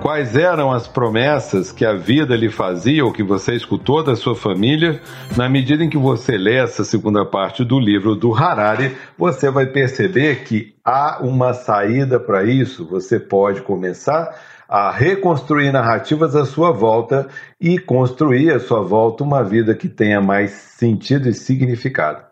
Quais 0.00 0.36
eram 0.36 0.70
as 0.70 0.86
promessas 0.86 1.72
que 1.72 1.84
a 1.84 1.94
vida 1.94 2.36
lhe 2.36 2.48
fazia 2.48 3.04
ou 3.04 3.10
que 3.10 3.24
você 3.24 3.56
escutou 3.56 4.04
da 4.04 4.14
sua 4.14 4.36
família? 4.36 5.00
Na 5.36 5.48
medida 5.48 5.82
em 5.82 5.90
que 5.90 5.98
você 5.98 6.38
lê 6.38 6.58
essa 6.58 6.84
segunda 6.84 7.24
parte 7.24 7.64
do 7.64 7.80
livro 7.80 8.14
do 8.14 8.32
Harari, 8.32 8.96
você 9.18 9.50
vai 9.50 9.66
perceber 9.66 10.44
que 10.44 10.77
há 10.88 11.18
uma 11.20 11.52
saída 11.52 12.18
para 12.18 12.44
isso. 12.44 12.86
Você 12.86 13.20
pode 13.20 13.60
começar 13.60 14.34
a 14.66 14.90
reconstruir 14.90 15.70
narrativas 15.70 16.34
à 16.34 16.46
sua 16.46 16.72
volta 16.72 17.28
e 17.60 17.78
construir 17.78 18.50
à 18.52 18.58
sua 18.58 18.82
volta 18.82 19.22
uma 19.22 19.44
vida 19.44 19.74
que 19.74 19.88
tenha 19.88 20.20
mais 20.20 20.50
sentido 20.50 21.28
e 21.28 21.34
significado. 21.34 22.27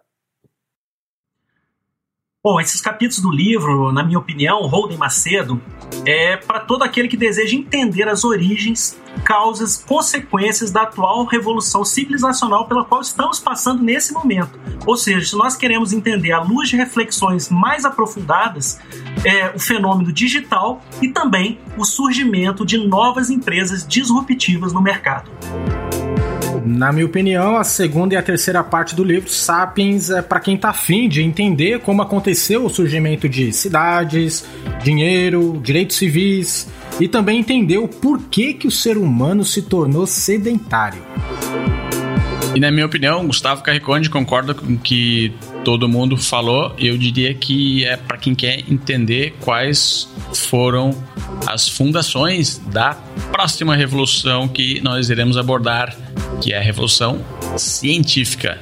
Bom, 2.46 2.60
esses 2.60 2.80
capítulos 2.80 3.20
do 3.20 3.32
livro, 3.32 3.90
na 3.90 4.04
minha 4.04 4.20
opinião, 4.20 4.60
Holden 4.68 4.96
Macedo, 4.96 5.60
é 6.04 6.36
para 6.36 6.60
todo 6.60 6.84
aquele 6.84 7.08
que 7.08 7.16
deseja 7.16 7.56
entender 7.56 8.08
as 8.08 8.22
origens, 8.22 8.96
causas, 9.24 9.76
consequências 9.76 10.70
da 10.70 10.82
atual 10.82 11.24
revolução 11.24 11.84
civilizacional 11.84 12.68
pela 12.68 12.84
qual 12.84 13.00
estamos 13.00 13.40
passando 13.40 13.82
nesse 13.82 14.12
momento. 14.12 14.60
Ou 14.86 14.96
seja, 14.96 15.26
se 15.26 15.36
nós 15.36 15.56
queremos 15.56 15.92
entender 15.92 16.30
à 16.30 16.40
luz 16.40 16.68
de 16.68 16.76
reflexões 16.76 17.48
mais 17.48 17.84
aprofundadas, 17.84 18.78
é, 19.24 19.50
o 19.52 19.58
fenômeno 19.58 20.12
digital 20.12 20.80
e 21.02 21.08
também 21.08 21.58
o 21.76 21.84
surgimento 21.84 22.64
de 22.64 22.78
novas 22.78 23.28
empresas 23.28 23.84
disruptivas 23.84 24.72
no 24.72 24.80
mercado. 24.80 25.28
Na 26.66 26.90
minha 26.90 27.06
opinião, 27.06 27.56
a 27.56 27.62
segunda 27.62 28.14
e 28.14 28.16
a 28.16 28.22
terceira 28.22 28.64
parte 28.64 28.96
do 28.96 29.04
livro 29.04 29.30
Sapiens 29.30 30.10
é 30.10 30.20
para 30.20 30.40
quem 30.40 30.56
tá 30.56 30.70
afim 30.70 31.08
de 31.08 31.22
entender 31.22 31.78
como 31.78 32.02
aconteceu 32.02 32.64
o 32.64 32.68
surgimento 32.68 33.28
de 33.28 33.52
cidades, 33.52 34.44
dinheiro, 34.82 35.60
direitos 35.62 35.94
civis 35.94 36.68
e 36.98 37.06
também 37.06 37.38
entender 37.38 37.78
o 37.78 37.86
porquê 37.86 38.52
que 38.52 38.66
o 38.66 38.70
ser 38.72 38.98
humano 38.98 39.44
se 39.44 39.62
tornou 39.62 40.08
sedentário. 40.08 41.00
E 42.52 42.58
na 42.58 42.72
minha 42.72 42.86
opinião, 42.86 43.24
Gustavo 43.24 43.62
Carriconde 43.62 44.10
concorda 44.10 44.52
com 44.52 44.76
que 44.76 45.32
todo 45.66 45.88
mundo 45.88 46.16
falou. 46.16 46.72
Eu 46.78 46.96
diria 46.96 47.34
que 47.34 47.84
é 47.84 47.96
para 47.96 48.16
quem 48.16 48.36
quer 48.36 48.60
entender 48.70 49.34
quais 49.40 50.08
foram 50.32 50.96
as 51.44 51.68
fundações 51.68 52.58
da 52.58 52.94
próxima 53.32 53.74
revolução 53.74 54.46
que 54.46 54.80
nós 54.80 55.10
iremos 55.10 55.36
abordar, 55.36 55.92
que 56.40 56.52
é 56.52 56.58
a 56.58 56.62
revolução 56.62 57.20
científica. 57.56 58.60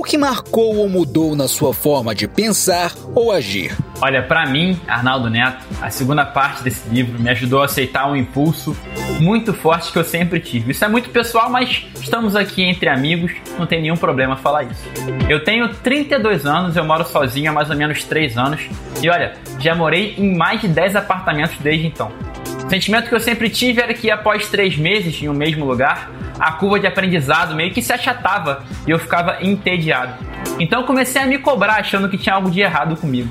O 0.00 0.02
que 0.02 0.16
marcou 0.16 0.76
ou 0.76 0.88
mudou 0.88 1.36
na 1.36 1.46
sua 1.46 1.74
forma 1.74 2.14
de 2.14 2.26
pensar 2.26 2.94
ou 3.14 3.30
agir? 3.30 3.76
Olha, 4.00 4.22
para 4.22 4.46
mim, 4.46 4.80
Arnaldo 4.88 5.28
Neto, 5.28 5.62
a 5.78 5.90
segunda 5.90 6.24
parte 6.24 6.62
desse 6.62 6.88
livro 6.88 7.20
me 7.20 7.28
ajudou 7.28 7.60
a 7.60 7.66
aceitar 7.66 8.10
um 8.10 8.16
impulso 8.16 8.74
muito 9.20 9.52
forte 9.52 9.92
que 9.92 9.98
eu 9.98 10.04
sempre 10.04 10.40
tive. 10.40 10.70
Isso 10.72 10.82
é 10.86 10.88
muito 10.88 11.10
pessoal, 11.10 11.50
mas 11.50 11.84
estamos 12.00 12.34
aqui 12.34 12.62
entre 12.62 12.88
amigos, 12.88 13.30
não 13.58 13.66
tem 13.66 13.82
nenhum 13.82 13.94
problema 13.94 14.38
falar 14.38 14.62
isso. 14.62 14.88
Eu 15.28 15.44
tenho 15.44 15.68
32 15.68 16.46
anos, 16.46 16.76
eu 16.76 16.84
moro 16.84 17.04
sozinho 17.04 17.50
há 17.50 17.52
mais 17.52 17.68
ou 17.68 17.76
menos 17.76 18.02
3 18.02 18.38
anos, 18.38 18.62
e 19.02 19.10
olha, 19.10 19.34
já 19.58 19.74
morei 19.74 20.14
em 20.16 20.34
mais 20.34 20.62
de 20.62 20.68
10 20.68 20.96
apartamentos 20.96 21.58
desde 21.60 21.86
então. 21.86 22.10
Sentimento 22.70 23.08
que 23.08 23.14
eu 23.16 23.18
sempre 23.18 23.50
tive 23.50 23.80
era 23.80 23.92
que 23.92 24.12
após 24.12 24.48
três 24.48 24.76
meses 24.76 25.20
em 25.20 25.28
um 25.28 25.34
mesmo 25.34 25.64
lugar, 25.64 26.08
a 26.38 26.52
curva 26.52 26.78
de 26.78 26.86
aprendizado 26.86 27.52
meio 27.56 27.72
que 27.72 27.82
se 27.82 27.92
achatava 27.92 28.62
e 28.86 28.90
eu 28.92 28.96
ficava 28.96 29.38
entediado. 29.42 30.14
Então 30.60 30.84
comecei 30.84 31.20
a 31.20 31.26
me 31.26 31.36
cobrar 31.36 31.80
achando 31.80 32.08
que 32.08 32.16
tinha 32.16 32.36
algo 32.36 32.48
de 32.48 32.60
errado 32.60 32.96
comigo. 32.96 33.28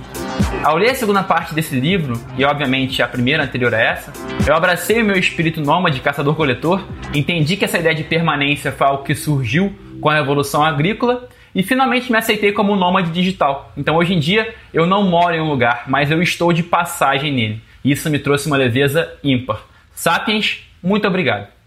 Ao 0.62 0.76
ler 0.76 0.90
a 0.90 0.96
segunda 0.96 1.24
parte 1.24 1.56
desse 1.56 1.80
livro, 1.80 2.22
e 2.38 2.44
obviamente 2.44 3.02
a 3.02 3.08
primeira 3.08 3.42
anterior 3.42 3.74
a 3.74 3.80
essa, 3.80 4.12
eu 4.46 4.54
abracei 4.54 5.02
o 5.02 5.06
meu 5.06 5.18
espírito 5.18 5.62
nômade 5.62 6.02
caçador-coletor, 6.02 6.84
entendi 7.14 7.56
que 7.56 7.64
essa 7.64 7.78
ideia 7.78 7.96
de 7.96 8.04
permanência 8.04 8.74
foi 8.74 8.88
algo 8.88 9.06
que 9.06 9.16
surgiu 9.16 9.74
com 10.02 10.10
a 10.10 10.16
revolução 10.16 10.66
agrícola 10.66 11.30
e 11.56 11.64
finalmente 11.64 12.12
me 12.12 12.18
aceitei 12.18 12.52
como 12.52 12.76
nômade 12.76 13.10
digital. 13.12 13.72
Então 13.78 13.96
hoje 13.96 14.14
em 14.14 14.20
dia 14.20 14.54
eu 14.74 14.86
não 14.86 15.06
moro 15.06 15.34
em 15.34 15.40
um 15.40 15.48
lugar, 15.48 15.86
mas 15.88 16.12
eu 16.12 16.22
estou 16.22 16.52
de 16.52 16.62
passagem 16.62 17.34
nele. 17.34 17.69
Isso 17.84 18.10
me 18.10 18.20
trouxe 18.20 18.48
uma 18.48 18.58
leveza 18.58 19.14
ímpar. 19.24 19.64
Sapiens, 19.94 20.64
muito 20.82 21.08
obrigado. 21.08 21.59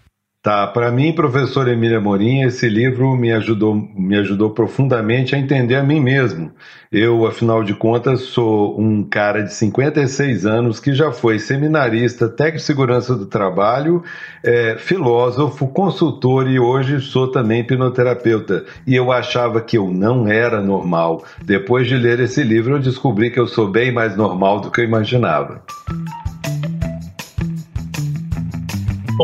Tá, 0.43 0.67
para 0.67 0.91
mim, 0.91 1.13
professor 1.13 1.69
Emília 1.69 2.01
Morim, 2.01 2.43
esse 2.43 2.69
livro 2.69 3.15
me 3.15 3.31
ajudou, 3.31 3.77
me 3.77 4.19
ajudou 4.19 4.51
profundamente 4.51 5.37
a 5.37 5.39
entender 5.39 5.77
a 5.77 5.85
mim 5.85 6.01
mesmo. 6.01 6.51
Eu, 6.91 7.25
afinal 7.25 7.63
de 7.63 7.75
contas, 7.75 8.23
sou 8.23 8.77
um 8.77 9.05
cara 9.05 9.45
de 9.45 9.55
56 9.55 10.45
anos 10.45 10.81
que 10.81 10.93
já 10.95 11.13
foi 11.13 11.39
seminarista, 11.39 12.29
técnico 12.29 12.57
de 12.59 12.65
segurança 12.65 13.15
do 13.15 13.27
trabalho, 13.27 14.03
é, 14.43 14.75
filósofo, 14.77 15.69
consultor 15.69 16.51
e 16.51 16.59
hoje 16.59 17.01
sou 17.01 17.29
também 17.29 17.61
hipnoterapeuta. 17.61 18.65
E 18.85 18.97
eu 18.97 19.13
achava 19.13 19.61
que 19.61 19.79
eu 19.79 19.93
não 19.93 20.27
era 20.27 20.61
normal. 20.61 21.23
Depois 21.45 21.87
de 21.87 21.97
ler 21.97 22.19
esse 22.19 22.43
livro, 22.43 22.75
eu 22.75 22.81
descobri 22.81 23.31
que 23.31 23.39
eu 23.39 23.47
sou 23.47 23.69
bem 23.69 23.93
mais 23.93 24.17
normal 24.17 24.59
do 24.59 24.73
que 24.73 24.81
eu 24.81 24.85
imaginava. 24.85 25.63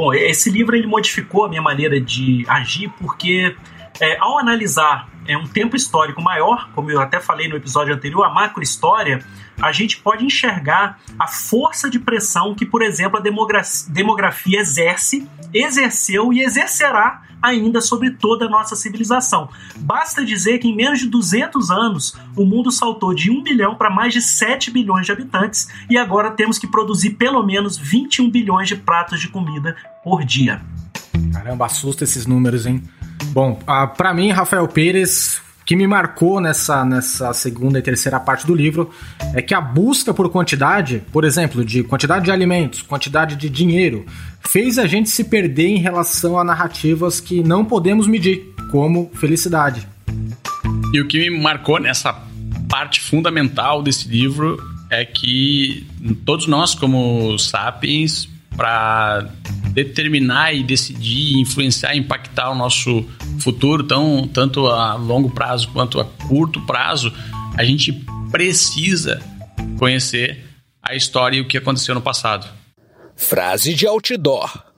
Bom, 0.01 0.15
esse 0.15 0.49
livro 0.49 0.77
ele 0.77 0.87
modificou 0.87 1.45
a 1.45 1.49
minha 1.49 1.61
maneira 1.61 2.01
de 2.01 2.47
agir 2.47 2.89
porque 3.01 3.57
é, 4.01 4.17
ao 4.21 4.39
analisar 4.39 5.09
é, 5.27 5.37
um 5.37 5.45
tempo 5.45 5.75
histórico 5.75 6.23
maior, 6.23 6.71
como 6.73 6.89
eu 6.89 7.01
até 7.01 7.19
falei 7.19 7.49
no 7.49 7.57
episódio 7.57 7.93
anterior, 7.93 8.23
a 8.23 8.31
macrohistória, 8.31 9.25
a 9.61 9.73
gente 9.73 9.97
pode 9.97 10.25
enxergar 10.25 11.01
a 11.19 11.27
força 11.27 11.91
de 11.91 11.99
pressão 11.99 12.55
que, 12.55 12.65
por 12.65 12.81
exemplo, 12.81 13.19
a 13.19 13.21
demografia, 13.21 13.93
demografia 13.93 14.61
exerce, 14.61 15.29
exerceu 15.53 16.33
e 16.33 16.45
exercerá 16.45 17.23
ainda 17.43 17.81
sobre 17.81 18.11
toda 18.11 18.47
a 18.47 18.49
nossa 18.49 18.77
civilização. 18.77 19.49
Basta 19.77 20.25
dizer 20.25 20.59
que 20.59 20.69
em 20.69 20.77
menos 20.77 21.01
de 21.01 21.09
200 21.09 21.71
anos 21.71 22.15
o 22.37 22.45
mundo 22.45 22.71
saltou 22.71 23.15
de 23.15 23.31
1 23.31 23.43
bilhão 23.43 23.75
para 23.75 23.91
mais 23.91 24.13
de 24.13 24.21
7 24.21 24.71
bilhões 24.71 25.07
de 25.07 25.13
habitantes 25.13 25.69
e 25.89 25.97
agora 25.97 26.31
temos 26.31 26.59
que 26.59 26.67
produzir 26.67 27.11
pelo 27.11 27.45
menos 27.45 27.77
21 27.77 28.31
bilhões 28.31 28.69
de 28.69 28.77
pratos 28.77 29.21
de 29.21 29.29
comida 29.29 29.77
por 30.03 30.25
dia. 30.25 30.61
Caramba, 31.33 31.67
assusta 31.67 32.05
esses 32.05 32.27
números, 32.27 32.67
hein? 32.67 32.83
Bom, 33.33 33.59
uh, 33.63 33.89
para 33.97 34.15
mim, 34.15 34.31
Rafael 34.31 34.67
Pérez, 34.69 35.41
que 35.69 35.77
me 35.77 35.87
marcou 35.87 36.41
nessa, 36.41 36.83
nessa 36.83 37.31
segunda 37.35 37.79
e 37.79 37.83
terceira 37.83 38.19
parte 38.19 38.47
do 38.47 38.55
livro 38.55 38.91
é 39.35 39.43
que 39.43 39.53
a 39.53 39.61
busca 39.61 40.15
por 40.15 40.31
quantidade, 40.31 41.03
por 41.13 41.25
exemplo, 41.25 41.63
de 41.63 41.85
quantidade 41.85 42.25
de 42.25 42.31
alimentos, 42.31 42.81
quantidade 42.81 43.37
de 43.37 43.51
dinheiro, 43.51 44.07
fez 44.41 44.79
a 44.79 44.87
gente 44.87 45.11
se 45.11 45.25
perder 45.25 45.67
em 45.67 45.77
relação 45.77 46.39
a 46.39 46.43
narrativas 46.43 47.21
que 47.21 47.43
não 47.43 47.67
podemos 47.67 48.07
medir, 48.07 48.55
como 48.71 49.11
felicidade. 49.17 49.87
E 50.95 51.03
o 51.03 51.07
que 51.07 51.19
me 51.19 51.39
marcou 51.39 51.79
nessa 51.79 52.15
parte 52.67 53.03
fundamental 53.03 53.83
desse 53.83 54.09
livro 54.09 54.57
é 54.89 55.05
que 55.05 55.87
todos 56.25 56.47
nós, 56.47 56.75
como 56.75 57.39
sapiens, 57.39 58.27
para 58.57 59.29
determinar 59.73 60.55
e 60.55 60.63
decidir, 60.63 61.39
influenciar, 61.39 61.95
impactar 61.95 62.51
o 62.51 62.55
nosso 62.55 63.05
futuro, 63.41 63.83
tão, 63.83 64.29
tanto 64.29 64.67
a 64.67 64.95
longo 64.95 65.31
prazo 65.31 65.69
quanto 65.69 66.01
a 66.01 66.05
curto 66.05 66.61
prazo, 66.63 67.13
a 67.57 67.65
gente 67.65 67.93
precisa 68.31 69.23
conhecer 69.79 70.45
a 70.83 70.95
história 70.95 71.37
e 71.37 71.41
o 71.41 71.47
que 71.47 71.59
aconteceu 71.59 71.95
no 71.95 72.01
passado. 72.01 72.47
Frase 73.17 73.75
de 73.75 73.87
outdoor. 73.87 74.69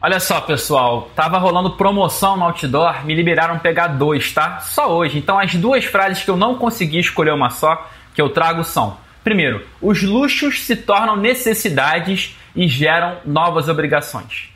Olha 0.00 0.20
só, 0.20 0.40
pessoal, 0.40 1.10
tava 1.16 1.38
rolando 1.38 1.72
promoção 1.72 2.36
no 2.36 2.44
outdoor, 2.44 3.04
me 3.04 3.14
liberaram 3.14 3.58
pegar 3.58 3.88
dois, 3.88 4.32
tá? 4.32 4.60
Só 4.60 4.96
hoje. 4.96 5.18
Então, 5.18 5.38
as 5.38 5.54
duas 5.56 5.84
frases 5.84 6.22
que 6.22 6.30
eu 6.30 6.36
não 6.36 6.54
consegui 6.54 7.00
escolher 7.00 7.32
uma 7.32 7.50
só, 7.50 7.88
que 8.14 8.22
eu 8.22 8.28
trago 8.28 8.62
são: 8.62 8.96
primeiro, 9.24 9.66
os 9.82 10.02
luxos 10.02 10.62
se 10.62 10.76
tornam 10.76 11.16
necessidades 11.16 12.36
e 12.54 12.68
geram 12.68 13.16
novas 13.24 13.68
obrigações. 13.68 14.50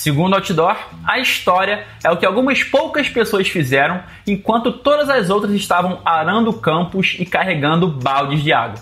Segundo 0.00 0.36
Outdoor, 0.36 0.76
a 1.04 1.18
história 1.18 1.84
é 2.04 2.08
o 2.08 2.16
que 2.16 2.24
algumas 2.24 2.62
poucas 2.62 3.08
pessoas 3.08 3.48
fizeram 3.48 4.00
enquanto 4.24 4.70
todas 4.70 5.10
as 5.10 5.28
outras 5.28 5.52
estavam 5.54 5.98
arando 6.04 6.52
campos 6.52 7.16
e 7.18 7.26
carregando 7.26 7.88
baldes 7.88 8.44
de 8.44 8.52
água. 8.52 8.76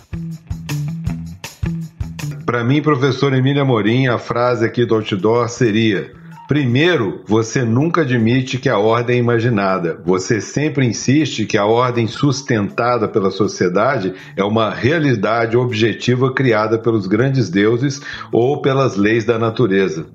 Para 2.45 2.63
mim, 2.63 2.83
professor 2.83 3.33
Emília 3.33 3.65
Morim, 3.65 4.09
a 4.09 4.19
frase 4.19 4.67
aqui 4.67 4.85
do 4.85 4.95
Outdoor 4.95 5.49
seria: 5.49 6.13
Primeiro, 6.47 7.23
você 7.27 7.63
nunca 7.63 8.03
admite 8.03 8.59
que 8.59 8.69
a 8.69 8.77
ordem 8.77 9.17
é 9.17 9.19
imaginada. 9.19 9.99
Você 10.05 10.39
sempre 10.39 10.85
insiste 10.85 11.47
que 11.47 11.57
a 11.57 11.65
ordem 11.65 12.07
sustentada 12.07 13.09
pela 13.09 13.31
sociedade 13.31 14.13
é 14.37 14.45
uma 14.45 14.69
realidade 14.69 15.57
objetiva 15.57 16.31
criada 16.35 16.79
pelos 16.79 17.07
grandes 17.07 17.49
deuses 17.49 18.03
ou 18.31 18.61
pelas 18.61 18.97
leis 18.97 19.25
da 19.25 19.39
natureza. 19.39 20.07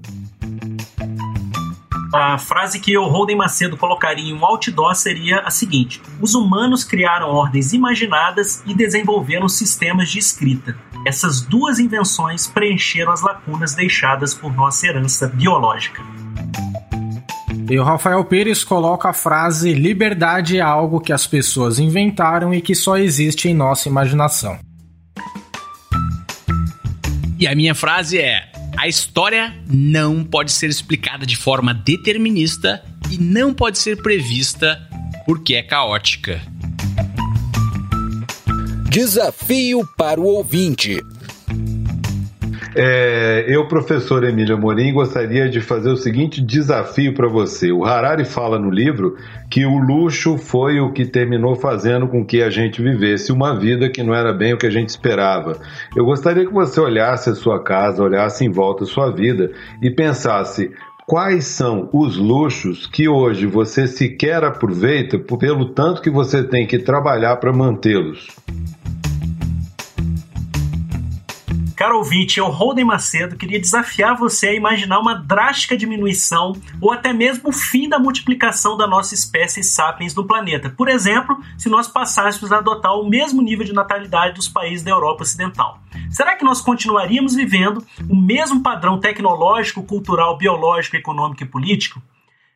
A 2.13 2.37
frase 2.37 2.77
que 2.77 2.97
o 2.97 3.07
Holden 3.07 3.37
Macedo 3.37 3.77
colocaria 3.77 4.29
em 4.29 4.33
um 4.33 4.43
outdoor 4.43 4.93
seria 4.95 5.39
a 5.39 5.49
seguinte: 5.49 6.01
Os 6.19 6.35
humanos 6.35 6.83
criaram 6.83 7.29
ordens 7.29 7.71
imaginadas 7.71 8.61
e 8.65 8.73
desenvolveram 8.73 9.47
sistemas 9.47 10.09
de 10.09 10.19
escrita. 10.19 10.75
Essas 11.07 11.39
duas 11.39 11.79
invenções 11.79 12.47
preencheram 12.47 13.13
as 13.13 13.21
lacunas 13.21 13.73
deixadas 13.75 14.33
por 14.33 14.53
nossa 14.53 14.87
herança 14.87 15.25
biológica. 15.25 16.03
E 17.69 17.79
o 17.79 17.83
Rafael 17.83 18.25
Pires 18.25 18.65
coloca 18.65 19.09
a 19.09 19.13
frase: 19.13 19.73
liberdade 19.73 20.57
é 20.57 20.61
algo 20.61 20.99
que 20.99 21.13
as 21.13 21.25
pessoas 21.25 21.79
inventaram 21.79 22.53
e 22.53 22.61
que 22.61 22.75
só 22.75 22.97
existe 22.97 23.47
em 23.47 23.53
nossa 23.53 23.87
imaginação. 23.87 24.59
E 27.39 27.47
a 27.47 27.55
minha 27.55 27.73
frase 27.73 28.19
é: 28.19 28.50
a 28.77 28.87
história 28.87 29.53
não 29.67 30.23
pode 30.23 30.51
ser 30.51 30.69
explicada 30.69 31.25
de 31.25 31.35
forma 31.35 31.73
determinista 31.73 32.83
e 33.11 33.17
não 33.17 33.53
pode 33.53 33.77
ser 33.77 34.01
prevista 34.01 34.79
porque 35.25 35.55
é 35.55 35.63
caótica. 35.63 36.41
Desafio 38.89 39.87
para 39.97 40.19
o 40.19 40.25
ouvinte. 40.25 40.99
É, 42.73 43.43
eu, 43.47 43.67
professor 43.67 44.23
Emílio 44.23 44.55
Amorim, 44.55 44.93
gostaria 44.93 45.49
de 45.49 45.59
fazer 45.59 45.89
o 45.89 45.97
seguinte 45.97 46.41
desafio 46.41 47.13
para 47.13 47.27
você. 47.27 47.69
O 47.71 47.83
Harari 47.83 48.23
fala 48.23 48.57
no 48.57 48.69
livro 48.69 49.17
que 49.49 49.65
o 49.65 49.77
luxo 49.77 50.37
foi 50.37 50.79
o 50.79 50.93
que 50.93 51.05
terminou 51.05 51.55
fazendo 51.55 52.07
com 52.07 52.25
que 52.25 52.41
a 52.41 52.49
gente 52.49 52.81
vivesse 52.81 53.31
uma 53.31 53.59
vida 53.59 53.89
que 53.89 54.01
não 54.01 54.15
era 54.15 54.31
bem 54.31 54.53
o 54.53 54.57
que 54.57 54.67
a 54.67 54.71
gente 54.71 54.87
esperava. 54.87 55.57
Eu 55.95 56.05
gostaria 56.05 56.45
que 56.45 56.53
você 56.53 56.79
olhasse 56.79 57.29
a 57.29 57.35
sua 57.35 57.61
casa, 57.61 58.03
olhasse 58.03 58.45
em 58.45 58.49
volta 58.49 58.85
a 58.85 58.87
sua 58.87 59.11
vida 59.11 59.51
e 59.81 59.89
pensasse 59.89 60.71
quais 61.05 61.43
são 61.43 61.89
os 61.91 62.15
luxos 62.15 62.87
que 62.87 63.09
hoje 63.09 63.45
você 63.45 63.85
sequer 63.85 64.45
aproveita 64.45 65.19
pelo 65.19 65.73
tanto 65.73 66.01
que 66.01 66.09
você 66.09 66.41
tem 66.41 66.65
que 66.65 66.79
trabalhar 66.79 67.35
para 67.35 67.51
mantê-los. 67.51 68.29
Caro 71.81 71.97
ouvinte, 71.97 72.37
eu, 72.37 72.45
Holden 72.45 72.85
Macedo, 72.85 73.35
queria 73.35 73.59
desafiar 73.59 74.15
você 74.15 74.49
a 74.49 74.53
imaginar 74.53 74.99
uma 74.99 75.15
drástica 75.15 75.75
diminuição 75.75 76.55
ou 76.79 76.91
até 76.91 77.11
mesmo 77.11 77.49
o 77.49 77.51
fim 77.51 77.89
da 77.89 77.97
multiplicação 77.97 78.77
da 78.77 78.85
nossa 78.85 79.15
espécie 79.15 79.63
sapiens 79.63 80.13
no 80.13 80.27
planeta. 80.27 80.69
Por 80.69 80.87
exemplo, 80.87 81.43
se 81.57 81.69
nós 81.69 81.87
passássemos 81.87 82.51
a 82.51 82.59
adotar 82.59 82.93
o 82.93 83.09
mesmo 83.09 83.41
nível 83.41 83.65
de 83.65 83.73
natalidade 83.73 84.35
dos 84.35 84.47
países 84.47 84.83
da 84.83 84.91
Europa 84.91 85.23
Ocidental. 85.23 85.79
Será 86.11 86.35
que 86.35 86.45
nós 86.45 86.61
continuaríamos 86.61 87.33
vivendo 87.33 87.83
o 88.07 88.15
mesmo 88.15 88.61
padrão 88.61 88.99
tecnológico, 88.99 89.81
cultural, 89.81 90.37
biológico, 90.37 90.97
econômico 90.97 91.41
e 91.41 91.47
político? 91.47 91.99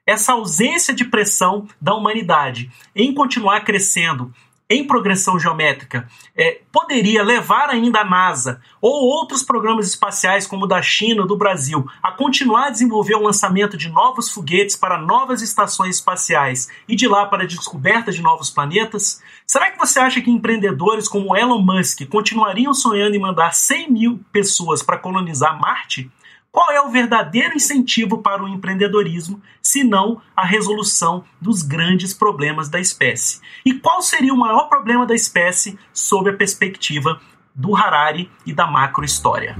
essa 0.05 0.33
ausência 0.33 0.93
de 0.93 1.03
pressão 1.03 1.67
da 1.81 1.95
humanidade 1.95 2.69
em 2.95 3.13
continuar 3.13 3.61
crescendo 3.61 4.31
em 4.69 4.85
progressão 4.85 5.39
geométrica 5.39 6.07
é, 6.35 6.61
poderia 6.71 7.23
levar 7.23 7.69
ainda 7.69 7.99
a 7.99 8.05
NASA 8.05 8.59
ou 8.81 9.05
outros 9.05 9.43
programas 9.43 9.87
espaciais, 9.87 10.47
como 10.47 10.65
o 10.65 10.67
da 10.67 10.81
China 10.81 11.21
ou 11.21 11.27
do 11.27 11.37
Brasil, 11.37 11.87
a 12.01 12.11
continuar 12.11 12.67
a 12.67 12.69
desenvolver 12.71 13.15
o 13.15 13.21
lançamento 13.21 13.77
de 13.77 13.89
novos 13.89 14.29
foguetes 14.29 14.75
para 14.75 14.97
novas 14.97 15.41
estações 15.41 15.97
espaciais 15.97 16.67
e 16.87 16.95
de 16.95 17.07
lá 17.07 17.25
para 17.25 17.43
a 17.43 17.47
descoberta 17.47 18.11
de 18.11 18.21
novos 18.21 18.49
planetas? 18.49 19.21
Será 19.45 19.69
que 19.69 19.77
você 19.77 19.99
acha 19.99 20.21
que 20.21 20.31
empreendedores 20.31 21.07
como 21.07 21.35
Elon 21.35 21.61
Musk 21.61 22.07
continuariam 22.09 22.73
sonhando 22.73 23.15
em 23.15 23.19
mandar 23.19 23.53
100 23.53 23.91
mil 23.91 24.19
pessoas 24.31 24.81
para 24.81 24.97
colonizar 24.97 25.59
Marte? 25.59 26.09
Qual 26.55 26.71
é 26.71 26.79
o 26.79 26.89
verdadeiro 26.89 27.53
incentivo 27.53 28.19
para 28.19 28.41
o 28.41 28.47
empreendedorismo, 28.47 29.41
se 29.61 29.83
não 29.83 30.21
a 30.33 30.45
resolução 30.45 31.25
dos 31.41 31.61
grandes 31.61 32.13
problemas 32.13 32.69
da 32.69 32.79
espécie? 32.79 33.41
E 33.65 33.73
qual 33.73 34.01
seria 34.01 34.33
o 34.33 34.37
maior 34.37 34.69
problema 34.69 35.05
da 35.05 35.13
espécie 35.13 35.77
sob 35.91 36.29
a 36.29 36.33
perspectiva 36.33 37.19
do 37.53 37.75
Harari 37.75 38.31
e 38.45 38.53
da 38.53 38.65
macrohistória? 38.65 39.57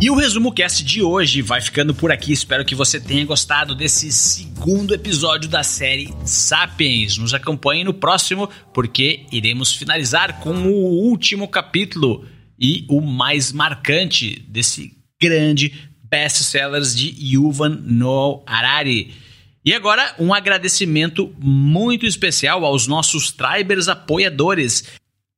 E 0.00 0.08
o 0.08 0.14
resumo 0.14 0.54
cast 0.54 0.82
de 0.82 1.02
hoje 1.02 1.42
vai 1.42 1.60
ficando 1.60 1.94
por 1.94 2.10
aqui. 2.10 2.32
Espero 2.32 2.64
que 2.64 2.74
você 2.74 2.98
tenha 2.98 3.26
gostado 3.26 3.74
desse 3.74 4.10
segundo 4.10 4.94
episódio 4.94 5.50
da 5.50 5.62
série 5.62 6.14
Sapiens. 6.24 7.18
Nos 7.18 7.34
acompanhe 7.34 7.84
no 7.84 7.92
próximo, 7.92 8.48
porque 8.72 9.26
iremos 9.30 9.74
finalizar 9.74 10.40
com 10.40 10.54
o 10.54 11.10
último 11.10 11.46
capítulo 11.46 12.24
e 12.58 12.84
o 12.88 13.00
mais 13.00 13.52
marcante 13.52 14.44
desse 14.48 14.96
grande 15.20 15.72
best-sellers 16.02 16.94
de 16.94 17.14
Yuval 17.18 17.70
Noah 17.70 18.42
Harari. 18.46 19.14
E 19.64 19.74
agora, 19.74 20.14
um 20.18 20.32
agradecimento 20.32 21.32
muito 21.38 22.06
especial 22.06 22.64
aos 22.64 22.86
nossos 22.86 23.30
Tribers 23.30 23.88
apoiadores 23.88 24.84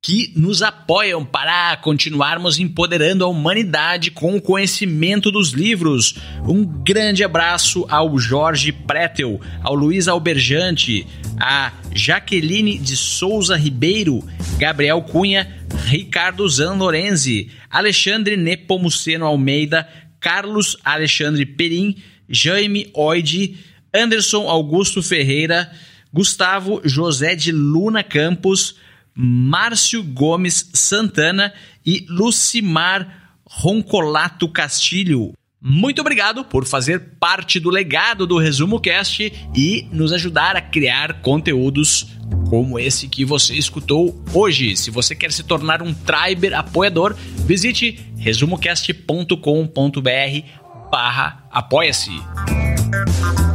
que 0.03 0.33
nos 0.35 0.63
apoiam 0.63 1.27
para 1.27 1.77
continuarmos 1.77 2.59
empoderando 2.59 3.23
a 3.23 3.29
humanidade 3.29 4.11
com 4.11 4.35
o 4.35 4.41
conhecimento 4.41 5.31
dos 5.31 5.51
livros. 5.51 6.15
Um 6.47 6.65
grande 6.65 7.23
abraço 7.23 7.85
ao 7.91 8.19
Jorge 8.19 8.73
Pretel, 8.73 9.39
ao 9.63 9.75
Luiz 9.75 10.09
Alberjante, 10.09 11.07
a 11.39 11.73
Jaqueline 11.95 12.79
de 12.79 12.97
Souza 12.97 13.57
Ribeiro, 13.57 14.25
Gabriel 14.59 15.03
Cunha, 15.03 15.55
Ricardo 15.85 16.49
Zanlorenzi, 16.49 17.51
Alexandre 17.69 18.39
Nepomuceno 18.39 19.27
Almeida, 19.27 19.87
Carlos 20.19 20.79
Alexandre 20.83 21.45
Perim, 21.45 21.97
Jaime 22.27 22.91
Oide, 22.95 23.59
Anderson 23.93 24.49
Augusto 24.49 25.03
Ferreira, 25.03 25.71
Gustavo 26.11 26.81
José 26.87 27.37
de 27.37 27.53
Luna 27.53 28.03
Campos, 28.03 28.77
Márcio 29.23 30.03
Gomes 30.03 30.71
Santana 30.73 31.53
e 31.85 32.07
Lucimar 32.09 33.37
Roncolato 33.45 34.49
Castilho. 34.49 35.35
Muito 35.61 36.01
obrigado 36.01 36.43
por 36.43 36.65
fazer 36.65 37.17
parte 37.21 37.61
do 37.61 37.69
legado 37.69 38.27
do 38.27 38.39
Resumo 38.39 38.81
Cast 38.81 39.31
e 39.55 39.87
nos 39.93 40.11
ajudar 40.11 40.57
a 40.57 40.63
criar 40.63 41.21
conteúdos 41.21 42.07
como 42.49 42.79
esse 42.79 43.09
que 43.09 43.27
você 43.27 43.55
escutou 43.55 44.25
hoje. 44.33 44.75
Se 44.75 44.91
você 44.91 45.15
quer 45.15 45.33
se 45.33 45.43
tornar 45.43 45.83
um 45.83 45.93
Triber 45.93 46.55
apoiador, 46.55 47.15
visite 47.45 48.01
resumocast.com.br 48.17 50.91
barra 50.91 51.45
apoia-se. 51.51 52.11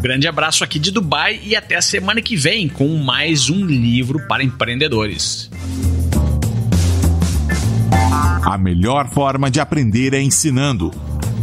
Grande 0.05 0.27
abraço 0.27 0.63
aqui 0.63 0.77
de 0.77 0.91
Dubai 0.91 1.41
e 1.43 1.55
até 1.55 1.77
a 1.77 1.81
semana 1.81 2.21
que 2.21 2.35
vem 2.35 2.69
com 2.69 2.95
mais 2.95 3.49
um 3.49 3.65
livro 3.65 4.19
para 4.27 4.43
empreendedores. 4.43 5.49
A 8.43 8.55
melhor 8.55 9.09
forma 9.09 9.49
de 9.49 9.59
aprender 9.59 10.13
é 10.13 10.21
ensinando. 10.21 10.91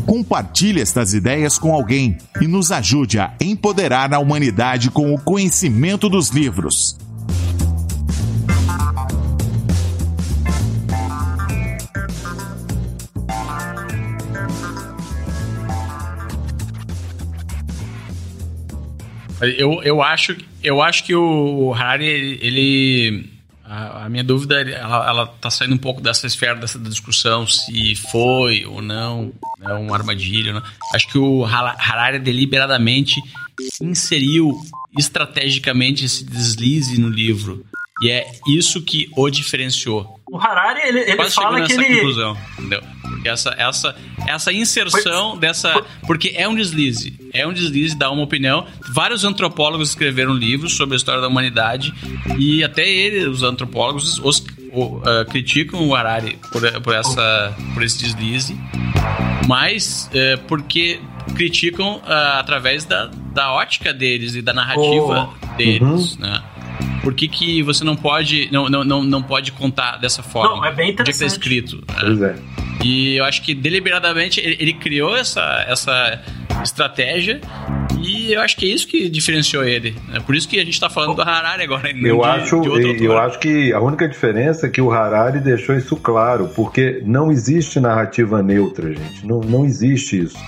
Compartilhe 0.06 0.80
estas 0.80 1.12
ideias 1.12 1.58
com 1.58 1.74
alguém 1.74 2.16
e 2.40 2.46
nos 2.46 2.70
ajude 2.70 3.18
a 3.18 3.34
empoderar 3.40 4.14
a 4.14 4.20
humanidade 4.20 4.92
com 4.92 5.12
o 5.12 5.20
conhecimento 5.20 6.08
dos 6.08 6.28
livros. 6.28 6.96
Eu, 19.42 19.82
eu, 19.82 20.02
acho, 20.02 20.36
eu 20.62 20.80
acho 20.80 21.04
que 21.04 21.14
o 21.14 21.72
Harari, 21.74 22.38
ele. 22.40 23.30
A, 23.64 24.04
a 24.04 24.08
minha 24.08 24.22
dúvida, 24.22 24.60
ela, 24.60 25.08
ela 25.08 25.26
tá 25.26 25.50
saindo 25.50 25.74
um 25.74 25.78
pouco 25.78 26.00
dessa 26.00 26.26
esfera, 26.26 26.54
dessa 26.56 26.78
discussão, 26.78 27.46
se 27.46 27.94
foi 28.10 28.66
ou 28.66 28.82
não, 28.82 29.32
é 29.60 29.72
uma 29.72 29.96
armadilha. 29.96 30.52
Não. 30.52 30.62
Acho 30.94 31.08
que 31.08 31.18
o 31.18 31.44
Harari 31.44 32.18
deliberadamente 32.18 33.20
inseriu 33.80 34.60
estrategicamente 34.98 36.04
esse 36.04 36.24
deslize 36.24 37.00
no 37.00 37.08
livro. 37.08 37.64
E 38.02 38.10
é 38.10 38.30
isso 38.48 38.82
que 38.82 39.08
o 39.16 39.30
diferenciou. 39.30 40.20
O 40.32 40.38
Harari, 40.38 40.80
ele, 40.88 41.00
ele 41.00 41.28
fala 41.28 41.60
que 41.60 41.74
ele. 41.74 41.96
Conclusão, 41.96 42.34
entendeu? 42.58 42.82
Porque 43.02 43.28
essa, 43.28 43.54
essa, 43.58 43.94
essa 44.26 44.50
inserção 44.50 45.32
foi, 45.32 45.40
dessa. 45.40 45.74
Foi, 45.74 45.84
porque 46.06 46.32
é 46.34 46.48
um 46.48 46.54
deslize. 46.54 47.20
É 47.34 47.46
um 47.46 47.52
deslize, 47.52 47.94
dá 47.94 48.10
uma 48.10 48.22
opinião. 48.22 48.66
Vários 48.94 49.24
antropólogos 49.24 49.90
escreveram 49.90 50.32
livros 50.32 50.74
sobre 50.74 50.94
a 50.94 50.96
história 50.96 51.20
da 51.20 51.28
humanidade. 51.28 51.92
E 52.38 52.64
até 52.64 52.88
ele, 52.88 53.28
os 53.28 53.42
antropólogos, 53.42 54.18
os, 54.20 54.42
o, 54.72 54.96
uh, 54.96 55.02
criticam 55.28 55.86
o 55.86 55.94
Harari 55.94 56.38
por, 56.50 56.62
por, 56.80 56.94
essa, 56.94 57.54
por 57.74 57.82
esse 57.82 58.02
deslize. 58.02 58.56
Mas 59.46 60.08
uh, 60.14 60.40
porque 60.48 60.98
criticam 61.34 61.96
uh, 61.96 62.38
através 62.38 62.86
da, 62.86 63.10
da 63.34 63.52
ótica 63.52 63.92
deles 63.92 64.34
e 64.34 64.40
da 64.40 64.54
narrativa 64.54 65.28
oh. 65.30 65.56
deles, 65.58 66.14
uhum. 66.14 66.20
né? 66.20 66.42
Por 67.02 67.14
que, 67.14 67.26
que 67.28 67.62
você 67.62 67.84
não 67.84 67.96
pode 67.96 68.48
não, 68.52 68.68
não, 68.68 68.84
não, 68.84 69.02
não 69.02 69.22
pode 69.22 69.52
contar 69.52 69.96
dessa 69.96 70.22
forma? 70.22 70.56
Não, 70.56 70.64
é 70.64 70.72
bem 70.72 70.90
interessante. 70.90 71.34
Onde 71.36 71.58
é 71.58 71.62
que 71.62 71.70
tá 71.70 71.76
escrito? 71.76 71.76
Né? 71.76 72.00
Pois 72.00 72.22
é. 72.22 72.36
E 72.84 73.16
eu 73.16 73.24
acho 73.24 73.42
que 73.42 73.54
deliberadamente 73.54 74.40
ele, 74.40 74.56
ele 74.58 74.72
criou 74.74 75.16
essa, 75.16 75.64
essa 75.68 76.20
estratégia 76.62 77.40
e 78.02 78.32
eu 78.32 78.40
acho 78.40 78.56
que 78.56 78.70
é 78.70 78.74
isso 78.74 78.86
que 78.86 79.08
diferenciou 79.08 79.64
ele. 79.64 79.94
É 80.12 80.20
por 80.20 80.34
isso 80.34 80.48
que 80.48 80.56
a 80.56 80.64
gente 80.64 80.74
está 80.74 80.90
falando 80.90 81.14
do 81.14 81.22
Harari 81.22 81.62
agora. 81.62 81.90
Eu, 81.90 82.20
de, 82.20 82.24
acho, 82.24 82.60
de 82.60 83.04
eu 83.04 83.18
acho 83.18 83.38
que 83.38 83.72
a 83.72 83.80
única 83.80 84.08
diferença 84.08 84.66
é 84.66 84.70
que 84.70 84.80
o 84.80 84.90
Harari 84.90 85.40
deixou 85.40 85.76
isso 85.76 85.96
claro, 85.96 86.48
porque 86.54 87.02
não 87.04 87.30
existe 87.30 87.80
narrativa 87.80 88.42
neutra, 88.42 88.88
gente. 88.88 89.26
Não, 89.26 89.40
não 89.40 89.64
existe 89.64 90.22
isso. 90.22 90.38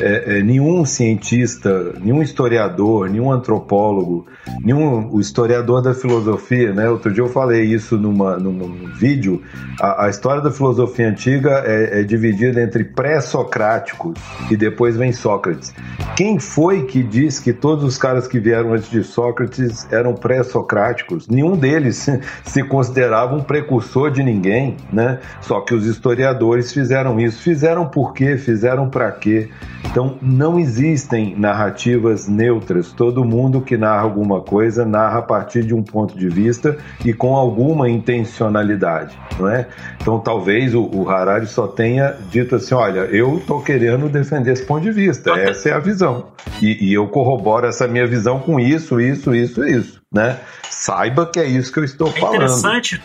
É, 0.00 0.38
é, 0.38 0.42
nenhum 0.42 0.84
cientista, 0.84 1.94
nenhum 2.00 2.22
historiador, 2.22 3.08
nenhum 3.08 3.30
antropólogo, 3.30 4.26
nenhum 4.62 5.08
o 5.12 5.20
historiador 5.20 5.82
da 5.82 5.94
filosofia, 5.94 6.72
né? 6.72 6.88
Outro 6.88 7.12
dia 7.12 7.22
eu 7.22 7.28
falei 7.28 7.64
isso 7.64 7.96
numa, 7.96 8.36
num 8.36 8.90
vídeo. 8.94 9.42
A, 9.80 10.06
a 10.06 10.10
história 10.10 10.42
da 10.42 10.50
filosofia 10.50 11.08
antiga 11.08 11.62
é, 11.64 12.00
é 12.00 12.02
dividida 12.02 12.60
entre 12.60 12.84
pré-socráticos 12.84 14.14
e 14.50 14.56
depois 14.56 14.96
vem 14.96 15.12
Sócrates. 15.12 15.74
Quem 16.16 16.38
foi 16.38 16.84
que 16.84 16.95
diz 17.02 17.38
que 17.38 17.52
todos 17.52 17.84
os 17.84 17.98
caras 17.98 18.26
que 18.26 18.38
vieram 18.38 18.72
antes 18.72 18.90
de 18.90 19.02
Sócrates 19.02 19.86
eram 19.90 20.14
pré-socráticos? 20.14 21.28
Nenhum 21.28 21.56
deles 21.56 22.08
se 22.44 22.62
considerava 22.62 23.34
um 23.34 23.42
precursor 23.42 24.10
de 24.10 24.22
ninguém, 24.22 24.76
né? 24.92 25.18
Só 25.40 25.60
que 25.60 25.74
os 25.74 25.86
historiadores 25.86 26.72
fizeram 26.72 27.18
isso. 27.20 27.42
Fizeram 27.42 27.86
por 27.86 28.12
quê? 28.12 28.36
Fizeram 28.36 28.88
para 28.88 29.10
quê? 29.12 29.48
Então, 29.90 30.18
não 30.20 30.58
existem 30.58 31.34
narrativas 31.36 32.28
neutras. 32.28 32.92
Todo 32.92 33.24
mundo 33.24 33.60
que 33.60 33.76
narra 33.76 34.02
alguma 34.02 34.40
coisa 34.40 34.84
narra 34.84 35.20
a 35.20 35.22
partir 35.22 35.64
de 35.64 35.74
um 35.74 35.82
ponto 35.82 36.18
de 36.18 36.28
vista 36.28 36.76
e 37.04 37.12
com 37.12 37.34
alguma 37.34 37.88
intencionalidade, 37.88 39.18
não 39.38 39.48
é? 39.48 39.66
Então, 40.00 40.18
talvez 40.18 40.74
o, 40.74 40.82
o 40.82 41.08
Harari 41.08 41.46
só 41.46 41.66
tenha 41.66 42.14
dito 42.30 42.56
assim: 42.56 42.74
olha, 42.74 43.00
eu 43.00 43.38
estou 43.38 43.62
querendo 43.62 44.08
defender 44.08 44.52
esse 44.52 44.64
ponto 44.64 44.82
de 44.82 44.92
vista, 44.92 45.30
essa 45.38 45.70
é 45.70 45.72
a 45.72 45.78
visão. 45.78 46.26
E, 46.60 46.85
e 46.86 46.94
eu 46.94 47.08
corroboro 47.08 47.66
essa 47.66 47.88
minha 47.88 48.06
visão 48.06 48.38
com 48.38 48.60
isso, 48.60 49.00
isso, 49.00 49.34
isso 49.34 49.64
e 49.64 49.76
isso, 49.76 50.00
né? 50.12 50.38
Saiba 50.70 51.26
que 51.26 51.40
é 51.40 51.44
isso 51.44 51.72
que 51.72 51.80
eu 51.80 51.84
estou 51.84 52.08
é 52.08 52.12
falando. 52.12 52.36
Interessante 52.36 53.02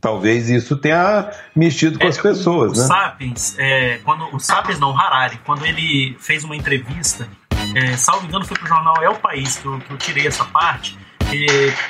talvez 0.00 0.50
isso 0.50 0.76
tenha 0.76 1.30
mexido 1.56 1.98
com 1.98 2.04
é, 2.04 2.08
as 2.08 2.18
pessoas, 2.18 2.72
o, 2.72 2.76
né? 2.76 2.84
O 2.84 2.88
Sapiens, 2.88 3.56
é, 3.58 3.98
quando, 4.04 4.36
o 4.36 4.38
Sapiens 4.38 4.78
não, 4.78 4.90
o 4.90 4.98
Harari, 4.98 5.40
quando 5.46 5.64
ele 5.64 6.14
fez 6.20 6.44
uma 6.44 6.54
entrevista, 6.54 7.26
é, 7.74 7.96
salvo 7.96 8.26
engano 8.26 8.44
foi 8.44 8.54
pro 8.58 8.66
jornal 8.66 8.96
É 9.02 9.08
o 9.08 9.14
País, 9.14 9.56
que 9.56 9.64
eu, 9.64 9.78
que 9.78 9.90
eu 9.90 9.96
tirei 9.96 10.26
essa 10.26 10.44
parte, 10.44 10.98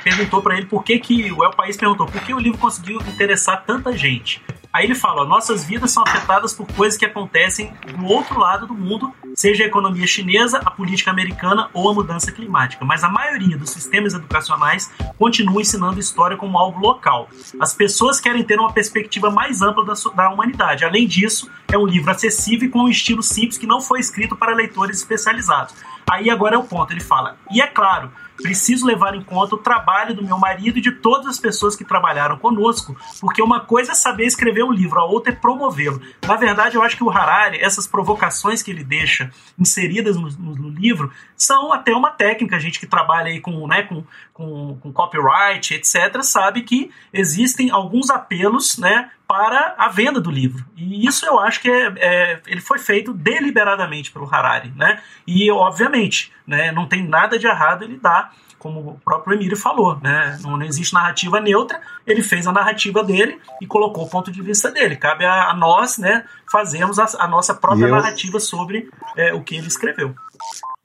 perguntou 0.05 0.41
para 0.43 0.57
ele 0.57 0.67
por 0.67 0.85
que 0.85 0.99
que, 1.01 1.33
o 1.33 1.43
El 1.43 1.51
País 1.51 1.77
perguntou, 1.77 2.07
por 2.07 2.21
que 2.23 2.33
o 2.33 2.39
livro 2.39 2.59
conseguiu 2.59 3.01
interessar 3.01 3.65
tanta 3.67 3.97
gente? 3.97 4.41
Aí 4.75 4.87
ele 4.87 4.95
fala: 4.97 5.25
nossas 5.25 5.65
vidas 5.65 5.93
são 5.93 6.03
afetadas 6.03 6.53
por 6.53 6.67
coisas 6.67 6.99
que 6.99 7.07
acontecem 7.07 7.73
do 7.97 8.07
outro 8.07 8.41
lado 8.41 8.67
do 8.67 8.75
mundo, 8.75 9.15
seja 9.37 9.63
a 9.63 9.67
economia 9.69 10.05
chinesa, 10.05 10.59
a 10.65 10.71
política 10.71 11.13
americana 11.13 11.71
ou 11.73 11.89
a 11.89 11.95
mudança 11.95 12.33
climática. 12.33 12.85
Mas 12.85 13.05
a 13.05 13.09
maioria 13.09 13.57
dos 13.57 13.71
sistemas 13.71 14.15
educacionais 14.15 14.93
continua 15.17 15.63
ensinando 15.63 16.01
história 16.01 16.37
como 16.37 16.59
algo 16.59 16.81
local. 16.81 17.29
As 17.61 17.73
pessoas 17.73 18.19
querem 18.19 18.43
ter 18.43 18.59
uma 18.59 18.73
perspectiva 18.73 19.31
mais 19.31 19.63
ampla 19.63 19.85
da, 19.85 19.95
da 20.13 20.31
humanidade. 20.31 20.85
Além 20.85 21.07
disso, 21.07 21.49
é 21.69 21.79
um 21.79 21.87
livro 21.87 22.11
acessível 22.11 22.67
e 22.67 22.71
com 22.71 22.81
um 22.81 22.89
estilo 22.89 23.23
simples 23.23 23.57
que 23.57 23.69
não 23.69 23.81
foi 23.81 24.01
escrito 24.01 24.35
para 24.35 24.57
leitores 24.57 24.99
especializados. 24.99 25.73
Aí 26.11 26.29
agora 26.29 26.57
é 26.57 26.59
o 26.59 26.65
ponto, 26.65 26.93
ele 26.93 27.01
fala: 27.01 27.37
e 27.49 27.63
é 27.63 27.67
claro, 27.69 28.11
preciso 28.37 28.87
levar 28.87 29.15
em 29.15 29.23
conta 29.23 29.55
o 29.55 29.59
trabalho 29.59 30.15
do 30.15 30.25
meu 30.25 30.39
marido 30.39 30.79
e 30.79 30.83
de 30.83 30.93
todas 30.93 31.27
as 31.27 31.39
pessoas 31.39 31.77
que 31.77 31.85
trabalharam 31.85 32.39
conosco, 32.39 32.97
porque 33.21 33.43
uma 33.43 33.61
coisa 33.61 33.93
é 33.93 33.95
saber 33.95 34.27
escrever 34.27 34.65
um 34.65 34.73
livro, 34.73 34.99
a 35.01 35.05
outra 35.05 35.33
é 35.33 35.37
promovê-lo. 35.37 36.01
Na 36.27 36.37
verdade, 36.37 36.77
eu 36.77 36.83
acho 36.83 36.97
que 36.97 37.05
o 37.05 37.11
Harari, 37.11 37.59
essas 37.59 37.87
provocações 37.87 38.63
que 38.63 38.71
ele 38.71 38.85
deixa 38.85 39.31
inseridas 39.59 40.17
no, 40.17 40.29
no, 40.31 40.55
no 40.55 40.69
livro, 40.69 41.13
são 41.37 41.73
até 41.73 41.95
uma 41.95 42.11
técnica. 42.11 42.57
A 42.57 42.61
gente 42.61 42.81
que 42.81 42.87
trabalha 42.87 43.29
aí 43.29 43.41
com, 43.41 43.67
né, 43.67 43.83
com, 43.83 44.05
com, 44.33 44.79
com 44.81 44.93
copyright, 44.93 45.75
etc., 45.75 46.23
sabe 46.23 46.63
que 46.63 46.91
existem 47.13 47.71
alguns 47.71 48.11
apelos 48.11 48.79
né, 48.79 49.11
para 49.35 49.75
a 49.77 49.89
venda 49.89 50.21
do 50.21 50.31
livro. 50.31 50.65
E 50.77 51.05
isso 51.05 51.27
eu 51.27 51.41
acho 51.41 51.61
que 51.61 51.69
é, 51.69 51.93
é 51.97 52.41
ele 52.47 52.61
foi 52.61 52.79
feito 52.79 53.13
deliberadamente 53.13 54.13
pelo 54.13 54.33
Harari. 54.33 54.73
Né? 54.77 55.01
E, 55.27 55.51
obviamente, 55.51 56.33
né, 56.47 56.71
não 56.71 56.87
tem 56.87 57.05
nada 57.05 57.37
de 57.37 57.45
errado 57.45 57.83
ele 57.83 57.99
dar 57.99 58.33
como 58.61 58.93
o 58.93 58.99
próprio 59.05 59.35
Emílio 59.35 59.59
falou, 59.59 59.99
né? 60.01 60.39
Não, 60.41 60.57
não, 60.57 60.65
existe 60.65 60.95
narrativa 60.95 61.39
neutra, 61.39 61.83
ele 62.07 62.23
fez 62.23 62.47
a 62.47 62.53
narrativa 62.53 63.05
dele 63.05 63.39
e 63.61 63.67
colocou 63.67 64.05
o 64.05 64.09
ponto 64.09 64.33
de 64.33 64.41
vista 64.41 64.71
dele. 64.71 64.97
Cabe 64.97 65.27
a, 65.27 65.51
a 65.51 65.55
nós, 65.55 65.99
né, 65.99 66.25
fazermos 66.51 66.99
a, 66.99 67.07
a 67.19 67.29
nossa 67.29 67.53
própria 67.55 67.85
eu... 67.85 67.91
narrativa 67.95 68.41
sobre 68.41 68.89
é, 69.19 69.35
o 69.35 69.43
que 69.43 69.57
ele 69.57 69.67
escreveu. 69.67 70.15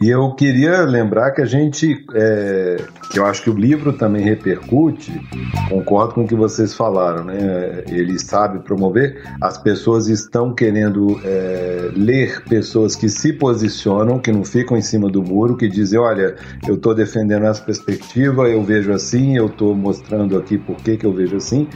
E 0.02 0.10
eu 0.10 0.32
queria 0.32 0.84
lembrar 0.84 1.32
que 1.32 1.42
a 1.42 1.46
gente, 1.46 2.06
é, 2.14 2.78
eu 3.14 3.26
acho 3.26 3.44
que 3.44 3.50
o 3.50 3.54
livro 3.54 3.92
também 3.92 4.24
repercute, 4.24 5.12
concordo 5.68 6.14
com 6.14 6.24
o 6.24 6.28
que 6.28 6.36
vocês 6.36 6.74
falaram, 6.74 7.26
né? 7.26 7.84
Ele 7.86 8.18
sabe 8.18 8.60
promover, 8.60 9.22
as 9.42 9.58
pessoas 9.58 10.08
estão 10.08 10.54
querendo 10.54 11.20
é, 11.26 11.92
ler 11.94 12.42
pessoas 12.46 12.96
que 12.96 13.10
se 13.10 13.34
posicionam, 13.34 14.20
que 14.20 14.32
não 14.32 14.46
ficam 14.46 14.78
em 14.78 14.82
cima 14.82 15.10
do 15.10 15.22
muro, 15.22 15.58
que 15.58 15.68
dizem, 15.68 16.00
olha, 16.00 16.34
eu 16.66 16.76
estou 16.76 16.96
defendendo 16.96 17.46
essa 17.46 17.62
perspectiva, 17.62 18.48
eu 18.48 18.64
vejo 18.64 18.94
assim, 18.94 19.36
eu 19.36 19.48
estou 19.48 19.76
mostrando 19.76 20.38
aqui 20.38 20.58
por 20.58 20.78
que, 20.78 20.96
que 20.96 21.06
eu 21.06 21.12
vejo 21.12 21.36
assim. 21.36 21.68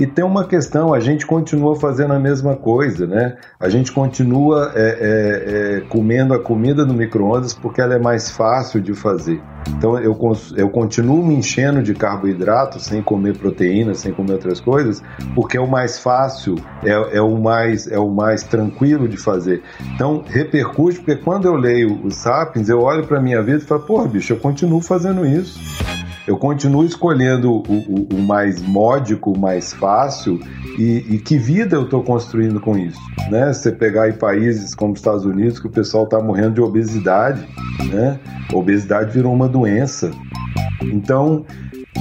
E 0.00 0.06
tem 0.06 0.24
uma 0.24 0.44
questão, 0.44 0.92
a 0.92 0.98
gente 0.98 1.24
continua 1.24 1.76
fazendo 1.76 2.12
a 2.12 2.18
mesma 2.18 2.56
coisa, 2.56 3.06
né? 3.06 3.36
A 3.60 3.68
gente 3.68 3.92
continua 3.92 4.72
é, 4.74 4.98
é, 5.00 5.76
é 5.76 5.80
comendo 5.88 6.34
a 6.34 6.40
comida 6.40 6.84
no 6.84 6.92
micro-ondas 6.92 7.54
porque 7.68 7.82
ela 7.82 7.94
é 7.94 7.98
mais 7.98 8.30
fácil 8.30 8.80
de 8.80 8.94
fazer. 8.94 9.42
Então 9.68 9.98
eu, 9.98 10.18
eu 10.56 10.70
continuo 10.70 11.22
me 11.24 11.34
enchendo 11.34 11.82
de 11.82 11.94
carboidrato 11.94 12.80
sem 12.80 13.02
comer 13.02 13.36
proteína, 13.36 13.92
sem 13.94 14.10
comer 14.10 14.32
outras 14.32 14.58
coisas, 14.58 15.02
porque 15.34 15.58
é 15.58 15.60
o 15.60 15.68
mais 15.68 15.98
fácil, 15.98 16.54
é, 16.82 17.18
é, 17.18 17.20
o, 17.20 17.36
mais, 17.36 17.86
é 17.86 17.98
o 17.98 18.08
mais 18.08 18.42
tranquilo 18.42 19.06
de 19.06 19.18
fazer. 19.18 19.62
Então 19.94 20.24
repercute, 20.26 20.96
porque 21.00 21.16
quando 21.16 21.46
eu 21.46 21.56
leio 21.56 22.00
os 22.02 22.16
Sapiens, 22.16 22.70
eu 22.70 22.80
olho 22.80 23.06
para 23.06 23.20
minha 23.20 23.42
vida 23.42 23.58
e 23.58 23.66
falo, 23.66 23.82
pô, 23.82 24.02
bicho, 24.06 24.32
eu 24.32 24.38
continuo 24.38 24.80
fazendo 24.80 25.26
isso. 25.26 25.60
Eu 26.28 26.36
continuo 26.36 26.84
escolhendo 26.84 27.50
o, 27.50 27.62
o, 27.62 28.08
o 28.12 28.20
mais 28.20 28.60
módico, 28.60 29.32
o 29.32 29.38
mais 29.38 29.72
fácil, 29.72 30.38
e, 30.78 30.98
e 31.08 31.18
que 31.18 31.38
vida 31.38 31.74
eu 31.74 31.84
estou 31.84 32.02
construindo 32.02 32.60
com 32.60 32.76
isso? 32.76 33.00
Né? 33.30 33.50
Você 33.50 33.72
pegar 33.72 34.10
em 34.10 34.12
países 34.12 34.74
como 34.74 34.92
os 34.92 34.98
Estados 34.98 35.24
Unidos, 35.24 35.58
que 35.58 35.66
o 35.66 35.70
pessoal 35.70 36.04
está 36.04 36.20
morrendo 36.20 36.56
de 36.56 36.60
obesidade, 36.60 37.48
né? 37.90 38.20
A 38.52 38.54
obesidade 38.54 39.10
virou 39.10 39.32
uma 39.32 39.48
doença. 39.48 40.10
Então, 40.82 41.46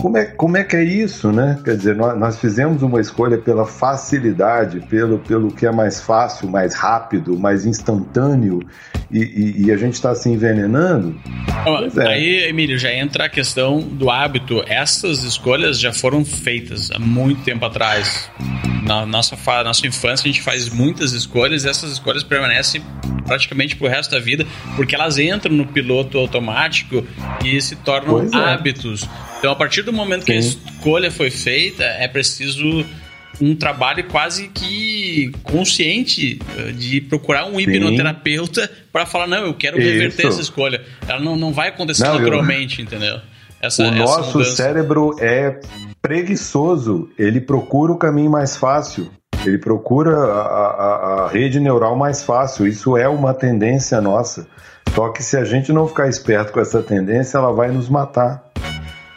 como 0.02 0.18
é, 0.18 0.26
como 0.26 0.58
é 0.58 0.64
que 0.64 0.76
é 0.76 0.84
isso, 0.84 1.32
né? 1.32 1.60
Quer 1.64 1.76
dizer, 1.76 1.96
nós, 1.96 2.18
nós, 2.18 2.40
fizemos 2.40 2.82
uma 2.84 3.02
escolha 3.02 3.38
pela 3.38 3.66
facilidade, 3.66 4.80
pelo, 4.82 5.20
pelo 5.20 5.52
que 5.52 5.66
é 5.66 5.72
mais 5.72 6.02
fácil, 6.02 6.50
mais 6.50 6.76
rápido, 6.76 7.38
mais 7.38 7.66
instantâneo, 7.66 8.60
e, 9.12 9.20
e, 9.20 9.66
e 9.66 9.72
a 9.72 9.78
gente 9.78 9.94
está 9.94 10.14
se 10.14 10.30
envenenando. 10.30 11.20
É. 11.98 12.08
Aí, 12.08 12.44
Emílio, 12.48 12.78
já 12.78 12.94
entra 12.94 13.26
a 13.26 13.30
questão 13.30 13.80
do 13.80 14.10
hábito. 14.10 14.64
Essas 14.68 15.24
escolhas 15.24 15.80
já 15.80 15.92
foram 15.92 16.24
feitas 16.24 16.92
há 16.92 17.00
muito 17.00 17.44
tempo 17.44 17.66
atrás. 17.66 18.30
Na 18.84 19.06
nossa, 19.06 19.36
nossa 19.64 19.86
infância, 19.86 20.30
a 20.30 20.32
gente 20.32 20.42
faz 20.42 20.70
muitas 20.70 21.12
escolhas 21.12 21.66
e 21.66 21.70
essas 21.70 21.92
escolhas 21.92 22.24
permanecem 22.24 22.82
praticamente 23.28 23.76
pro 23.76 23.88
resto 23.88 24.12
da 24.12 24.20
vida, 24.20 24.48
porque 24.76 24.96
elas 24.96 25.20
entram 25.20 25.54
no 25.54 25.68
piloto 25.68 26.18
automático 26.18 27.06
e 27.44 27.62
se 27.62 27.76
tornam 27.76 28.28
é. 28.34 28.36
hábitos. 28.36 29.08
Então, 29.38 29.52
a 29.52 29.56
partir 29.56 29.84
do 29.84 29.94
momento 29.94 30.22
Sim. 30.22 30.26
que 30.26 30.32
a 30.34 30.40
escolha 30.40 31.12
foi 31.12 31.30
feita, 31.30 31.84
é 31.84 32.08
preciso 32.08 32.86
um 33.40 33.56
trabalho 33.56 34.04
quase 34.06 34.48
que 34.48 35.32
consciente 35.44 36.40
eh, 36.58 36.72
de 36.72 37.02
procurar 37.02 37.46
um 37.46 37.60
hipnoterapeuta 37.60 38.70
para 38.92 39.06
falar, 39.06 39.28
não, 39.28 39.46
eu 39.46 39.54
quero 39.54 39.78
reverter 39.78 40.24
Isso. 40.24 40.28
essa 40.28 40.42
escolha. 40.42 40.82
Ela 41.08 41.20
não, 41.20 41.36
não 41.36 41.54
vai 41.54 41.70
acontecer 41.70 42.04
não, 42.06 42.18
naturalmente, 42.18 42.80
eu... 42.80 42.86
entendeu? 42.86 43.20
Essa, 43.62 43.88
o 43.88 43.92
nosso 43.92 44.38
mudança. 44.38 44.56
cérebro 44.56 45.16
é 45.20 45.60
preguiçoso, 46.02 47.10
ele 47.18 47.42
procura 47.42 47.92
o 47.92 47.98
caminho 47.98 48.30
mais 48.30 48.56
fácil. 48.56 49.12
Ele 49.48 49.58
procura 49.58 50.16
a, 50.16 50.42
a, 50.42 51.26
a 51.26 51.28
rede 51.30 51.60
neural 51.60 51.96
mais 51.96 52.24
fácil. 52.24 52.68
Isso 52.68 52.98
é 52.98 53.08
uma 53.08 53.34
tendência 53.34 54.00
nossa. 54.02 54.48
Só 54.94 55.10
que 55.10 55.22
se 55.22 55.38
a 55.38 55.44
gente 55.44 55.72
não 55.72 55.88
ficar 55.88 56.08
esperto 56.08 56.52
com 56.52 56.60
essa 56.60 56.82
tendência, 56.82 57.38
ela 57.38 57.52
vai 57.52 57.70
nos 57.70 57.90
matar. 57.90 58.44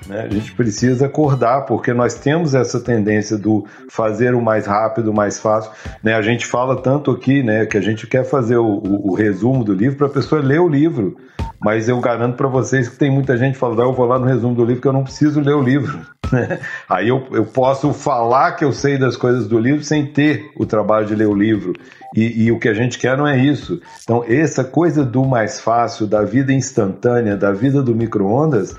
Né? 0.06 0.22
A 0.22 0.28
gente 0.28 0.52
precisa 0.52 1.06
acordar, 1.06 1.64
porque 1.66 1.92
nós 1.92 2.14
temos 2.14 2.54
essa 2.54 2.80
tendência 2.80 3.38
do 3.38 3.64
fazer 3.88 4.34
o 4.34 4.42
mais 4.42 4.66
rápido, 4.66 5.10
o 5.10 5.14
mais 5.14 5.38
fácil. 5.38 5.70
Né? 6.02 6.14
A 6.14 6.22
gente 6.22 6.46
fala 6.46 6.76
tanto 6.82 7.10
aqui 7.10 7.42
né, 7.42 7.64
que 7.66 7.78
a 7.78 7.80
gente 7.80 8.06
quer 8.06 8.24
fazer 8.24 8.56
o, 8.56 8.66
o, 8.66 9.10
o 9.10 9.14
resumo 9.14 9.62
do 9.64 9.72
livro 9.72 9.96
para 9.96 10.06
a 10.08 10.10
pessoa 10.10 10.42
ler 10.42 10.60
o 10.60 10.68
livro. 10.68 11.16
Mas 11.62 11.88
eu 11.88 12.00
garanto 12.00 12.36
para 12.36 12.48
vocês 12.48 12.88
que 12.88 12.96
tem 12.96 13.10
muita 13.10 13.36
gente 13.36 13.56
falando, 13.56 13.82
ah, 13.82 13.84
eu 13.84 13.92
vou 13.92 14.06
lá 14.06 14.18
no 14.18 14.26
resumo 14.26 14.54
do 14.54 14.64
livro 14.64 14.82
que 14.82 14.88
eu 14.88 14.92
não 14.92 15.04
preciso 15.04 15.40
ler 15.40 15.54
o 15.54 15.62
livro. 15.62 16.00
Né? 16.30 16.60
Aí 16.88 17.08
eu, 17.08 17.26
eu 17.32 17.44
posso 17.44 17.92
falar 17.92 18.52
que 18.52 18.64
eu 18.64 18.72
sei 18.72 18.98
das 18.98 19.16
coisas 19.16 19.46
do 19.48 19.58
livro 19.58 19.82
sem 19.82 20.06
ter 20.06 20.50
o 20.56 20.64
trabalho 20.64 21.06
de 21.06 21.14
ler 21.14 21.26
o 21.26 21.34
livro. 21.34 21.72
E, 22.14 22.44
e, 22.44 22.52
o 22.52 22.58
que 22.58 22.68
a 22.68 22.74
gente 22.74 22.98
quer 22.98 23.16
não 23.16 23.26
é 23.26 23.38
isso. 23.38 23.80
Então, 24.02 24.24
essa 24.26 24.64
coisa 24.64 25.04
do 25.04 25.24
mais 25.24 25.60
fácil, 25.60 26.06
da 26.06 26.22
vida 26.22 26.52
instantânea, 26.52 27.36
da 27.36 27.52
vida 27.52 27.82
do 27.82 27.94
micro-ondas, 27.94 28.74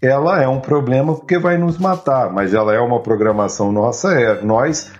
ela 0.00 0.40
é 0.40 0.46
um 0.46 0.60
problema 0.60 1.14
porque 1.14 1.38
vai 1.38 1.58
nos 1.58 1.76
matar, 1.76 2.32
mas 2.32 2.54
ela 2.54 2.72
é 2.72 2.78
uma 2.78 3.00
programação 3.00 3.72
nossa. 3.72 4.12
É, 4.12 4.42
nós 4.42 4.92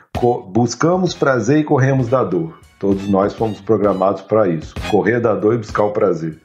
buscamos 0.48 1.14
prazer 1.14 1.58
e 1.58 1.64
corremos 1.64 2.08
da 2.08 2.24
dor. 2.24 2.58
Todos 2.80 3.08
nós 3.08 3.34
fomos 3.34 3.60
programados 3.60 4.22
para 4.22 4.48
isso: 4.48 4.74
correr 4.90 5.20
da 5.20 5.34
dor 5.34 5.54
e 5.54 5.58
buscar 5.58 5.84
o 5.84 5.92
prazer. 5.92 6.38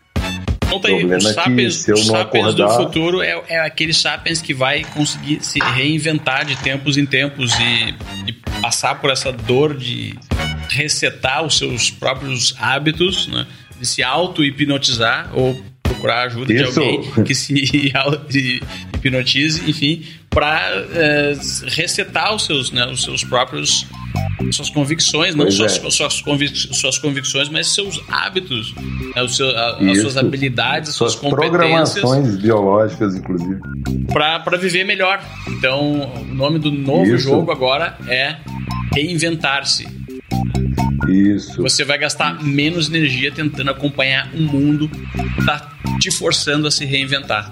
Tá 0.79 0.87
aí, 0.87 1.05
o 1.05 1.21
sapiens, 1.21 1.87
é 1.87 1.95
sapiens 1.95 2.45
acordar... 2.45 2.67
do 2.67 2.73
futuro 2.73 3.21
é, 3.21 3.41
é 3.49 3.59
aquele 3.59 3.93
sapiens 3.93 4.41
que 4.41 4.53
vai 4.53 4.83
conseguir 4.83 5.43
se 5.43 5.59
reinventar 5.59 6.45
de 6.45 6.55
tempos 6.57 6.97
em 6.97 7.05
tempos 7.05 7.53
e, 7.59 7.95
e 8.29 8.33
passar 8.61 8.95
por 8.95 9.09
essa 9.09 9.31
dor 9.31 9.75
de 9.75 10.17
resetar 10.69 11.43
os 11.43 11.57
seus 11.57 11.91
próprios 11.91 12.55
hábitos, 12.59 13.27
né? 13.27 13.45
de 13.79 13.85
se 13.85 14.01
auto-hipnotizar 14.01 15.29
ou 15.33 15.61
procurar 15.81 16.23
ajuda 16.23 16.53
Isso. 16.53 16.73
de 16.73 16.79
alguém 16.79 17.23
que 17.23 17.35
se 17.35 17.53
hipnotize, 18.93 19.69
enfim, 19.69 20.03
para 20.33 20.71
é, 20.93 21.33
resetar 21.67 22.33
os 22.33 22.45
seus, 22.45 22.71
né, 22.71 22.85
os 22.87 23.03
seus 23.03 23.23
próprios 23.23 23.85
suas 24.51 24.69
convicções, 24.69 25.33
não 25.33 25.49
só 25.49 25.65
é. 25.65 25.69
suas, 25.69 26.21
convic 26.21 26.55
suas 26.75 26.97
convicções, 26.97 27.49
mas 27.49 27.73
seus 27.73 27.99
hábitos, 28.09 28.73
né, 29.15 29.27
seu, 29.27 29.49
a, 29.49 29.77
as 29.79 29.99
suas 29.99 30.17
habilidades, 30.17 30.93
suas, 30.93 31.13
suas 31.13 31.21
competências. 31.21 32.01
Programações 32.01 32.35
biológicas, 32.37 33.15
inclusive. 33.15 33.59
Para 34.11 34.57
viver 34.57 34.83
melhor. 34.83 35.23
Então, 35.47 36.11
o 36.21 36.35
nome 36.35 36.59
do 36.59 36.71
novo 36.71 37.05
Isso. 37.05 37.23
jogo 37.23 37.51
agora 37.51 37.97
é 38.07 38.35
Reinventar-se. 38.93 39.87
Isso. 41.09 41.61
Você 41.63 41.83
vai 41.83 41.97
gastar 41.97 42.43
menos 42.43 42.87
energia 42.87 43.31
tentando 43.31 43.71
acompanhar 43.71 44.29
um 44.35 44.43
mundo 44.43 44.87
que 44.87 45.45
tá 45.45 45.67
te 45.99 46.11
forçando 46.11 46.67
a 46.67 46.71
se 46.71 46.85
reinventar. 46.85 47.51